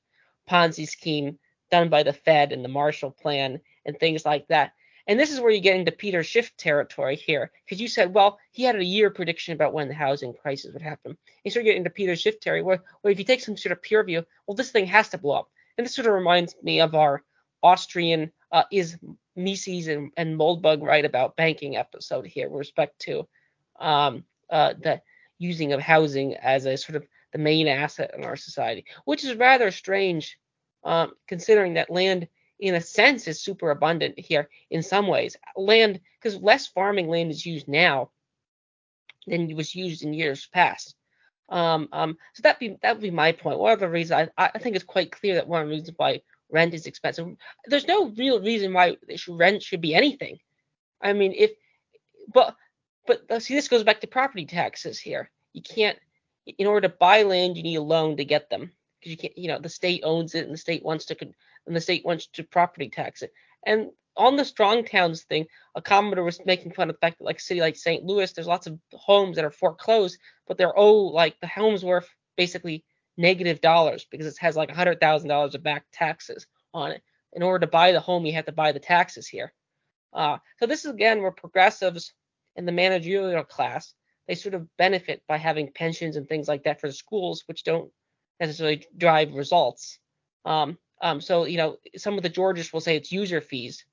Ponzi 0.49 0.87
scheme 0.87 1.39
done 1.69 1.89
by 1.89 2.03
the 2.03 2.13
Fed 2.13 2.51
and 2.51 2.63
the 2.63 2.69
Marshall 2.69 3.11
Plan 3.11 3.59
and 3.85 3.97
things 3.97 4.25
like 4.25 4.47
that. 4.47 4.73
And 5.07 5.19
this 5.19 5.31
is 5.31 5.39
where 5.39 5.51
you 5.51 5.61
get 5.61 5.75
into 5.75 5.91
Peter 5.91 6.23
Schiff 6.23 6.55
territory 6.57 7.15
here, 7.15 7.51
because 7.65 7.81
you 7.81 7.87
said, 7.87 8.13
well, 8.13 8.39
he 8.51 8.63
had 8.63 8.75
a 8.75 8.83
year 8.83 9.09
prediction 9.09 9.53
about 9.53 9.73
when 9.73 9.87
the 9.87 9.93
housing 9.93 10.33
crisis 10.33 10.73
would 10.73 10.81
happen. 10.81 11.17
You 11.43 11.51
start 11.51 11.65
getting 11.65 11.79
into 11.79 11.89
Peter 11.89 12.15
Schiff 12.15 12.39
territory, 12.39 12.61
where, 12.61 12.83
where 13.01 13.11
if 13.11 13.17
you 13.17 13.25
take 13.25 13.41
some 13.41 13.57
sort 13.57 13.71
of 13.71 13.81
peer 13.81 14.03
view, 14.03 14.23
well, 14.45 14.55
this 14.55 14.71
thing 14.71 14.85
has 14.85 15.09
to 15.09 15.17
blow 15.17 15.39
up. 15.39 15.49
And 15.77 15.85
this 15.85 15.95
sort 15.95 16.07
of 16.07 16.13
reminds 16.13 16.55
me 16.61 16.81
of 16.81 16.93
our 16.93 17.23
Austrian 17.63 18.31
uh, 18.51 18.63
is 18.71 18.97
Mises 19.35 19.87
and, 19.87 20.11
and 20.17 20.37
Moldbug 20.37 20.81
right 20.81 21.05
about 21.05 21.35
banking 21.35 21.77
episode 21.77 22.27
here 22.27 22.49
with 22.49 22.59
respect 22.59 22.99
to 23.01 23.27
um, 23.79 24.23
uh, 24.49 24.73
the 24.79 25.01
using 25.39 25.73
of 25.73 25.81
housing 25.81 26.35
as 26.35 26.65
a 26.65 26.77
sort 26.77 26.95
of 26.95 27.07
the 27.31 27.39
main 27.39 27.67
asset 27.67 28.11
in 28.15 28.23
our 28.23 28.35
society, 28.35 28.85
which 29.05 29.23
is 29.23 29.35
rather 29.35 29.71
strange 29.71 30.37
um, 30.83 31.11
considering 31.27 31.75
that 31.75 31.89
land 31.89 32.27
in 32.59 32.75
a 32.75 32.81
sense 32.81 33.27
is 33.27 33.41
super 33.41 33.71
abundant 33.71 34.19
here 34.19 34.49
in 34.69 34.83
some 34.83 35.07
ways. 35.07 35.35
Land 35.55 35.99
because 36.19 36.39
less 36.39 36.67
farming 36.67 37.07
land 37.07 37.31
is 37.31 37.45
used 37.45 37.67
now 37.67 38.11
than 39.27 39.49
it 39.49 39.55
was 39.55 39.75
used 39.75 40.03
in 40.03 40.13
years 40.13 40.47
past. 40.53 40.95
Um, 41.49 41.89
um, 41.91 42.17
so 42.33 42.41
that 42.43 42.59
be 42.59 42.77
that 42.81 42.95
would 42.95 43.01
be 43.01 43.11
my 43.11 43.31
point. 43.31 43.59
One 43.59 43.73
of 43.73 43.79
the 43.79 43.89
reasons 43.89 44.29
I, 44.37 44.49
I 44.53 44.59
think 44.59 44.75
it's 44.75 44.85
quite 44.85 45.11
clear 45.11 45.35
that 45.35 45.47
one 45.47 45.61
of 45.61 45.67
the 45.67 45.73
reasons 45.73 45.93
why 45.97 46.21
rent 46.49 46.73
is 46.73 46.85
expensive. 46.85 47.35
There's 47.65 47.87
no 47.87 48.09
real 48.09 48.39
reason 48.39 48.73
why 48.73 48.97
this 49.07 49.27
rent 49.27 49.63
should 49.63 49.81
be 49.81 49.95
anything. 49.95 50.39
I 51.01 51.13
mean, 51.13 51.33
if 51.35 51.51
but 52.33 52.55
but 53.07 53.41
see, 53.41 53.55
this 53.55 53.67
goes 53.67 53.83
back 53.83 54.01
to 54.01 54.07
property 54.07 54.45
taxes 54.45 54.99
here. 54.99 55.29
You 55.53 55.61
can't, 55.61 55.97
in 56.45 56.67
order 56.67 56.87
to 56.87 56.95
buy 56.99 57.23
land, 57.23 57.57
you 57.57 57.63
need 57.63 57.75
a 57.75 57.81
loan 57.81 58.17
to 58.17 58.25
get 58.25 58.49
them 58.49 58.71
because 58.99 59.11
you 59.11 59.17
can't, 59.17 59.37
you 59.37 59.47
know, 59.47 59.59
the 59.59 59.69
state 59.69 60.01
owns 60.03 60.35
it 60.35 60.45
and 60.45 60.53
the 60.53 60.57
state 60.57 60.83
wants 60.83 61.05
to, 61.05 61.17
and 61.67 61.75
the 61.75 61.81
state 61.81 62.05
wants 62.05 62.27
to 62.27 62.43
property 62.43 62.89
tax 62.89 63.21
it. 63.21 63.31
And 63.65 63.91
on 64.17 64.35
the 64.35 64.45
strong 64.45 64.83
towns 64.83 65.23
thing, 65.23 65.45
a 65.75 65.81
commenter 65.81 66.23
was 66.23 66.41
making 66.45 66.73
fun 66.73 66.89
of 66.89 66.95
the 66.95 66.99
fact 66.99 67.19
that 67.19 67.25
like 67.25 67.37
a 67.37 67.41
city 67.41 67.61
like 67.61 67.75
St. 67.75 68.03
Louis, 68.03 68.31
there's 68.31 68.47
lots 68.47 68.67
of 68.67 68.77
homes 68.93 69.35
that 69.35 69.45
are 69.45 69.51
foreclosed, 69.51 70.17
but 70.47 70.57
they're 70.57 70.77
oh 70.77 70.93
like 70.93 71.39
the 71.39 71.47
home's 71.47 71.83
worth 71.83 72.09
basically 72.35 72.83
negative 73.17 73.61
dollars 73.61 74.05
because 74.09 74.25
it 74.25 74.37
has 74.39 74.55
like 74.55 74.69
a 74.69 74.75
hundred 74.75 74.99
thousand 74.99 75.29
dollars 75.29 75.55
of 75.55 75.63
back 75.63 75.85
taxes 75.91 76.47
on 76.73 76.91
it. 76.91 77.01
In 77.33 77.43
order 77.43 77.65
to 77.65 77.71
buy 77.71 77.93
the 77.93 77.99
home, 77.99 78.25
you 78.25 78.33
have 78.33 78.45
to 78.45 78.51
buy 78.51 78.73
the 78.73 78.79
taxes 78.79 79.27
here. 79.27 79.53
Uh, 80.11 80.37
so 80.59 80.65
this 80.65 80.83
is 80.83 80.91
again 80.91 81.21
where 81.21 81.31
progressives 81.31 82.13
in 82.57 82.65
the 82.65 82.71
managerial 82.71 83.43
class 83.43 83.93
they 84.31 84.35
sort 84.35 84.55
of 84.55 84.65
benefit 84.77 85.21
by 85.27 85.35
having 85.35 85.73
pensions 85.73 86.15
and 86.15 86.25
things 86.25 86.47
like 86.47 86.63
that 86.63 86.79
for 86.79 86.87
the 86.87 86.93
schools, 86.93 87.43
which 87.47 87.65
don't 87.65 87.91
necessarily 88.39 88.87
drive 88.95 89.33
results. 89.33 89.99
Um, 90.45 90.77
um, 91.01 91.19
so 91.19 91.43
you 91.43 91.57
know, 91.57 91.75
some 91.97 92.15
of 92.15 92.23
the 92.23 92.29
Georgists 92.29 92.71
will 92.71 92.79
say 92.79 92.95
it's 92.95 93.11
user 93.11 93.41
fees. 93.41 93.83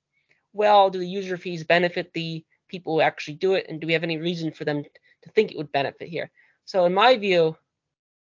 Well, 0.52 0.90
do 0.90 1.00
the 1.00 1.08
user 1.08 1.36
fees 1.36 1.64
benefit 1.64 2.12
the 2.12 2.44
people 2.68 2.94
who 2.94 3.00
actually 3.00 3.34
do 3.34 3.54
it, 3.54 3.66
and 3.68 3.80
do 3.80 3.88
we 3.88 3.94
have 3.94 4.04
any 4.04 4.16
reason 4.16 4.52
for 4.52 4.64
them 4.64 4.84
to 4.84 5.30
think 5.30 5.50
it 5.50 5.56
would 5.56 5.72
benefit 5.72 6.06
here? 6.06 6.30
So 6.66 6.84
in 6.84 6.94
my 6.94 7.16
view, 7.16 7.56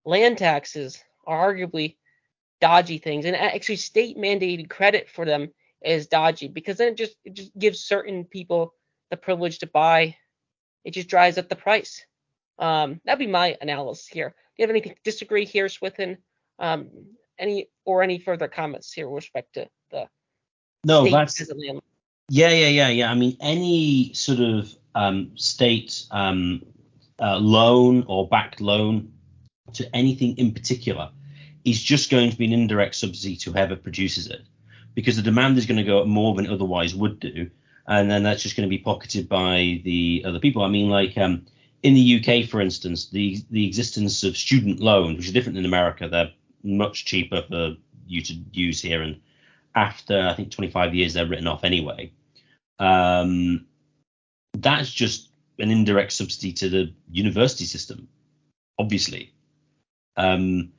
land 0.04 0.38
taxes 0.38 1.00
are 1.28 1.54
arguably 1.54 1.94
dodgy 2.61 2.98
things, 2.98 3.24
and 3.24 3.36
actually 3.36 3.76
state 3.76 4.18
mandated 4.18 4.68
credit 4.68 5.08
for 5.08 5.24
them 5.24 5.52
is 5.80 6.08
dodgy 6.08 6.48
because 6.48 6.78
then 6.78 6.88
it 6.88 6.96
just 6.96 7.14
it 7.24 7.34
just 7.34 7.56
gives 7.56 7.84
certain 7.84 8.24
people 8.24 8.74
the 9.12 9.16
privilege 9.16 9.61
to 9.61 9.68
buy 9.68 10.16
it 10.85 10.93
just 10.93 11.09
drives 11.09 11.39
up 11.39 11.49
the 11.49 11.57
price. 11.57 12.05
Um, 12.59 13.01
that'd 13.05 13.18
be 13.18 13.26
my 13.26 13.57
analysis 13.61 14.07
here. 14.07 14.28
Do 14.28 14.35
you 14.59 14.62
have 14.64 14.70
anything 14.70 14.95
to 14.95 15.01
disagree 15.03 15.45
here, 15.45 15.68
Swithin? 15.68 16.18
Um, 16.59 16.91
any 17.39 17.68
or 17.87 18.03
any 18.03 18.18
further 18.18 18.49
comments 18.49 18.93
here 18.93 19.09
with 19.09 19.22
respect 19.22 19.55
to 19.55 19.68
the 19.91 20.07
no, 20.85 21.09
that's 21.11 21.41
yeah, 22.31 22.51
yeah, 22.51 22.68
yeah, 22.68 22.89
yeah. 22.89 23.11
I 23.11 23.14
mean, 23.14 23.37
any 23.41 24.12
sort 24.14 24.41
of 24.41 24.72
um, 24.95 25.33
state 25.35 26.07
um, 26.11 26.62
uh, 27.20 27.39
loan 27.39 28.05
or 28.07 28.28
backed 28.28 28.61
loan 28.61 29.12
to 29.74 29.97
anything 29.97 30.37
in 30.39 30.53
particular 30.53 31.11
is 31.64 31.83
just 31.83 32.11
going 32.11 32.31
to 32.31 32.37
be 32.37 32.47
an 32.47 32.53
indirect 32.53 32.95
subsidy 32.95 33.37
to 33.37 33.53
whoever 33.53 33.76
produces 33.76 34.26
it, 34.28 34.43
because 34.95 35.16
the 35.16 35.22
demand 35.22 35.59
is 35.59 35.66
going 35.66 35.76
to 35.76 35.85
go 35.85 36.01
up 36.01 36.07
more 36.07 36.35
than 36.35 36.47
it 36.47 36.53
otherwise 36.53 36.95
would 36.95 37.20
do, 37.20 37.51
and 37.91 38.09
then 38.09 38.22
that's 38.22 38.43
just 38.43 38.57
going 38.57 38.68
to 38.68 38.70
be 38.70 38.82
pocketed 38.82 39.28
by 39.28 39.82
the 39.84 40.22
other 40.24 40.38
people. 40.38 40.62
I 40.62 40.68
mean, 40.68 40.88
like 40.88 41.18
um, 41.18 41.45
in 41.82 41.95
the 41.95 42.20
UK, 42.20 42.49
for 42.49 42.61
instance, 42.61 43.11
the 43.11 43.38
the 43.51 43.66
existence 43.66 44.22
of 44.22 44.36
student 44.36 44.80
loans, 44.80 45.16
which 45.18 45.26
is 45.26 45.32
different 45.32 45.59
in 45.59 45.64
America, 45.64 46.09
they're 46.09 46.30
much 46.62 47.05
cheaper 47.05 47.43
for 47.49 47.74
you 48.07 48.22
to 48.22 48.34
use 48.53 48.80
here, 48.80 49.03
and 49.03 49.20
after 49.74 50.18
I 50.20 50.34
think 50.34 50.53
25 50.53 50.95
years, 50.95 51.14
they're 51.14 51.26
written 51.26 51.49
off 51.49 51.64
anyway. 51.64 52.12
Um, 52.78 53.66
that's 54.57 54.91
just 54.91 55.30
an 55.59 55.70
indirect 55.70 56.12
subsidy 56.12 56.53
to 56.55 56.68
the 56.68 56.95
university 57.11 57.64
system, 57.64 58.09
obviously. 58.78 59.32
Um, 60.16 60.72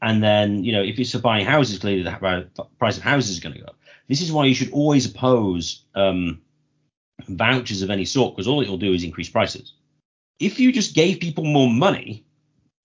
and 0.00 0.22
then, 0.22 0.64
you 0.64 0.72
know, 0.72 0.82
if 0.82 1.10
for 1.10 1.18
buying 1.18 1.46
houses, 1.46 1.78
clearly 1.78 2.02
the 2.02 2.66
price 2.78 2.96
of 2.96 3.02
houses 3.02 3.30
is 3.30 3.40
going 3.40 3.54
to 3.54 3.60
go 3.60 3.66
up. 3.66 3.76
This 4.08 4.20
is 4.20 4.32
why 4.32 4.46
you 4.46 4.54
should 4.54 4.72
always 4.72 5.06
oppose 5.06 5.84
um, 5.94 6.42
vouchers 7.28 7.82
of 7.82 7.90
any 7.90 8.04
sort 8.04 8.34
because 8.34 8.48
all 8.48 8.60
it 8.60 8.68
will 8.68 8.76
do 8.76 8.92
is 8.92 9.04
increase 9.04 9.28
prices. 9.28 9.74
If 10.38 10.58
you 10.58 10.72
just 10.72 10.94
gave 10.94 11.20
people 11.20 11.44
more 11.44 11.70
money, 11.70 12.24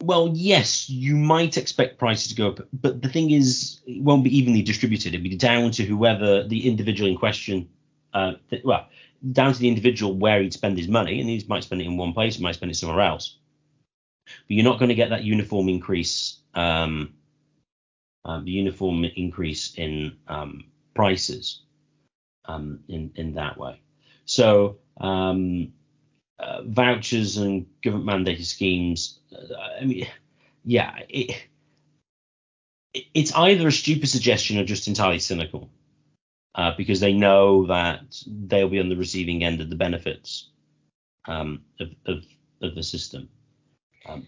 well, 0.04 0.32
yes, 0.34 0.90
you 0.90 1.16
might 1.16 1.58
expect 1.58 1.98
prices 1.98 2.30
to 2.30 2.36
go 2.36 2.50
up, 2.50 2.60
but 2.72 3.02
the 3.02 3.10
thing 3.10 3.32
is, 3.32 3.80
it 3.88 4.02
won't 4.02 4.24
be 4.24 4.38
evenly 4.38 4.62
distributed. 4.62 5.16
It'll 5.16 5.24
be 5.24 5.36
down 5.36 5.72
to 5.72 5.84
whoever 5.84 6.44
the 6.44 6.68
individual 6.68 7.10
in 7.10 7.18
question, 7.18 7.70
uh, 8.14 8.34
th- 8.50 8.64
well, 8.64 8.88
down 9.32 9.54
to 9.54 9.60
the 9.60 9.68
individual 9.68 10.14
where 10.14 10.42
he'd 10.42 10.54
spend 10.54 10.78
his 10.78 10.88
money, 10.88 11.20
and 11.20 11.30
he 11.30 11.44
might 11.48 11.64
spend 11.64 11.82
it 11.82 11.86
in 11.86 11.98
one 11.98 12.14
place, 12.14 12.40
might 12.40 12.56
spend 12.56 12.72
it 12.72 12.76
somewhere 12.76 13.02
else. 13.02 13.38
But 14.26 14.56
you're 14.56 14.64
not 14.64 14.78
going 14.78 14.90
to 14.90 14.96
get 14.96 15.10
that 15.10 15.24
uniform 15.24 15.68
increase, 15.68 16.38
um, 16.54 17.14
uh, 18.24 18.42
the 18.42 18.52
uniform 18.52 19.04
increase 19.04 19.74
in 19.76 20.18
um, 20.28 20.66
prices 20.98 21.62
um, 22.46 22.80
in 22.90 23.12
in 23.16 23.36
that 23.36 23.58
way. 23.58 23.82
So 24.26 24.80
um, 25.00 25.74
uh, 26.40 26.64
vouchers 26.66 27.38
and 27.38 27.66
government 27.84 28.28
mandated 28.28 28.46
schemes. 28.46 29.20
Uh, 29.32 29.82
I 29.82 29.86
mean, 29.86 30.08
yeah, 30.66 31.00
it, 31.10 31.48
it, 32.94 33.06
it's 33.14 33.34
either 33.34 33.68
a 33.68 33.72
stupid 33.72 34.10
suggestion 34.10 34.58
or 34.58 34.66
just 34.66 34.88
entirely 34.88 35.20
cynical, 35.20 35.70
uh, 36.56 36.74
because 36.78 37.00
they 37.00 37.14
know 37.14 37.68
that 37.68 38.02
they'll 38.28 38.70
be 38.70 38.80
on 38.80 38.90
the 38.90 38.98
receiving 38.98 39.44
end 39.44 39.62
of 39.62 39.70
the 39.70 39.76
benefits 39.76 40.50
um, 41.28 41.62
of, 41.80 41.90
of, 42.06 42.24
of 42.62 42.76
the 42.76 42.84
system. 42.84 43.30
Um, 44.08 44.28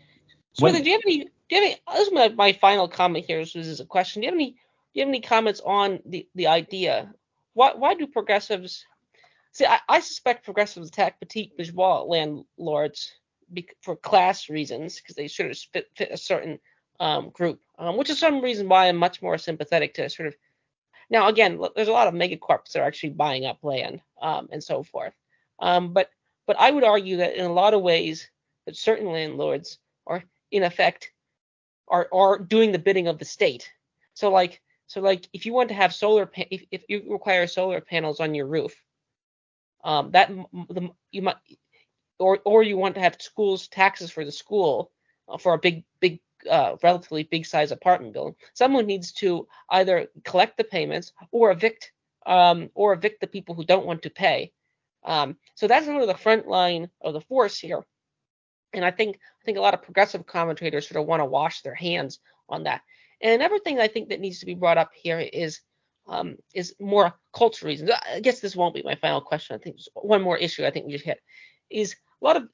so, 0.54 0.64
when, 0.64 0.82
do 0.82 0.90
you 0.90 0.96
have 0.96 1.02
any? 1.06 1.26
Do 1.26 1.56
you 1.56 1.62
have 1.62 1.64
any? 1.64 1.98
This 1.98 2.08
is 2.08 2.14
my, 2.14 2.30
my 2.30 2.54
final 2.54 2.88
comment 2.88 3.26
here. 3.26 3.40
This 3.40 3.56
is 3.56 3.80
a 3.80 3.86
question. 3.86 4.22
Do 4.22 4.26
you 4.26 4.32
have 4.32 4.38
any 4.38 4.56
you 5.00 5.06
have 5.06 5.10
any 5.10 5.22
comments 5.22 5.62
on 5.66 6.00
the, 6.06 6.28
the 6.36 6.48
idea? 6.48 7.14
Why, 7.54 7.74
why 7.74 7.94
do 7.94 8.08
progressives 8.08 8.86
see? 9.52 9.66
I, 9.66 9.80
I 9.88 10.00
suspect 10.00 10.46
progressives 10.46 10.90
attack 10.90 11.20
petite 11.20 11.56
bourgeois 11.58 12.04
landlords 12.04 13.14
for 13.82 13.96
class 13.96 14.50
reasons 14.50 14.98
because 14.98 15.16
they 15.16 15.28
sort 15.28 15.52
of 15.52 15.58
fit, 15.58 15.88
fit 15.96 16.10
a 16.12 16.18
certain 16.18 16.60
um, 17.00 17.30
group, 17.30 17.62
um, 17.78 17.98
which 17.98 18.10
is 18.10 18.20
some 18.20 18.42
reason 18.42 18.68
why 18.68 18.88
I'm 18.88 18.98
much 18.98 19.22
more 19.22 19.38
sympathetic 19.38 19.94
to 19.96 20.10
sort 20.10 20.28
of. 20.28 20.36
Now, 21.10 21.28
again, 21.28 21.60
there's 21.76 21.88
a 21.88 21.94
lot 21.94 22.08
of 22.08 22.14
megacorps 22.14 22.74
that 22.74 22.82
are 22.82 22.86
actually 22.86 23.12
buying 23.12 23.46
up 23.46 23.64
land 23.64 24.02
um, 24.22 24.50
and 24.52 24.64
so 24.64 24.84
forth. 24.84 25.14
Um, 25.60 25.94
but 25.94 26.10
but 26.46 26.60
I 26.60 26.72
would 26.72 26.84
argue 26.84 27.18
that 27.18 27.36
in 27.36 27.46
a 27.46 27.54
lot 27.54 27.74
of 27.74 27.82
ways 27.82 28.30
that 28.66 28.76
certain 28.76 29.12
landlords 29.12 29.80
are 30.06 30.24
in 30.52 30.64
effect 30.64 31.12
are 31.88 32.08
are 32.12 32.38
doing 32.38 32.72
the 32.72 32.80
bidding 32.80 33.08
of 33.08 33.18
the 33.18 33.26
state. 33.26 33.72
So 34.14 34.30
like 34.30 34.62
so 34.90 35.02
like 35.02 35.30
if 35.34 35.46
you 35.46 35.54
want 35.54 35.70
to 35.70 35.76
have 35.76 35.94
solar, 35.94 36.26
pa- 36.26 36.50
if, 36.50 36.64
if 36.72 36.84
you 36.90 37.04
require 37.08 37.46
solar 37.46 37.80
panels 37.80 38.20
on 38.20 38.34
your 38.34 38.48
roof, 38.48 38.74
um, 39.84 40.10
that 40.12 40.30
the, 40.52 40.90
you 41.12 41.22
might, 41.22 41.36
or 42.18 42.40
or 42.44 42.64
you 42.64 42.76
want 42.76 42.96
to 42.96 43.02
have 43.02 43.22
schools 43.22 43.68
taxes 43.68 44.10
for 44.10 44.26
the 44.26 44.32
school 44.32 44.92
uh, 45.28 45.38
for 45.38 45.54
a 45.54 45.60
big 45.60 45.84
big 46.00 46.20
uh, 46.50 46.76
relatively 46.82 47.22
big 47.22 47.46
size 47.46 47.72
apartment 47.72 48.14
building. 48.14 48.34
Someone 48.56 48.88
needs 48.88 49.12
to 49.14 49.48
either 49.70 50.08
collect 50.24 50.58
the 50.58 50.64
payments 50.64 51.14
or 51.32 51.52
evict 51.52 51.92
um, 52.26 52.72
or 52.74 52.94
evict 52.94 53.22
the 53.22 53.28
people 53.28 53.54
who 53.54 53.64
don't 53.64 53.86
want 53.86 54.02
to 54.02 54.10
pay. 54.10 54.52
Um, 55.04 55.38
so 55.54 55.68
that's 55.68 55.86
sort 55.86 56.02
of 56.02 56.08
the 56.08 56.16
front 56.16 56.48
line 56.48 56.90
of 57.00 57.14
the 57.14 57.22
force 57.22 57.60
here. 57.60 57.86
And 58.74 58.84
I 58.84 58.90
think 58.90 59.18
I 59.18 59.46
think 59.46 59.60
a 59.60 59.62
lot 59.62 59.76
of 59.76 59.84
progressive 59.84 60.26
commentators 60.26 60.90
sort 60.90 61.00
of 61.00 61.08
want 61.08 61.20
to 61.20 61.26
wash 61.26 61.62
their 61.62 61.76
hands 61.76 62.20
on 62.50 62.64
that. 62.64 62.82
And 63.22 63.34
another 63.34 63.60
thing 63.60 63.80
I 63.80 63.88
think 63.88 64.10
that 64.10 64.20
needs 64.20 64.40
to 64.40 64.46
be 64.46 64.56
brought 64.56 64.78
up 64.78 64.92
here 64.94 65.20
is 65.20 65.60
um, 66.08 66.38
is 66.56 66.76
more 66.80 67.14
cultural 67.34 67.70
reasons. 67.70 67.92
I 67.92 68.20
guess 68.20 68.40
this 68.40 68.56
won't 68.56 68.74
be 68.74 68.82
my 68.82 68.96
final 68.96 69.22
question. 69.22 69.56
I 69.56 69.60
think 69.60 69.78
one 69.94 70.22
more 70.22 70.38
issue 70.38 70.66
I 70.66 70.72
think 70.72 70.86
we 70.86 70.94
just 70.94 71.06
hit 71.06 71.20
is 71.70 71.96
a 72.22 72.26
lot 72.26 72.38
of 72.38 72.50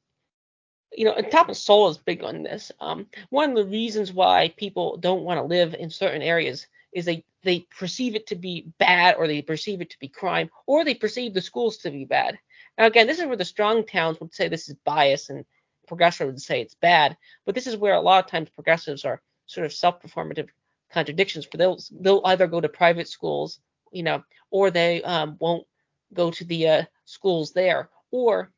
you 0.98 1.06
know, 1.06 1.14
and 1.14 1.30
Thomas 1.30 1.62
Sowell 1.62 1.90
is 1.90 1.98
big 1.98 2.24
on 2.24 2.44
this. 2.44 2.72
Um, 2.80 3.08
one 3.30 3.50
of 3.52 3.56
the 3.56 3.66
reasons 3.66 4.14
why 4.14 4.54
people 4.58 4.98
don't 4.98 5.24
want 5.24 5.40
to 5.40 5.44
live 5.44 5.74
in 5.74 5.90
certain 5.90 6.22
areas 6.22 6.68
is 6.94 7.06
they 7.06 7.26
they 7.44 7.68
perceive 7.78 8.16
it 8.16 8.28
to 8.28 8.36
be 8.36 8.72
bad, 8.80 9.16
or 9.18 9.28
they 9.28 9.42
perceive 9.42 9.82
it 9.82 9.90
to 9.92 10.00
be 10.00 10.08
crime, 10.08 10.50
or 10.66 10.84
they 10.84 10.96
perceive 10.96 11.34
the 11.34 11.42
schools 11.42 11.78
to 11.78 11.92
be 11.92 12.06
bad. 12.06 12.40
Now, 12.78 12.86
again, 12.86 13.08
this 13.08 13.20
is 13.20 13.26
where 13.26 13.38
the 13.38 13.46
strong 13.46 13.86
towns 13.86 14.20
would 14.20 14.34
say 14.34 14.48
this 14.48 14.70
is 14.70 14.76
bias, 14.86 15.30
and 15.30 15.46
progressives 15.88 16.28
would 16.28 16.42
say 16.42 16.62
it's 16.62 16.76
bad. 16.76 17.18
But 17.46 17.56
this 17.56 17.68
is 17.68 17.78
where 17.78 17.94
a 17.94 18.02
lot 18.02 18.24
of 18.24 18.32
times 18.32 18.50
progressives 18.50 19.06
are 19.06 19.22
sort 19.46 19.66
of 19.66 19.74
self-performative 19.74 20.50
contradictions. 20.92 21.46
For 21.46 21.58
they'll 21.58 21.80
they'll 21.92 22.22
either 22.26 22.48
go 22.48 22.62
to 22.62 22.70
private 22.70 23.08
schools, 23.08 23.60
you 23.92 24.04
know, 24.04 24.24
or 24.52 24.72
they 24.72 25.04
um, 25.04 25.38
won't 25.40 25.66
go 26.14 26.32
to 26.32 26.46
the 26.46 26.68
uh, 26.68 26.84
schools 27.06 27.54
there, 27.54 27.90
or 28.12 28.52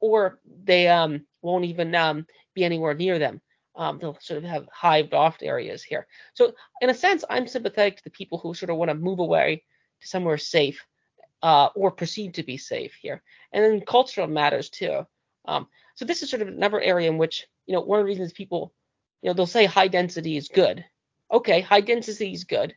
or 0.00 0.40
they 0.64 0.88
um, 0.88 1.26
won't 1.42 1.64
even 1.64 1.94
um, 1.94 2.26
be 2.54 2.64
anywhere 2.64 2.94
near 2.94 3.18
them. 3.18 3.40
Um, 3.76 3.98
they'll 3.98 4.18
sort 4.20 4.38
of 4.38 4.44
have 4.44 4.66
hived 4.72 5.14
off 5.14 5.38
areas 5.42 5.82
here. 5.82 6.06
So 6.34 6.54
in 6.80 6.90
a 6.90 6.94
sense, 6.94 7.24
I'm 7.30 7.46
sympathetic 7.46 7.96
to 7.96 8.04
the 8.04 8.10
people 8.10 8.38
who 8.38 8.54
sort 8.54 8.70
of 8.70 8.76
want 8.76 8.90
to 8.90 8.94
move 8.94 9.20
away 9.20 9.62
to 10.00 10.06
somewhere 10.06 10.38
safe 10.38 10.84
uh, 11.42 11.68
or 11.74 11.90
perceived 11.90 12.34
to 12.34 12.42
be 12.42 12.56
safe 12.56 12.94
here. 13.00 13.22
And 13.52 13.64
then 13.64 13.80
cultural 13.80 14.26
matters 14.26 14.70
too. 14.70 15.06
Um, 15.46 15.68
so 15.94 16.04
this 16.04 16.22
is 16.22 16.30
sort 16.30 16.42
of 16.42 16.48
another 16.48 16.80
area 16.80 17.08
in 17.08 17.18
which, 17.18 17.46
you 17.66 17.74
know, 17.74 17.80
one 17.80 18.00
of 18.00 18.04
the 18.04 18.08
reasons 18.08 18.32
people, 18.32 18.72
you 19.22 19.28
know, 19.28 19.34
they'll 19.34 19.46
say 19.46 19.66
high 19.66 19.88
density 19.88 20.36
is 20.36 20.48
good. 20.48 20.84
Okay, 21.30 21.60
high 21.60 21.80
density 21.80 22.32
is 22.32 22.44
good. 22.44 22.74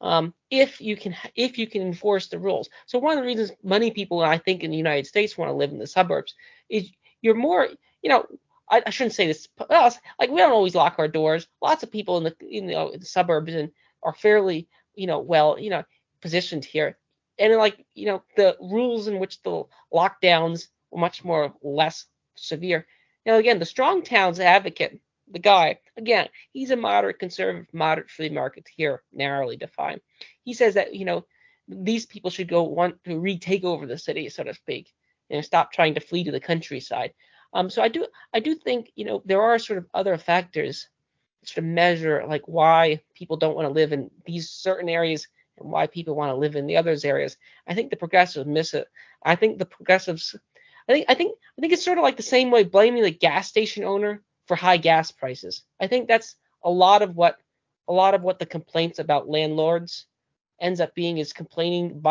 Um, 0.00 0.34
if 0.50 0.80
you 0.80 0.96
can 0.96 1.16
if 1.34 1.58
you 1.58 1.66
can 1.66 1.82
enforce 1.82 2.28
the 2.28 2.38
rules. 2.38 2.68
So 2.86 2.98
one 2.98 3.16
of 3.16 3.22
the 3.22 3.26
reasons 3.26 3.52
many 3.62 3.90
people 3.90 4.20
I 4.20 4.38
think 4.38 4.62
in 4.62 4.70
the 4.70 4.76
United 4.76 5.06
States 5.06 5.38
want 5.38 5.48
to 5.48 5.54
live 5.54 5.70
in 5.70 5.78
the 5.78 5.86
suburbs 5.86 6.34
is 6.68 6.90
you're 7.22 7.34
more, 7.34 7.68
you 8.02 8.10
know, 8.10 8.26
I, 8.68 8.82
I 8.86 8.90
shouldn't 8.90 9.14
say 9.14 9.26
this, 9.26 9.48
like 9.70 10.30
we 10.30 10.38
don't 10.38 10.52
always 10.52 10.74
lock 10.74 10.96
our 10.98 11.08
doors. 11.08 11.46
Lots 11.62 11.82
of 11.82 11.90
people 11.90 12.18
in 12.18 12.24
the 12.24 12.36
you 12.40 12.62
know 12.62 12.90
in 12.90 13.00
the 13.00 13.06
suburbs 13.06 13.54
and 13.54 13.70
are 14.02 14.12
fairly 14.12 14.68
you 14.94 15.06
know 15.06 15.18
well 15.20 15.58
you 15.58 15.70
know 15.70 15.84
positioned 16.20 16.64
here, 16.64 16.98
and 17.38 17.54
like 17.56 17.84
you 17.94 18.06
know 18.06 18.22
the 18.36 18.56
rules 18.60 19.08
in 19.08 19.18
which 19.18 19.42
the 19.42 19.64
lockdowns 19.92 20.68
were 20.90 21.00
much 21.00 21.24
more 21.24 21.54
less 21.62 22.06
severe. 22.34 22.86
Now 23.24 23.36
again, 23.36 23.58
the 23.58 23.66
strong 23.66 24.02
towns 24.02 24.40
advocate, 24.40 25.00
the 25.30 25.38
guy 25.38 25.78
again, 25.96 26.28
he's 26.52 26.70
a 26.70 26.76
moderate 26.76 27.18
conservative, 27.18 27.72
moderate 27.72 28.10
free 28.10 28.28
market 28.28 28.66
here, 28.76 29.02
narrowly 29.12 29.56
defined. 29.56 30.00
He 30.44 30.54
says 30.54 30.74
that 30.74 30.94
you 30.94 31.04
know 31.04 31.26
these 31.68 32.06
people 32.06 32.30
should 32.30 32.48
go 32.48 32.62
want 32.62 33.02
to 33.04 33.18
retake 33.18 33.64
over 33.64 33.86
the 33.86 33.98
city, 33.98 34.28
so 34.28 34.44
to 34.44 34.54
speak, 34.54 34.92
and 35.30 35.44
stop 35.44 35.72
trying 35.72 35.94
to 35.94 36.00
flee 36.00 36.24
to 36.24 36.32
the 36.32 36.40
countryside. 36.40 37.12
Um, 37.52 37.70
so 37.70 37.82
I 37.82 37.88
do 37.88 38.06
I 38.32 38.40
do 38.40 38.54
think 38.54 38.92
you 38.94 39.04
know 39.04 39.22
there 39.24 39.42
are 39.42 39.58
sort 39.58 39.78
of 39.78 39.86
other 39.94 40.16
factors 40.18 40.88
to 41.46 41.62
measure 41.62 42.24
like 42.26 42.42
why 42.46 43.00
people 43.14 43.36
don't 43.36 43.54
want 43.54 43.66
to 43.66 43.72
live 43.74 43.92
in 43.92 44.10
these 44.24 44.50
certain 44.50 44.88
areas 44.88 45.28
and 45.58 45.70
why 45.70 45.86
people 45.86 46.14
want 46.14 46.30
to 46.30 46.36
live 46.36 46.56
in 46.56 46.66
the 46.66 46.76
others 46.76 47.04
areas. 47.04 47.36
I 47.66 47.74
think 47.74 47.90
the 47.90 47.96
progressives 47.96 48.46
miss 48.46 48.74
it. 48.74 48.88
I 49.22 49.36
think 49.36 49.58
the 49.58 49.66
progressives 49.66 50.34
I 50.88 50.92
think 50.92 51.06
I 51.08 51.14
think 51.14 51.36
I 51.56 51.60
think 51.60 51.72
it's 51.72 51.84
sort 51.84 51.98
of 51.98 52.04
like 52.04 52.16
the 52.16 52.22
same 52.22 52.50
way 52.50 52.64
blaming 52.64 53.02
the 53.02 53.10
gas 53.10 53.48
station 53.48 53.84
owner 53.84 54.22
for 54.46 54.56
high 54.56 54.76
gas 54.76 55.10
prices. 55.10 55.62
I 55.80 55.86
think 55.86 56.08
that's 56.08 56.36
a 56.64 56.70
lot 56.70 57.02
of 57.02 57.16
what 57.16 57.38
a 57.88 57.92
lot 57.92 58.14
of 58.14 58.22
what 58.22 58.38
the 58.38 58.46
complaints 58.46 58.98
about 58.98 59.28
landlords 59.28 60.06
ends 60.60 60.80
up 60.80 60.94
being 60.94 61.18
is 61.18 61.32
complaining 61.32 62.02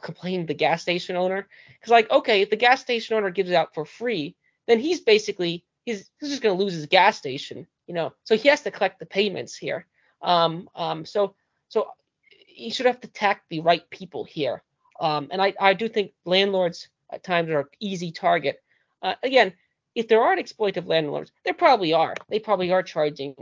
complaining 0.00 0.46
the 0.46 0.54
gas 0.54 0.80
station 0.80 1.16
owner 1.16 1.46
because 1.74 1.90
like 1.90 2.10
okay 2.10 2.40
if 2.40 2.48
the 2.48 2.56
gas 2.56 2.80
station 2.80 3.16
owner 3.16 3.28
gives 3.28 3.50
it 3.50 3.54
out 3.54 3.74
for 3.74 3.84
free 3.84 4.34
then 4.66 4.78
he's 4.78 5.00
basically 5.00 5.64
he's 5.84 6.10
he's 6.20 6.30
just 6.30 6.42
going 6.42 6.56
to 6.56 6.62
lose 6.62 6.74
his 6.74 6.86
gas 6.86 7.18
station, 7.18 7.66
you 7.86 7.94
know. 7.94 8.12
So 8.24 8.36
he 8.36 8.48
has 8.48 8.62
to 8.62 8.70
collect 8.70 8.98
the 8.98 9.06
payments 9.06 9.56
here. 9.56 9.86
Um, 10.22 10.68
um, 10.74 11.04
so 11.04 11.34
so 11.68 11.88
he 12.28 12.70
should 12.70 12.86
have 12.86 13.00
to 13.00 13.08
tack 13.08 13.42
the 13.48 13.60
right 13.60 13.88
people 13.90 14.24
here. 14.24 14.62
Um, 15.00 15.28
and 15.30 15.40
I 15.42 15.54
I 15.60 15.74
do 15.74 15.88
think 15.88 16.12
landlords 16.24 16.88
at 17.10 17.24
times 17.24 17.50
are 17.50 17.60
an 17.60 17.66
easy 17.80 18.12
target. 18.12 18.62
Uh, 19.02 19.14
again, 19.22 19.52
if 19.94 20.08
there 20.08 20.22
aren't 20.22 20.44
exploitative 20.44 20.86
landlords, 20.86 21.32
there 21.44 21.54
probably 21.54 21.92
are. 21.92 22.14
They 22.28 22.38
probably 22.38 22.72
are 22.72 22.82
charging. 22.82 23.34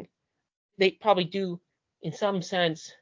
They 0.78 0.92
probably 0.92 1.24
do, 1.24 1.60
in 2.02 2.12
some 2.12 2.42
sense, 2.42 2.92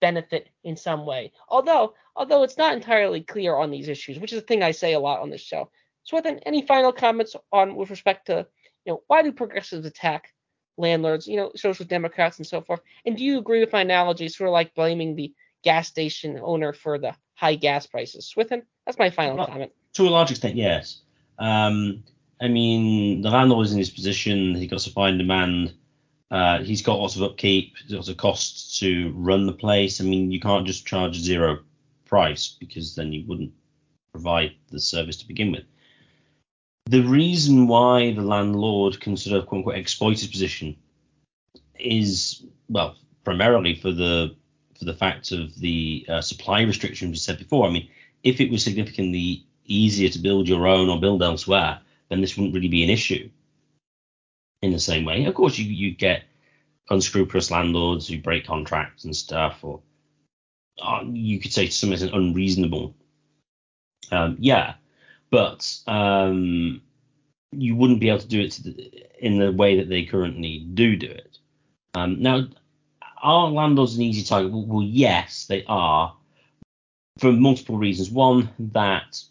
benefit 0.00 0.48
in 0.62 0.76
some 0.76 1.06
way. 1.06 1.32
Although 1.48 1.94
although 2.16 2.42
it's 2.42 2.56
not 2.56 2.74
entirely 2.74 3.20
clear 3.20 3.54
on 3.54 3.70
these 3.70 3.88
issues, 3.88 4.18
which 4.18 4.32
is 4.32 4.38
a 4.38 4.42
thing 4.42 4.62
I 4.62 4.70
say 4.72 4.94
a 4.94 5.00
lot 5.00 5.20
on 5.20 5.30
this 5.30 5.42
show. 5.42 5.70
So, 6.02 6.20
then, 6.20 6.38
any 6.46 6.62
final 6.62 6.92
comments 6.92 7.34
on 7.52 7.74
with 7.74 7.90
respect 7.90 8.26
to, 8.26 8.46
you 8.84 8.92
know, 8.92 9.02
why 9.08 9.22
do 9.22 9.32
progressives 9.32 9.86
attack 9.86 10.32
landlords, 10.76 11.26
you 11.26 11.36
know, 11.36 11.50
social 11.56 11.84
democrats 11.84 12.38
and 12.38 12.46
so 12.46 12.60
forth? 12.60 12.80
And 13.04 13.16
do 13.16 13.24
you 13.24 13.38
agree 13.38 13.60
with 13.60 13.72
my 13.72 13.80
analogy, 13.80 14.28
sort 14.28 14.48
of 14.48 14.52
like 14.52 14.74
blaming 14.74 15.16
the 15.16 15.32
gas 15.64 15.88
station 15.88 16.38
owner 16.40 16.72
for 16.72 16.98
the 16.98 17.14
high 17.34 17.56
gas 17.56 17.86
prices? 17.86 18.28
Swithin, 18.28 18.62
that's 18.84 18.98
my 18.98 19.10
final 19.10 19.36
well, 19.36 19.46
comment. 19.46 19.72
To 19.94 20.08
a 20.08 20.10
large 20.10 20.30
extent, 20.30 20.54
yes. 20.54 21.02
Um, 21.38 22.04
I 22.40 22.48
mean, 22.48 23.22
the 23.22 23.30
landlord 23.30 23.66
is 23.66 23.72
in 23.72 23.78
his 23.78 23.90
position. 23.90 24.54
He's 24.54 24.70
got 24.70 24.80
supply 24.80 25.08
and 25.08 25.18
demand. 25.18 25.74
Uh, 26.30 26.62
he's 26.62 26.82
got 26.82 26.98
lots 26.98 27.16
of 27.16 27.22
upkeep, 27.22 27.74
lots 27.88 28.08
of 28.08 28.16
costs 28.16 28.78
to 28.80 29.12
run 29.16 29.46
the 29.46 29.52
place. 29.52 30.00
I 30.00 30.04
mean, 30.04 30.30
you 30.30 30.40
can't 30.40 30.66
just 30.66 30.86
charge 30.86 31.16
zero 31.16 31.60
price 32.04 32.56
because 32.60 32.94
then 32.94 33.12
you 33.12 33.24
wouldn't 33.26 33.52
provide 34.12 34.54
the 34.70 34.80
service 34.80 35.16
to 35.18 35.28
begin 35.28 35.52
with 35.52 35.64
the 36.86 37.02
reason 37.02 37.66
why 37.66 38.12
the 38.12 38.22
landlord 38.22 39.00
can 39.00 39.16
sort 39.16 39.36
of 39.36 39.46
quote 39.46 39.58
unquote 39.58 39.76
exploit 39.76 40.18
his 40.18 40.28
position 40.28 40.76
is 41.78 42.44
well 42.68 42.96
primarily 43.24 43.74
for 43.74 43.92
the 43.92 44.34
for 44.78 44.84
the 44.84 44.94
fact 44.94 45.32
of 45.32 45.58
the 45.58 46.06
uh, 46.08 46.20
supply 46.20 46.62
restrictions 46.62 47.10
we 47.10 47.16
said 47.16 47.38
before. 47.38 47.66
I 47.66 47.70
mean, 47.70 47.88
if 48.22 48.40
it 48.40 48.50
was 48.50 48.62
significantly 48.62 49.44
easier 49.64 50.08
to 50.10 50.18
build 50.18 50.48
your 50.48 50.66
own 50.66 50.88
or 50.90 51.00
build 51.00 51.22
elsewhere, 51.22 51.80
then 52.08 52.20
this 52.20 52.36
wouldn't 52.36 52.54
really 52.54 52.68
be 52.68 52.84
an 52.84 52.90
issue. 52.90 53.28
In 54.62 54.72
the 54.72 54.78
same 54.78 55.04
way, 55.04 55.24
of 55.24 55.34
course, 55.34 55.58
you 55.58 55.66
you 55.66 55.94
get 55.94 56.24
unscrupulous 56.88 57.50
landlords 57.50 58.08
who 58.08 58.18
break 58.18 58.46
contracts 58.46 59.04
and 59.04 59.14
stuff, 59.14 59.62
or 59.62 59.80
uh, 60.80 61.02
you 61.04 61.38
could 61.40 61.52
say 61.52 61.66
to 61.66 61.72
some 61.72 61.92
extent 61.92 62.14
unreasonable. 62.14 62.94
Um, 64.10 64.36
yeah, 64.38 64.74
but 65.30 65.78
um, 65.86 66.80
you 67.52 67.76
wouldn't 67.76 68.00
be 68.00 68.08
able 68.08 68.20
to 68.20 68.28
do 68.28 68.40
it 68.40 68.52
to 68.52 68.62
the, 68.62 69.06
in 69.18 69.38
the 69.38 69.52
way 69.52 69.76
that 69.76 69.88
they 69.88 70.04
currently 70.04 70.58
do 70.58 70.96
do 70.96 71.10
it. 71.10 71.38
Um, 71.94 72.22
now, 72.22 72.46
are 73.22 73.48
landlords 73.48 73.96
an 73.96 74.02
easy 74.02 74.22
target? 74.22 74.52
Well, 74.52 74.66
well, 74.66 74.82
yes, 74.82 75.46
they 75.46 75.64
are 75.66 76.14
for 77.18 77.32
multiple 77.32 77.78
reasons. 77.78 78.10
One, 78.10 78.50
that 78.58 79.22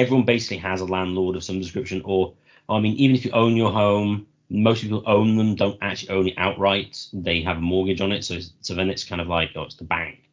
everyone 0.00 0.24
basically 0.24 0.58
has 0.58 0.80
a 0.80 0.86
landlord 0.86 1.36
of 1.36 1.44
some 1.44 1.60
description, 1.60 2.02
or 2.04 2.34
I 2.68 2.80
mean, 2.80 2.94
even 2.94 3.16
if 3.16 3.24
you 3.24 3.30
own 3.32 3.56
your 3.56 3.72
home, 3.72 4.26
most 4.50 4.82
people 4.82 5.02
own 5.06 5.36
them 5.36 5.54
don't 5.54 5.78
actually 5.82 6.10
own 6.10 6.28
it 6.28 6.34
outright. 6.36 7.06
They 7.12 7.42
have 7.42 7.58
a 7.58 7.60
mortgage 7.60 8.00
on 8.00 8.12
it, 8.12 8.24
so 8.24 8.38
so 8.60 8.74
then 8.74 8.90
it's 8.90 9.04
kind 9.04 9.20
of 9.20 9.28
like 9.28 9.50
oh, 9.56 9.62
it's 9.62 9.76
the 9.76 9.84
bank, 9.84 10.30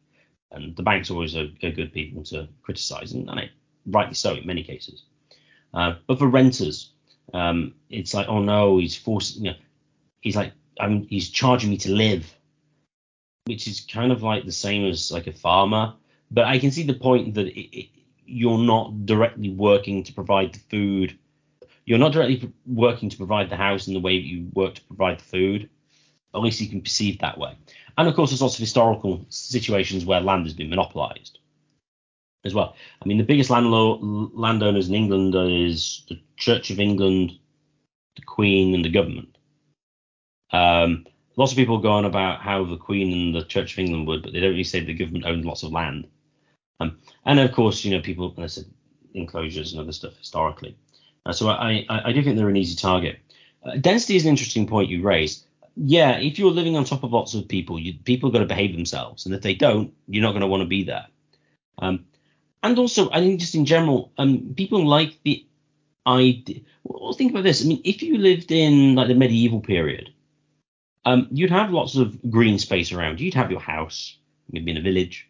and 0.52 0.74
the 0.76 0.82
bank's 0.82 1.10
always 1.10 1.34
a, 1.34 1.46
good 1.60 1.92
people 1.92 2.24
to 2.24 2.48
criticize, 2.62 3.12
and, 3.12 3.28
and 3.28 3.40
it 3.40 3.50
rightly 3.86 4.14
so 4.14 4.34
in 4.34 4.46
many 4.46 4.62
cases. 4.62 5.04
Uh, 5.74 5.94
but 6.06 6.18
for 6.18 6.28
renters, 6.28 6.92
um, 7.34 7.74
it's 7.90 8.14
like, 8.14 8.28
oh 8.28 8.40
no, 8.40 8.78
he's 8.78 8.96
forcing, 8.96 9.44
you 9.44 9.50
know, 9.50 9.56
he's 10.20 10.36
like, 10.36 10.52
I 10.80 10.88
mean, 10.88 11.06
he's 11.08 11.28
charging 11.30 11.70
me 11.70 11.76
to 11.78 11.92
live, 11.92 12.32
which 13.44 13.66
is 13.66 13.80
kind 13.80 14.12
of 14.12 14.22
like 14.22 14.44
the 14.44 14.52
same 14.52 14.88
as 14.88 15.12
like 15.12 15.26
a 15.26 15.32
farmer. 15.32 15.94
But 16.30 16.44
I 16.44 16.58
can 16.58 16.70
see 16.70 16.84
the 16.84 16.94
point 16.94 17.34
that 17.34 17.46
it, 17.46 17.78
it, 17.78 17.88
you're 18.26 18.58
not 18.58 19.06
directly 19.06 19.50
working 19.50 20.02
to 20.04 20.12
provide 20.12 20.54
the 20.54 20.60
food. 20.70 21.18
You're 21.84 21.98
not 21.98 22.12
directly 22.12 22.52
working 22.66 23.08
to 23.10 23.16
provide 23.16 23.50
the 23.50 23.56
house 23.56 23.86
in 23.86 23.94
the 23.94 24.00
way 24.00 24.18
that 24.18 24.26
you 24.26 24.48
work 24.54 24.74
to 24.74 24.84
provide 24.84 25.20
the 25.20 25.24
food. 25.24 25.70
At 26.34 26.40
least 26.40 26.60
you 26.60 26.68
can 26.68 26.82
perceive 26.82 27.20
that 27.20 27.38
way. 27.38 27.56
And 27.96 28.08
of 28.08 28.14
course, 28.14 28.30
there's 28.30 28.42
lots 28.42 28.54
of 28.54 28.60
historical 28.60 29.24
situations 29.30 30.04
where 30.04 30.20
land 30.20 30.44
has 30.44 30.54
been 30.54 30.68
monopolized 30.68 31.38
as 32.44 32.54
well. 32.54 32.76
I 33.02 33.06
mean, 33.06 33.18
the 33.18 33.24
biggest 33.24 33.50
landlord, 33.50 34.00
landowners 34.34 34.88
in 34.88 34.94
England 34.94 35.34
is 35.34 36.04
the 36.08 36.20
Church 36.36 36.70
of 36.70 36.80
England, 36.80 37.32
the 38.16 38.22
Queen, 38.22 38.74
and 38.74 38.84
the 38.84 38.90
government. 38.90 39.36
Um, 40.52 41.06
lots 41.36 41.52
of 41.52 41.56
people 41.56 41.78
go 41.78 41.90
on 41.90 42.04
about 42.04 42.40
how 42.40 42.64
the 42.64 42.76
Queen 42.76 43.12
and 43.12 43.34
the 43.34 43.46
Church 43.46 43.72
of 43.72 43.78
England 43.78 44.06
would, 44.06 44.22
but 44.22 44.32
they 44.32 44.40
don't 44.40 44.50
really 44.50 44.64
say 44.64 44.80
the 44.80 44.94
government 44.94 45.26
owned 45.26 45.44
lots 45.44 45.62
of 45.62 45.72
land. 45.72 46.06
Um, 46.80 46.98
and 47.24 47.40
of 47.40 47.52
course, 47.52 47.84
you 47.84 47.96
know, 47.96 48.02
people, 48.02 48.34
I 48.38 48.46
said, 48.46 48.66
enclosures 49.14 49.72
and 49.72 49.80
other 49.80 49.92
stuff 49.92 50.16
historically. 50.18 50.76
Uh, 51.24 51.32
so 51.32 51.48
I, 51.48 51.84
I, 51.88 52.08
I, 52.10 52.12
do 52.12 52.22
think 52.22 52.36
they're 52.36 52.48
an 52.48 52.56
easy 52.56 52.76
target. 52.76 53.18
Uh, 53.64 53.76
density 53.76 54.16
is 54.16 54.24
an 54.24 54.30
interesting 54.30 54.66
point 54.66 54.90
you 54.90 55.02
raise. 55.02 55.44
Yeah, 55.76 56.18
if 56.18 56.38
you're 56.38 56.50
living 56.50 56.76
on 56.76 56.84
top 56.84 57.02
of 57.02 57.12
lots 57.12 57.34
of 57.34 57.48
people, 57.48 57.78
you, 57.78 57.94
people 58.04 58.30
got 58.30 58.38
to 58.38 58.46
behave 58.46 58.72
themselves, 58.74 59.26
and 59.26 59.34
if 59.34 59.42
they 59.42 59.54
don't, 59.54 59.92
you're 60.06 60.22
not 60.22 60.32
going 60.32 60.42
to 60.42 60.46
want 60.46 60.62
to 60.62 60.68
be 60.68 60.84
there. 60.84 61.06
Um, 61.78 62.06
and 62.62 62.78
also, 62.78 63.10
I 63.10 63.20
think 63.20 63.40
just 63.40 63.54
in 63.54 63.64
general, 63.64 64.12
um, 64.16 64.54
people 64.56 64.86
like 64.86 65.18
the 65.24 65.44
idea. 66.06 66.60
Well, 66.84 67.12
think 67.12 67.32
about 67.32 67.44
this. 67.44 67.62
I 67.62 67.68
mean, 67.68 67.82
if 67.84 68.02
you 68.02 68.16
lived 68.18 68.52
in 68.52 68.94
like 68.94 69.08
the 69.08 69.14
medieval 69.14 69.60
period, 69.60 70.12
um, 71.04 71.28
you'd 71.30 71.50
have 71.50 71.70
lots 71.70 71.96
of 71.96 72.18
green 72.30 72.58
space 72.58 72.92
around. 72.92 73.20
You'd 73.20 73.34
have 73.34 73.50
your 73.50 73.60
house, 73.60 74.16
maybe 74.50 74.70
in 74.70 74.76
a 74.76 74.82
village, 74.82 75.28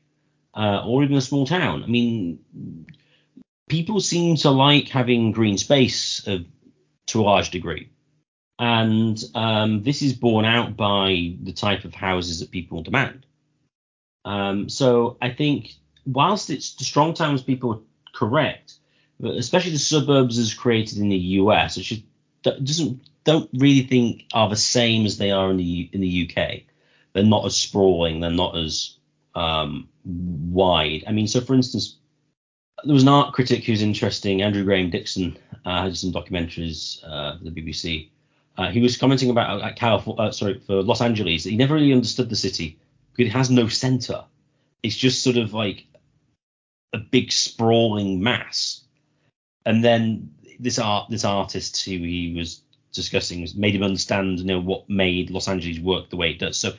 uh, 0.57 0.83
or 0.87 1.05
even 1.05 1.17
a 1.17 1.21
small 1.21 1.47
town. 1.47 1.85
I 1.85 1.87
mean, 1.87 2.39
people 3.69 4.01
seem 4.01 4.37
to 4.39 4.51
like 4.51 4.89
having 4.89 5.33
green 5.33 5.59
space 5.59 6.23
to 6.23 7.21
a 7.21 7.23
large 7.23 7.51
degree. 7.51 7.91
And 8.59 9.23
um, 9.35 9.83
this 9.83 10.01
is 10.01 10.15
borne 10.15 10.47
out 10.47 10.77
by 10.77 11.35
the 11.43 11.53
type 11.53 11.85
of 11.85 11.95
houses 11.95 12.41
that 12.41 12.51
people 12.51 12.83
demand. 12.83 13.27
Um, 14.25 14.69
so 14.71 15.19
I 15.21 15.31
think 15.31 15.75
whilst 16.07 16.49
it's 16.49 16.75
the 16.75 16.85
strong 16.85 17.13
townspeople 17.13 17.73
are 17.73 17.81
correct, 18.15 18.75
but 19.21 19.37
especially 19.37 19.73
the 19.73 19.79
suburbs 19.79 20.39
as 20.39 20.55
created 20.55 20.99
in 20.99 21.11
the 21.11 21.17
US, 21.17 21.77
which 21.77 22.03
doesn't 22.43 23.03
don't 23.25 23.51
really 23.53 23.83
think 23.83 24.25
are 24.33 24.49
the 24.49 24.57
same 24.57 25.05
as 25.05 25.19
they 25.19 25.33
are 25.33 25.51
in 25.51 25.57
the 25.59 25.91
in 25.93 26.01
the 26.01 26.31
UK. 26.31 26.63
They're 27.13 27.25
not 27.25 27.45
as 27.45 27.57
sprawling. 27.57 28.21
They're 28.21 28.31
not 28.31 28.57
as 28.57 28.95
um, 29.37 29.89
wide. 30.05 31.05
I 31.07 31.12
mean, 31.12 31.28
so 31.28 31.41
for 31.41 31.55
instance, 31.55 31.99
there 32.84 32.95
was 32.95 33.03
an 33.03 33.09
art 33.09 33.34
critic 33.34 33.64
who's 33.64 33.82
interesting, 33.82 34.43
Andrew 34.43 34.64
Graham 34.64 34.91
Dixon, 34.91 35.39
uh, 35.64 35.82
had 35.82 35.97
some 35.97 36.12
documentaries 36.12 37.05
uh, 37.05 37.39
for 37.39 37.45
the 37.45 37.51
BBC. 37.51 38.11
Uh, 38.57 38.70
he 38.70 38.80
was 38.80 38.97
commenting 38.97 39.30
about 39.30 39.62
uh, 39.62 39.72
California, 39.74 40.22
uh, 40.22 40.30
sorry, 40.32 40.61
for 40.66 40.82
Los 40.82 41.03
Angeles. 41.03 41.45
He 41.45 41.57
never 41.57 41.74
really 41.74 41.93
understood 41.93 42.30
the 42.30 42.37
city 42.37 42.78
because 43.12 43.30
it 43.30 43.37
has 43.37 43.51
no 43.51 43.68
center. 43.68 44.24
It's 44.82 44.97
just 44.97 45.22
sort 45.22 45.37
of 45.37 45.53
like 45.53 45.87
a 46.95 46.99
big 46.99 47.30
sprawling 47.32 48.22
mass. 48.22 48.82
And 49.66 49.84
then 49.84 50.34
this 50.59 50.78
art, 50.78 51.11
this 51.11 51.24
artist 51.24 51.84
who 51.84 51.91
he 51.91 52.34
was 52.37 52.62
discussing 52.93 53.47
made 53.57 53.74
him 53.74 53.82
understand, 53.82 54.39
you 54.39 54.47
know, 54.47 54.61
what 54.61 54.89
made 54.89 55.30
Los 55.30 55.49
Angeles 55.49 55.78
work 55.78 56.09
the 56.09 56.16
way 56.16 56.30
it 56.30 56.39
does. 56.39 56.57
So 56.57 56.72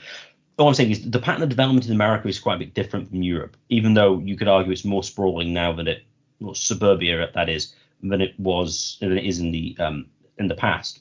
all 0.58 0.68
I'm 0.68 0.74
saying 0.74 0.92
is 0.92 1.10
the 1.10 1.20
pattern 1.20 1.44
of 1.44 1.50
development 1.50 1.86
in 1.86 1.92
America 1.92 2.28
is 2.28 2.40
quite 2.40 2.56
a 2.56 2.60
bit 2.60 2.74
different 2.74 3.10
from 3.10 3.22
Europe, 3.22 3.58
even 3.70 3.94
though 3.94 4.20
you 4.20 4.36
could 4.36 4.48
argue 4.48 4.72
it's 4.72 4.86
more 4.86 5.04
sprawling 5.04 5.54
now 5.54 5.72
than 5.72 5.88
it, 5.88 6.04
well, 6.40 6.56
suburbia 6.56 7.30
that 7.34 7.50
is, 7.50 7.74
than 8.02 8.22
it 8.22 8.40
was 8.40 8.98
than 9.00 9.18
it 9.18 9.26
is 9.26 9.40
in 9.40 9.52
the 9.52 9.76
um, 9.80 10.08
in 10.38 10.48
the 10.48 10.56
past. 10.56 11.00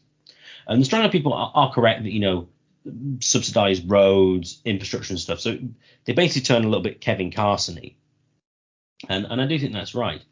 And 0.66 0.80
the 0.80 0.84
stronger 0.84 1.09
people 1.09 1.32
are, 1.32 1.52
are 1.54 1.72
correct 1.72 2.02
that 2.02 2.12
you 2.12 2.20
know 2.20 2.48
subsidized 3.20 3.90
roads, 3.90 4.61
infrastructure 4.64 5.12
and 5.12 5.20
stuff. 5.20 5.40
So 5.40 5.59
they 6.04 6.12
basically 6.12 6.42
turn 6.42 6.64
a 6.64 6.68
little 6.68 6.82
bit 6.82 7.00
Kevin 7.00 7.30
Carsony, 7.30 7.94
and 9.09 9.26
and 9.26 9.40
I 9.40 9.46
do 9.46 9.59
think 9.59 9.72
that's 9.72 9.94
right. 9.94 10.22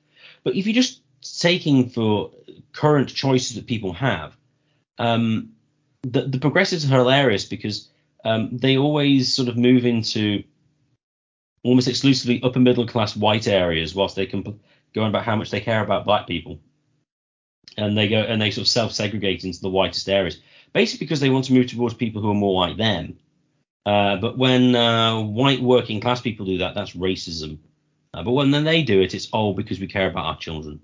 But 0.43 0.55
if 0.55 0.67
you're 0.67 0.75
just 0.75 1.01
taking 1.41 1.89
for 1.89 2.31
current 2.73 3.09
choices 3.09 3.57
that 3.57 3.67
people 3.67 3.95
have, 3.95 4.37
um, 4.99 5.53
the, 6.03 6.23
the 6.23 6.39
progressives 6.39 6.85
are 6.85 6.99
hilarious 6.99 7.47
because 7.47 7.89
um, 8.25 8.57
they 8.57 8.77
always 8.77 9.33
sort 9.33 9.49
of 9.49 9.57
move 9.57 9.85
into 9.85 10.43
almost 11.63 11.89
exclusively 11.89 12.43
upper 12.43 12.61
middle 12.61 12.87
class 12.87 13.17
white 13.17 13.49
areas 13.49 13.95
whilst 13.95 14.17
they 14.17 14.27
can 14.27 14.43
go 14.95 15.03
on 15.03 15.09
about 15.09 15.25
how 15.25 15.37
much 15.37 15.51
they 15.51 15.61
care 15.61 15.83
about 15.83 16.05
black 16.05 16.27
people. 16.27 16.59
And 17.77 17.97
they 17.97 18.09
go 18.09 18.19
and 18.19 18.41
they 18.41 18.51
sort 18.51 18.67
of 18.67 18.69
self-segregate 18.69 19.45
into 19.45 19.61
the 19.61 19.71
whitest 19.71 20.09
areas 20.09 20.41
basically 20.73 21.07
because 21.07 21.21
they 21.21 21.31
want 21.31 21.47
to 21.47 21.53
move 21.53 21.67
towards 21.67 21.95
people 21.95 22.21
who 22.21 22.31
are 22.31 22.35
more 22.35 22.61
like 22.61 22.77
them 22.77 23.17
uh, 23.87 24.17
but 24.17 24.39
when 24.39 24.75
uh, 24.75 25.21
white 25.21 25.61
working 25.61 26.01
class 26.01 26.21
people 26.21 26.47
do 26.47 26.59
that 26.59 26.75
that's 26.75 26.95
racism. 26.95 27.59
Uh, 28.13 28.23
but 28.23 28.33
when 28.33 28.51
then 28.51 28.65
they 28.65 28.83
do 28.83 29.01
it 29.01 29.15
it's 29.15 29.29
all 29.33 29.55
because 29.55 29.81
we 29.81 29.87
care 29.87 30.09
about 30.09 30.27
our 30.27 30.39
children. 30.39 30.81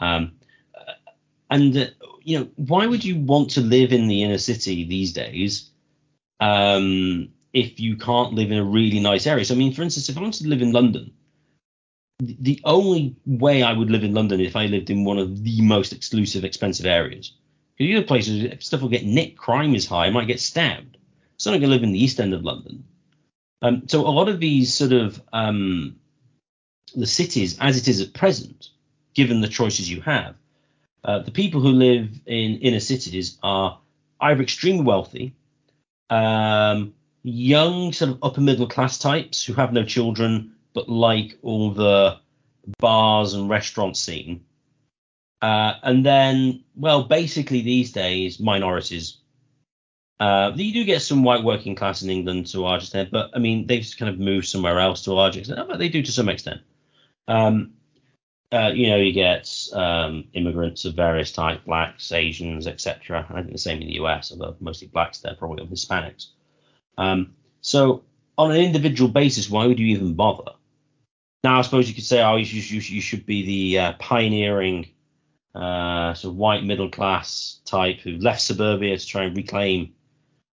Um, 0.00 0.32
and 1.50 1.76
uh, 1.76 1.86
you 2.22 2.38
know 2.38 2.48
why 2.56 2.86
would 2.86 3.04
you 3.04 3.16
want 3.16 3.50
to 3.50 3.60
live 3.60 3.92
in 3.92 4.08
the 4.08 4.22
inner 4.22 4.38
city 4.38 4.84
these 4.84 5.12
days 5.12 5.70
um, 6.40 7.28
if 7.52 7.80
you 7.80 7.96
can't 7.96 8.34
live 8.34 8.50
in 8.50 8.58
a 8.58 8.64
really 8.64 9.00
nice 9.00 9.26
area. 9.26 9.44
So, 9.44 9.54
I 9.54 9.58
mean, 9.58 9.72
for 9.72 9.82
instance, 9.82 10.08
if 10.08 10.16
I 10.16 10.20
wanted 10.20 10.42
to 10.42 10.48
live 10.48 10.62
in 10.62 10.72
London, 10.72 11.12
the 12.20 12.60
only 12.64 13.16
way 13.26 13.62
I 13.62 13.72
would 13.72 13.90
live 13.90 14.04
in 14.04 14.14
London 14.14 14.40
if 14.40 14.56
I 14.56 14.66
lived 14.66 14.90
in 14.90 15.04
one 15.04 15.18
of 15.18 15.44
the 15.44 15.60
most 15.62 15.92
exclusive, 15.92 16.44
expensive 16.44 16.86
areas. 16.86 17.32
Because 17.76 17.90
the 17.90 17.96
other 17.96 18.06
places, 18.06 18.64
stuff 18.64 18.82
will 18.82 18.88
get 18.88 19.04
nicked, 19.04 19.38
crime 19.38 19.74
is 19.74 19.86
high, 19.86 20.06
I 20.06 20.10
might 20.10 20.26
get 20.26 20.40
stabbed. 20.40 20.96
So 21.36 21.50
I'm 21.50 21.54
not 21.54 21.60
going 21.60 21.70
to 21.70 21.76
live 21.76 21.84
in 21.84 21.92
the 21.92 22.02
East 22.02 22.18
End 22.18 22.34
of 22.34 22.42
London. 22.42 22.84
Um, 23.62 23.82
so 23.86 24.00
a 24.06 24.10
lot 24.10 24.28
of 24.28 24.40
these 24.40 24.74
sort 24.74 24.92
of 24.92 25.20
um, 25.32 25.96
the 26.94 27.06
cities, 27.06 27.58
as 27.60 27.76
it 27.76 27.88
is 27.88 28.00
at 28.00 28.14
present, 28.14 28.70
given 29.14 29.40
the 29.40 29.48
choices 29.48 29.90
you 29.90 30.00
have, 30.00 30.34
uh, 31.04 31.20
the 31.20 31.30
people 31.30 31.60
who 31.60 31.68
live 31.68 32.10
in 32.26 32.58
inner 32.58 32.80
cities 32.80 33.38
are 33.42 33.80
either 34.20 34.42
extremely 34.42 34.84
wealthy, 34.84 35.34
um, 36.10 36.94
young 37.22 37.92
sort 37.92 38.10
of 38.12 38.18
upper 38.22 38.40
middle 38.40 38.66
class 38.66 38.98
types 38.98 39.44
who 39.44 39.52
have 39.54 39.72
no 39.72 39.84
children 39.84 40.54
but 40.74 40.88
like 40.88 41.36
all 41.42 41.72
the 41.72 42.18
bars 42.78 43.34
and 43.34 43.48
restaurant 43.48 43.96
scene. 43.96 44.44
Uh, 45.40 45.74
and 45.82 46.04
then, 46.04 46.64
well, 46.76 47.04
basically 47.04 47.62
these 47.62 47.92
days, 47.92 48.40
minorities. 48.40 49.18
Uh, 50.20 50.52
you 50.56 50.72
do 50.72 50.84
get 50.84 51.00
some 51.00 51.22
white 51.22 51.44
working 51.44 51.76
class 51.76 52.02
in 52.02 52.10
England 52.10 52.46
to 52.48 52.58
a 52.58 52.62
large 52.62 52.82
extent, 52.82 53.10
but 53.10 53.30
I 53.34 53.38
mean, 53.38 53.66
they've 53.66 53.86
kind 53.98 54.12
of 54.12 54.18
moved 54.18 54.48
somewhere 54.48 54.80
else 54.80 55.02
to 55.02 55.12
a 55.12 55.14
large 55.14 55.36
extent. 55.36 55.68
But 55.68 55.78
they 55.78 55.88
do 55.88 56.02
to 56.02 56.12
some 56.12 56.28
extent. 56.28 56.60
Um, 57.28 57.74
uh, 58.50 58.70
you 58.74 58.88
know, 58.88 58.96
you 58.96 59.12
get 59.12 59.50
um, 59.74 60.24
immigrants 60.32 60.84
of 60.84 60.94
various 60.94 61.32
types, 61.32 61.62
blacks, 61.64 62.12
Asians, 62.12 62.66
etc. 62.66 63.26
I 63.28 63.42
think 63.42 63.52
the 63.52 63.58
same 63.58 63.82
in 63.82 63.88
the 63.88 63.94
US, 63.94 64.32
although 64.32 64.56
mostly 64.60 64.88
blacks 64.88 65.18
there, 65.18 65.34
probably 65.34 65.62
of 65.62 65.68
Hispanics. 65.68 66.28
Um, 66.96 67.34
so 67.60 68.04
on 68.38 68.50
an 68.50 68.58
individual 68.58 69.10
basis, 69.10 69.50
why 69.50 69.66
would 69.66 69.78
you 69.78 69.88
even 69.88 70.14
bother? 70.14 70.52
Now, 71.44 71.58
I 71.58 71.62
suppose 71.62 71.88
you 71.88 71.94
could 71.94 72.04
say, 72.04 72.22
oh, 72.22 72.36
you, 72.36 72.44
you, 72.44 72.80
you 72.80 73.00
should 73.00 73.26
be 73.26 73.44
the 73.44 73.78
uh, 73.78 73.92
pioneering 73.98 74.88
uh, 75.54 76.14
sort 76.14 76.32
of 76.32 76.36
white 76.36 76.64
middle 76.64 76.90
class 76.90 77.60
type 77.64 78.00
who 78.00 78.12
left 78.12 78.40
suburbia 78.40 78.96
to 78.96 79.06
try 79.06 79.24
and 79.24 79.36
reclaim 79.36 79.92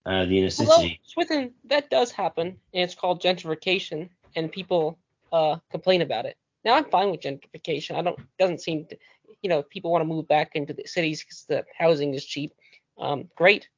uh, 0.07 0.24
the 0.26 0.38
inner 0.38 0.51
city. 0.51 1.01
Swithin, 1.05 1.53
that 1.64 1.91
does 1.91 2.11
happen, 2.11 2.47
and 2.72 2.84
it's 2.84 2.95
called 2.95 3.20
gentrification, 3.20 4.09
and 4.36 4.51
people 4.51 4.99
uh, 5.32 5.57
complain 5.70 6.03
about 6.03 6.26
it. 6.26 6.36
Now 6.64 6.74
I'm 6.74 6.84
fine 6.84 7.11
with 7.11 7.20
gentrification. 7.20 7.96
I 7.96 8.02
don't 8.02 8.18
doesn't 8.38 8.61
seem 8.61 8.86
to, 8.86 8.96
you 9.42 9.48
know, 9.48 9.62
people 9.62 9.90
want 9.90 10.02
to 10.02 10.08
move 10.08 10.28
back 10.28 10.52
into 10.54 10.74
the 10.74 10.86
cities 10.86 11.22
because 11.22 11.44
the 11.48 11.64
housing 11.76 12.14
is 12.14 12.24
cheap. 12.24 12.52
Um, 12.98 13.28
great, 13.34 13.68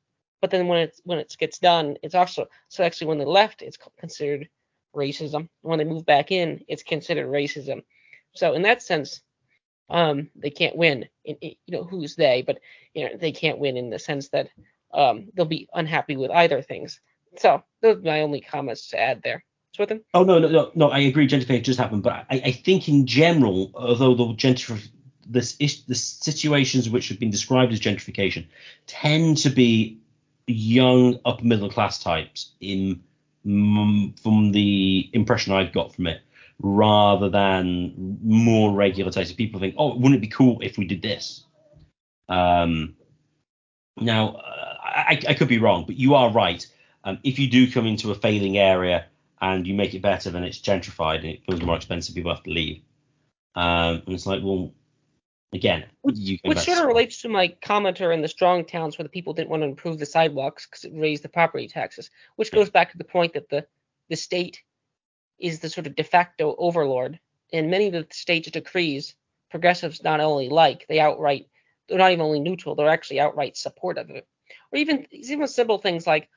but 0.40 0.50
then 0.50 0.66
when 0.66 0.80
it's 0.80 1.00
when 1.04 1.18
it 1.18 1.34
gets 1.38 1.58
done, 1.58 1.96
it's 2.02 2.14
also 2.14 2.46
so 2.68 2.84
actually 2.84 3.08
when 3.08 3.18
they 3.18 3.24
left, 3.24 3.62
it's 3.62 3.78
considered 4.00 4.48
racism. 4.94 5.48
When 5.62 5.78
they 5.78 5.84
move 5.84 6.04
back 6.04 6.32
in, 6.32 6.64
it's 6.68 6.82
considered 6.82 7.28
racism. 7.28 7.82
So 8.34 8.54
in 8.54 8.62
that 8.62 8.82
sense, 8.82 9.20
um, 9.88 10.30
they 10.34 10.50
can't 10.50 10.76
win. 10.76 11.08
In, 11.24 11.36
in, 11.36 11.54
you 11.66 11.76
know, 11.76 11.84
who's 11.84 12.16
they? 12.16 12.42
But 12.42 12.58
you 12.94 13.04
know, 13.04 13.16
they 13.16 13.32
can't 13.32 13.58
win 13.58 13.76
in 13.76 13.90
the 13.90 13.98
sense 13.98 14.28
that 14.30 14.48
um, 14.92 15.28
they'll 15.34 15.46
be 15.46 15.68
unhappy 15.72 16.16
with 16.16 16.30
either 16.30 16.62
things. 16.62 17.00
So 17.38 17.62
those 17.80 17.98
are 17.98 18.02
my 18.02 18.20
only 18.22 18.40
comments 18.40 18.88
to 18.90 19.00
add 19.00 19.22
there. 19.22 19.44
Swithin? 19.74 20.02
Oh 20.12 20.22
no, 20.22 20.38
no, 20.38 20.48
no, 20.48 20.70
no. 20.74 20.90
I 20.90 21.00
agree. 21.00 21.26
Gentrification 21.26 21.64
does 21.64 21.78
happen, 21.78 22.02
but 22.02 22.26
I, 22.30 22.42
I 22.44 22.52
think 22.52 22.88
in 22.88 23.06
general, 23.06 23.70
although 23.74 24.14
the 24.14 24.24
gentrif 24.34 24.86
this 25.26 25.56
is, 25.58 25.84
the 25.84 25.94
situations 25.94 26.90
which 26.90 27.08
have 27.08 27.18
been 27.18 27.30
described 27.30 27.72
as 27.72 27.80
gentrification 27.80 28.46
tend 28.86 29.38
to 29.38 29.50
be 29.50 29.98
young 30.46 31.18
upper 31.24 31.44
middle 31.44 31.70
class 31.70 32.02
types 32.02 32.52
in 32.60 33.02
from 33.44 34.52
the 34.52 35.10
impression 35.12 35.52
I've 35.52 35.72
got 35.72 35.94
from 35.94 36.06
it, 36.06 36.20
rather 36.60 37.28
than 37.28 38.18
more 38.22 38.72
regular 38.72 39.10
types 39.10 39.30
of 39.30 39.36
people 39.36 39.58
think, 39.58 39.74
oh, 39.78 39.96
wouldn't 39.96 40.14
it 40.14 40.20
be 40.20 40.28
cool 40.28 40.60
if 40.60 40.78
we 40.78 40.84
did 40.84 41.02
this? 41.02 41.44
Um, 42.28 42.94
now, 43.96 44.36
uh, 44.36 44.76
I, 44.84 45.20
I 45.28 45.34
could 45.34 45.48
be 45.48 45.58
wrong, 45.58 45.84
but 45.86 45.96
you 45.96 46.14
are 46.14 46.30
right. 46.30 46.64
Um, 47.04 47.18
if 47.24 47.38
you 47.40 47.48
do 47.48 47.70
come 47.70 47.86
into 47.86 48.12
a 48.12 48.14
failing 48.14 48.58
area 48.58 49.06
and 49.43 49.66
you 49.66 49.74
make 49.74 49.93
it 49.93 50.01
better, 50.01 50.30
then 50.30 50.45
it's 50.45 50.61
gentrified 50.61 51.16
and 51.16 51.26
it 51.26 51.47
becomes 51.47 51.62
more 51.62 51.76
expensive. 51.76 52.14
People 52.14 52.34
have 52.34 52.45
to 52.45 52.51
leave. 52.51 52.82
Um, 53.55 54.03
and 54.07 54.14
it's 54.14 54.24
like, 54.24 54.40
well, 54.43 54.72
Again, 55.55 55.84
which, 56.01 56.16
which 56.45 56.59
sort 56.61 56.78
of 56.78 56.86
relates 56.86 57.20
to 57.22 57.28
my 57.28 57.49
commenter 57.62 58.14
in 58.14 58.22
the 58.22 58.28
strong 58.28 58.64
towns 58.64 58.97
where 58.97 59.03
the 59.03 59.11
people 59.11 59.34
didn't 59.34 59.51
want 59.51 59.62
to 59.62 59.68
improve 59.68 59.99
the 59.99 60.07
sidewalks 60.07 60.64
because 60.64 60.84
it 60.84 60.93
raised 60.95 61.22
the 61.22 61.28
property 61.28 61.68
taxes, 61.68 62.11
which 62.36 62.51
goes 62.51 62.70
back 62.70 62.90
to 62.93 62.99
the 62.99 63.05
point 63.05 63.34
that 63.34 63.51
the 63.51 63.66
the 64.09 64.16
state 64.16 64.62
is 65.38 65.61
the 65.61 65.68
sort 65.68 65.86
of 65.86 65.95
de 65.95 66.05
facto 66.05 66.57
overlord. 66.57 67.20
And 67.53 67.70
many 67.70 67.88
of 67.88 67.93
the 67.93 68.07
state's 68.12 68.51
decrees, 68.51 69.14
progressives 69.51 70.03
not 70.03 70.20
only 70.20 70.49
like, 70.49 70.86
they 70.88 71.01
outright, 71.01 71.49
they're 71.86 71.99
not 71.99 72.12
even 72.12 72.24
only 72.24 72.40
neutral, 72.40 72.74
they're 72.74 72.88
actually 72.88 73.20
outright 73.20 73.59
supportive 73.59 74.09
of 74.09 74.16
it. 74.16 74.26
Or 74.72 74.78
even 74.78 75.07
even 75.11 75.47
simple 75.49 75.76
things 75.76 76.07
like, 76.07 76.30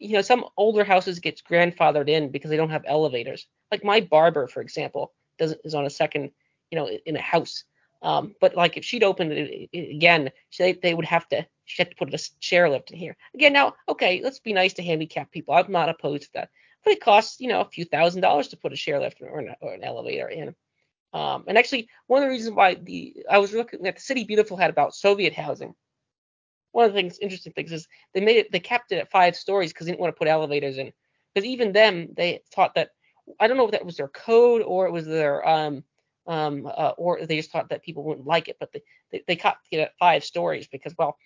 you 0.00 0.14
know, 0.14 0.22
some 0.22 0.46
older 0.56 0.82
houses 0.82 1.20
get 1.20 1.42
grandfathered 1.48 2.08
in 2.08 2.30
because 2.30 2.50
they 2.50 2.56
don't 2.56 2.70
have 2.70 2.84
elevators. 2.86 3.46
Like 3.70 3.84
my 3.84 4.00
barber, 4.00 4.48
for 4.48 4.62
example, 4.62 5.12
does 5.38 5.54
is 5.64 5.74
on 5.74 5.86
a 5.86 5.90
second, 5.90 6.30
you 6.70 6.78
know, 6.78 6.88
in 6.88 7.16
a 7.16 7.20
house. 7.20 7.64
Um, 8.02 8.34
but 8.40 8.56
like 8.56 8.78
if 8.78 8.84
she'd 8.84 9.04
opened 9.04 9.32
it 9.32 9.68
again, 9.74 10.30
they 10.58 10.72
they 10.72 10.94
would 10.94 11.04
have 11.04 11.28
to 11.28 11.46
she 11.66 11.82
had 11.82 11.90
to 11.90 11.96
put 11.96 12.12
a 12.12 12.16
chairlift 12.16 12.90
in 12.90 12.98
here. 12.98 13.16
Again, 13.34 13.52
now 13.52 13.74
okay, 13.88 14.22
let's 14.24 14.40
be 14.40 14.54
nice 14.54 14.72
to 14.74 14.82
handicapped 14.82 15.32
people. 15.32 15.54
I'm 15.54 15.70
not 15.70 15.90
opposed 15.90 16.24
to 16.24 16.30
that, 16.34 16.50
but 16.82 16.94
it 16.94 17.02
costs 17.02 17.38
you 17.40 17.48
know 17.48 17.60
a 17.60 17.66
few 17.66 17.84
thousand 17.84 18.22
dollars 18.22 18.48
to 18.48 18.56
put 18.56 18.72
a 18.72 18.76
chairlift 18.76 19.20
or 19.20 19.38
an, 19.38 19.54
or 19.60 19.74
an 19.74 19.84
elevator 19.84 20.28
in. 20.28 20.54
Um, 21.12 21.44
and 21.46 21.58
actually, 21.58 21.88
one 22.06 22.22
of 22.22 22.26
the 22.26 22.32
reasons 22.32 22.54
why 22.54 22.74
the 22.74 23.16
I 23.28 23.38
was 23.38 23.52
looking 23.52 23.86
at 23.86 23.96
the 23.96 24.02
City 24.02 24.24
Beautiful 24.24 24.56
had 24.56 24.70
about 24.70 24.94
Soviet 24.94 25.34
housing. 25.34 25.74
One 26.72 26.84
of 26.84 26.92
the 26.92 26.98
things, 26.98 27.18
interesting 27.18 27.52
things, 27.52 27.72
is 27.72 27.88
they 28.14 28.20
made 28.20 28.36
it, 28.36 28.52
they 28.52 28.60
kept 28.60 28.92
it 28.92 28.98
at 28.98 29.10
five 29.10 29.36
stories 29.36 29.72
because 29.72 29.86
they 29.86 29.92
didn't 29.92 30.00
want 30.00 30.14
to 30.14 30.18
put 30.18 30.28
elevators 30.28 30.78
in. 30.78 30.92
Because 31.34 31.46
even 31.46 31.72
them, 31.72 32.08
they 32.16 32.42
thought 32.54 32.74
that 32.74 32.90
I 33.38 33.46
don't 33.46 33.56
know 33.56 33.64
if 33.64 33.72
that 33.72 33.84
was 33.84 33.96
their 33.96 34.08
code 34.08 34.62
or 34.62 34.86
it 34.86 34.92
was 34.92 35.06
their 35.06 35.46
um 35.48 35.84
um 36.26 36.66
uh, 36.66 36.92
or 36.96 37.24
they 37.24 37.36
just 37.36 37.50
thought 37.50 37.68
that 37.70 37.82
people 37.82 38.02
wouldn't 38.04 38.26
like 38.26 38.48
it, 38.48 38.56
but 38.58 38.72
they 38.72 38.82
they, 39.10 39.22
they 39.26 39.36
kept 39.36 39.68
it 39.70 39.78
at 39.78 39.96
five 39.98 40.24
stories 40.24 40.66
because 40.66 40.94
well 40.98 41.16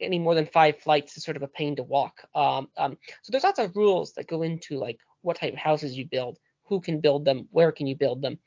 any 0.00 0.18
more 0.18 0.34
than 0.34 0.46
five 0.46 0.78
flights 0.78 1.16
is 1.16 1.24
sort 1.24 1.36
of 1.36 1.42
a 1.42 1.48
pain 1.48 1.76
to 1.76 1.82
walk. 1.82 2.22
Um, 2.34 2.68
um, 2.76 2.98
so 3.22 3.30
there's 3.30 3.44
lots 3.44 3.58
of 3.58 3.76
rules 3.76 4.12
that 4.14 4.26
go 4.26 4.42
into 4.42 4.76
like 4.76 4.98
what 5.22 5.36
type 5.36 5.52
of 5.52 5.58
houses 5.58 5.96
you 5.96 6.06
build, 6.06 6.38
who 6.64 6.80
can 6.80 7.00
build 7.00 7.24
them, 7.24 7.48
where 7.50 7.72
can 7.72 7.86
you 7.86 7.96
build 7.96 8.20
them. 8.20 8.38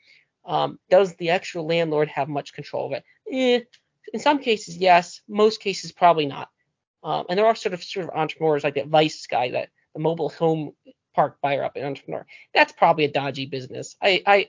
Um, 0.44 0.78
does 0.90 1.14
the 1.16 1.30
actual 1.30 1.66
landlord 1.66 2.08
have 2.08 2.28
much 2.28 2.52
control 2.52 2.86
of 2.86 2.92
it? 2.92 3.04
Eh, 3.32 3.64
in 4.12 4.20
some 4.20 4.38
cases, 4.38 4.76
yes. 4.76 5.20
Most 5.28 5.60
cases, 5.60 5.92
probably 5.92 6.26
not. 6.26 6.48
Um, 7.02 7.26
and 7.28 7.38
there 7.38 7.46
are 7.46 7.54
sort 7.54 7.74
of 7.74 7.84
sort 7.84 8.06
of 8.06 8.14
entrepreneurs 8.14 8.64
like 8.64 8.74
that 8.74 8.88
Vice 8.88 9.26
guy, 9.26 9.50
that 9.50 9.68
the 9.94 10.00
mobile 10.00 10.28
home 10.28 10.72
park 11.14 11.38
buyer 11.40 11.64
up 11.64 11.76
an 11.76 11.84
entrepreneur. 11.84 12.26
That's 12.54 12.72
probably 12.72 13.04
a 13.04 13.10
dodgy 13.10 13.46
business. 13.46 13.96
I 14.02 14.22
I 14.26 14.48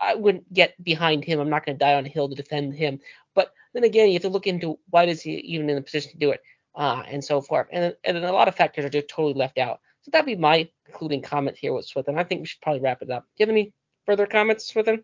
I 0.00 0.14
wouldn't 0.14 0.52
get 0.52 0.82
behind 0.82 1.24
him. 1.24 1.40
I'm 1.40 1.50
not 1.50 1.64
going 1.64 1.78
to 1.78 1.84
die 1.84 1.94
on 1.94 2.06
a 2.06 2.08
hill 2.08 2.28
to 2.28 2.34
defend 2.34 2.74
him. 2.74 3.00
But 3.34 3.52
then 3.72 3.84
again, 3.84 4.08
you 4.08 4.14
have 4.14 4.22
to 4.22 4.28
look 4.28 4.46
into 4.46 4.78
why 4.90 5.04
is 5.04 5.22
he 5.22 5.34
even 5.36 5.70
in 5.70 5.78
a 5.78 5.82
position 5.82 6.12
to 6.12 6.18
do 6.18 6.30
it, 6.30 6.42
uh, 6.74 7.02
and 7.08 7.24
so 7.24 7.40
forth. 7.40 7.68
And 7.72 7.94
and 8.04 8.18
a 8.18 8.32
lot 8.32 8.48
of 8.48 8.54
factors 8.54 8.84
are 8.84 8.90
just 8.90 9.08
totally 9.08 9.34
left 9.34 9.58
out. 9.58 9.80
So 10.02 10.10
that'd 10.10 10.26
be 10.26 10.36
my 10.36 10.68
concluding 10.84 11.22
comment 11.22 11.56
here 11.56 11.72
with 11.72 11.86
Swithin. 11.86 12.18
I 12.18 12.24
think 12.24 12.40
we 12.40 12.46
should 12.46 12.60
probably 12.60 12.80
wrap 12.80 13.02
it 13.02 13.10
up. 13.10 13.24
Do 13.24 13.42
you 13.42 13.46
have 13.46 13.54
any 13.54 13.72
further 14.04 14.26
comments, 14.26 14.68
Swithin? 14.68 15.02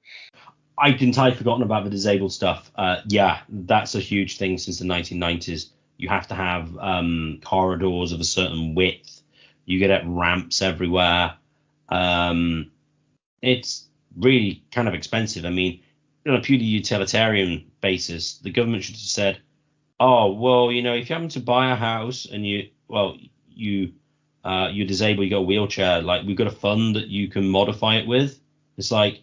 I'd 0.79 1.01
entirely 1.03 1.37
forgotten 1.37 1.63
about 1.63 1.85
the 1.85 1.91
disabled 1.91 2.33
stuff. 2.33 2.71
Uh, 2.75 2.97
yeah, 3.07 3.41
that's 3.49 3.95
a 3.95 4.01
huge 4.01 4.39
thing 4.39 4.59
since 4.59 4.79
the 4.79 4.85
1990s. 4.85 5.71
You 5.99 6.09
have 6.09 6.27
to 6.29 6.35
have 6.35 6.77
um, 6.79 7.41
corridors 7.45 8.13
of 8.13 8.21
a 8.21 8.25
certain 8.25 8.75
width. 8.75 9.23
You 9.67 9.79
get 9.79 9.91
at 9.91 10.03
ramps 10.07 10.63
everywhere. 10.63 11.35
Um, 11.89 12.71
it's 13.43 13.87
really 14.17 14.65
kind 14.73 14.89
of 14.89 14.95
expensive. 14.95 15.45
I 15.45 15.51
mean, 15.51 15.83
on 16.27 16.35
a 16.35 16.41
purely 16.41 16.65
utilitarian 16.65 17.71
basis, 17.81 18.39
the 18.39 18.51
government 18.51 18.85
should 18.85 18.95
have 18.95 19.01
said, 19.01 19.41
"Oh, 20.01 20.33
well, 20.33 20.73
you 20.73 20.83
know, 20.83 20.95
if 20.95 21.09
you 21.09 21.15
happen 21.15 21.29
to 21.31 21.41
buy 21.41 21.71
a 21.71 21.77
house 21.77 22.27
and 22.31 22.47
you, 22.47 22.71
well, 22.89 23.17
you, 23.49 23.93
uh, 24.45 24.69
you're 24.73 24.87
disabled, 24.87 25.25
you 25.25 25.31
got 25.31 25.39
a 25.39 25.43
wheelchair, 25.43 26.03
like 26.03 26.27
we've 26.27 26.37
got 26.37 26.47
a 26.47 26.53
fund 26.53 26.97
that 26.97 27.09
you 27.09 27.29
can 27.29 27.49
modify 27.49 27.97
it 27.97 28.07
with." 28.07 28.41
It's 28.79 28.91
like 28.91 29.23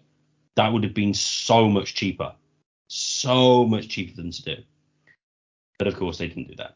that 0.55 0.71
would 0.71 0.83
have 0.83 0.93
been 0.93 1.13
so 1.13 1.69
much 1.69 1.93
cheaper, 1.93 2.33
so 2.87 3.65
much 3.65 3.87
cheaper 3.89 4.15
than 4.15 4.31
to 4.31 4.43
do. 4.43 4.55
But 5.77 5.87
of 5.87 5.95
course, 5.95 6.17
they 6.17 6.27
didn't 6.27 6.49
do 6.49 6.55
that. 6.55 6.75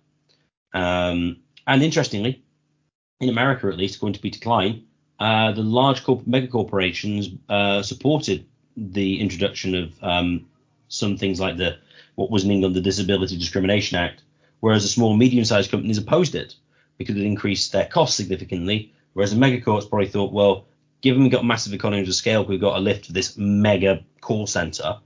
Um, 0.73 1.37
and 1.67 1.83
interestingly, 1.83 2.43
in 3.19 3.29
America 3.29 3.67
at 3.67 3.77
least, 3.77 3.99
going 3.99 4.13
to 4.13 4.21
be 4.21 4.29
decline, 4.29 4.85
uh, 5.19 5.51
the 5.51 5.61
large 5.61 6.03
corp- 6.03 6.27
mega 6.27 6.47
corporations 6.47 7.29
uh, 7.49 7.81
supported 7.81 8.45
the 8.75 9.21
introduction 9.21 9.75
of 9.75 10.03
um, 10.03 10.47
some 10.87 11.17
things 11.17 11.39
like 11.39 11.57
the 11.57 11.77
what 12.15 12.31
was 12.31 12.43
in 12.43 12.51
England 12.51 12.75
the 12.75 12.81
Disability 12.81 13.37
Discrimination 13.37 13.97
Act, 13.97 14.23
whereas 14.59 14.83
the 14.83 14.89
small 14.89 15.11
and 15.11 15.19
medium-sized 15.19 15.71
companies 15.71 15.97
opposed 15.97 16.35
it 16.35 16.55
because 16.97 17.15
it 17.15 17.23
increased 17.23 17.71
their 17.71 17.87
costs 17.87 18.15
significantly. 18.15 18.93
Whereas 19.13 19.31
the 19.31 19.37
mega 19.37 19.61
probably 19.61 20.07
thought, 20.07 20.33
well, 20.33 20.65
given 21.03 21.21
we've 21.21 21.31
got 21.31 21.45
massive 21.45 21.73
economies 21.73 22.07
of 22.07 22.15
scale, 22.15 22.45
we've 22.45 22.61
got 22.61 22.77
a 22.77 22.79
lift 22.79 23.05
for 23.05 23.13
this 23.13 23.37
mega 23.37 24.03
call 24.21 24.47
center 24.47 24.97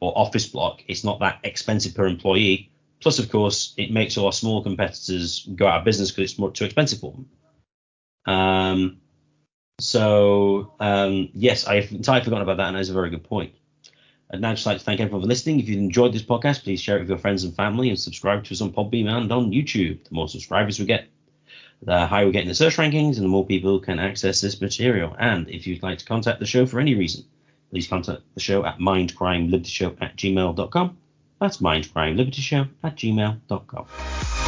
or 0.00 0.16
office 0.16 0.46
block. 0.46 0.82
It's 0.88 1.04
not 1.04 1.18
that 1.20 1.40
expensive 1.42 1.94
per 1.94 2.06
employee. 2.06 2.70
Plus, 3.00 3.18
of 3.18 3.28
course, 3.30 3.74
it 3.76 3.90
makes 3.90 4.16
all 4.16 4.26
our 4.26 4.32
small 4.32 4.62
competitors 4.62 5.46
go 5.56 5.66
out 5.66 5.80
of 5.80 5.84
business 5.84 6.12
because 6.12 6.30
it's 6.30 6.38
more 6.38 6.52
too 6.52 6.64
expensive 6.64 7.00
for 7.00 7.12
them. 7.12 7.28
Um, 8.24 9.00
so 9.80 10.74
um, 10.78 11.28
yes, 11.34 11.66
I've 11.66 11.90
entirely 11.90 12.24
forgotten 12.24 12.44
about 12.44 12.58
that, 12.58 12.68
and 12.68 12.76
that's 12.76 12.88
a 12.88 12.92
very 12.94 13.10
good 13.10 13.24
point. 13.24 13.52
I'd 14.32 14.40
now 14.40 14.54
just 14.54 14.64
like 14.64 14.78
to 14.78 14.84
thank 14.84 15.00
everyone 15.00 15.22
for 15.22 15.26
listening. 15.26 15.58
If 15.58 15.68
you've 15.68 15.78
enjoyed 15.78 16.12
this 16.12 16.22
podcast, 16.22 16.62
please 16.62 16.80
share 16.80 16.96
it 16.96 17.00
with 17.00 17.08
your 17.08 17.18
friends 17.18 17.42
and 17.42 17.54
family 17.54 17.88
and 17.88 17.98
subscribe 17.98 18.44
to 18.44 18.54
us 18.54 18.60
on 18.60 18.72
Podbean 18.72 19.08
and 19.08 19.30
on 19.30 19.50
YouTube. 19.50 20.04
The 20.04 20.14
more 20.14 20.28
subscribers 20.28 20.78
we 20.78 20.86
get, 20.86 21.08
the 21.82 22.06
higher 22.06 22.26
we 22.26 22.32
get 22.32 22.42
in 22.42 22.48
the 22.48 22.54
search 22.54 22.76
rankings 22.76 23.16
and 23.16 23.24
the 23.24 23.28
more 23.28 23.44
people 23.44 23.80
can 23.80 23.98
access 23.98 24.40
this 24.40 24.60
material. 24.60 25.14
And 25.18 25.48
if 25.48 25.66
you'd 25.66 25.82
like 25.82 25.98
to 25.98 26.04
contact 26.04 26.40
the 26.40 26.46
show 26.46 26.64
for 26.66 26.80
any 26.80 26.94
reason, 26.94 27.24
please 27.70 27.88
contact 27.88 28.22
the 28.34 28.40
show 28.40 28.64
at 28.64 28.78
mindcrimelibertyshow 28.78 29.96
at 30.00 30.16
gmail.com. 30.16 30.96
That's 31.40 31.56
mindcrimelibertyshow 31.58 32.68
at 32.84 32.96
gmail.com. 32.96 34.41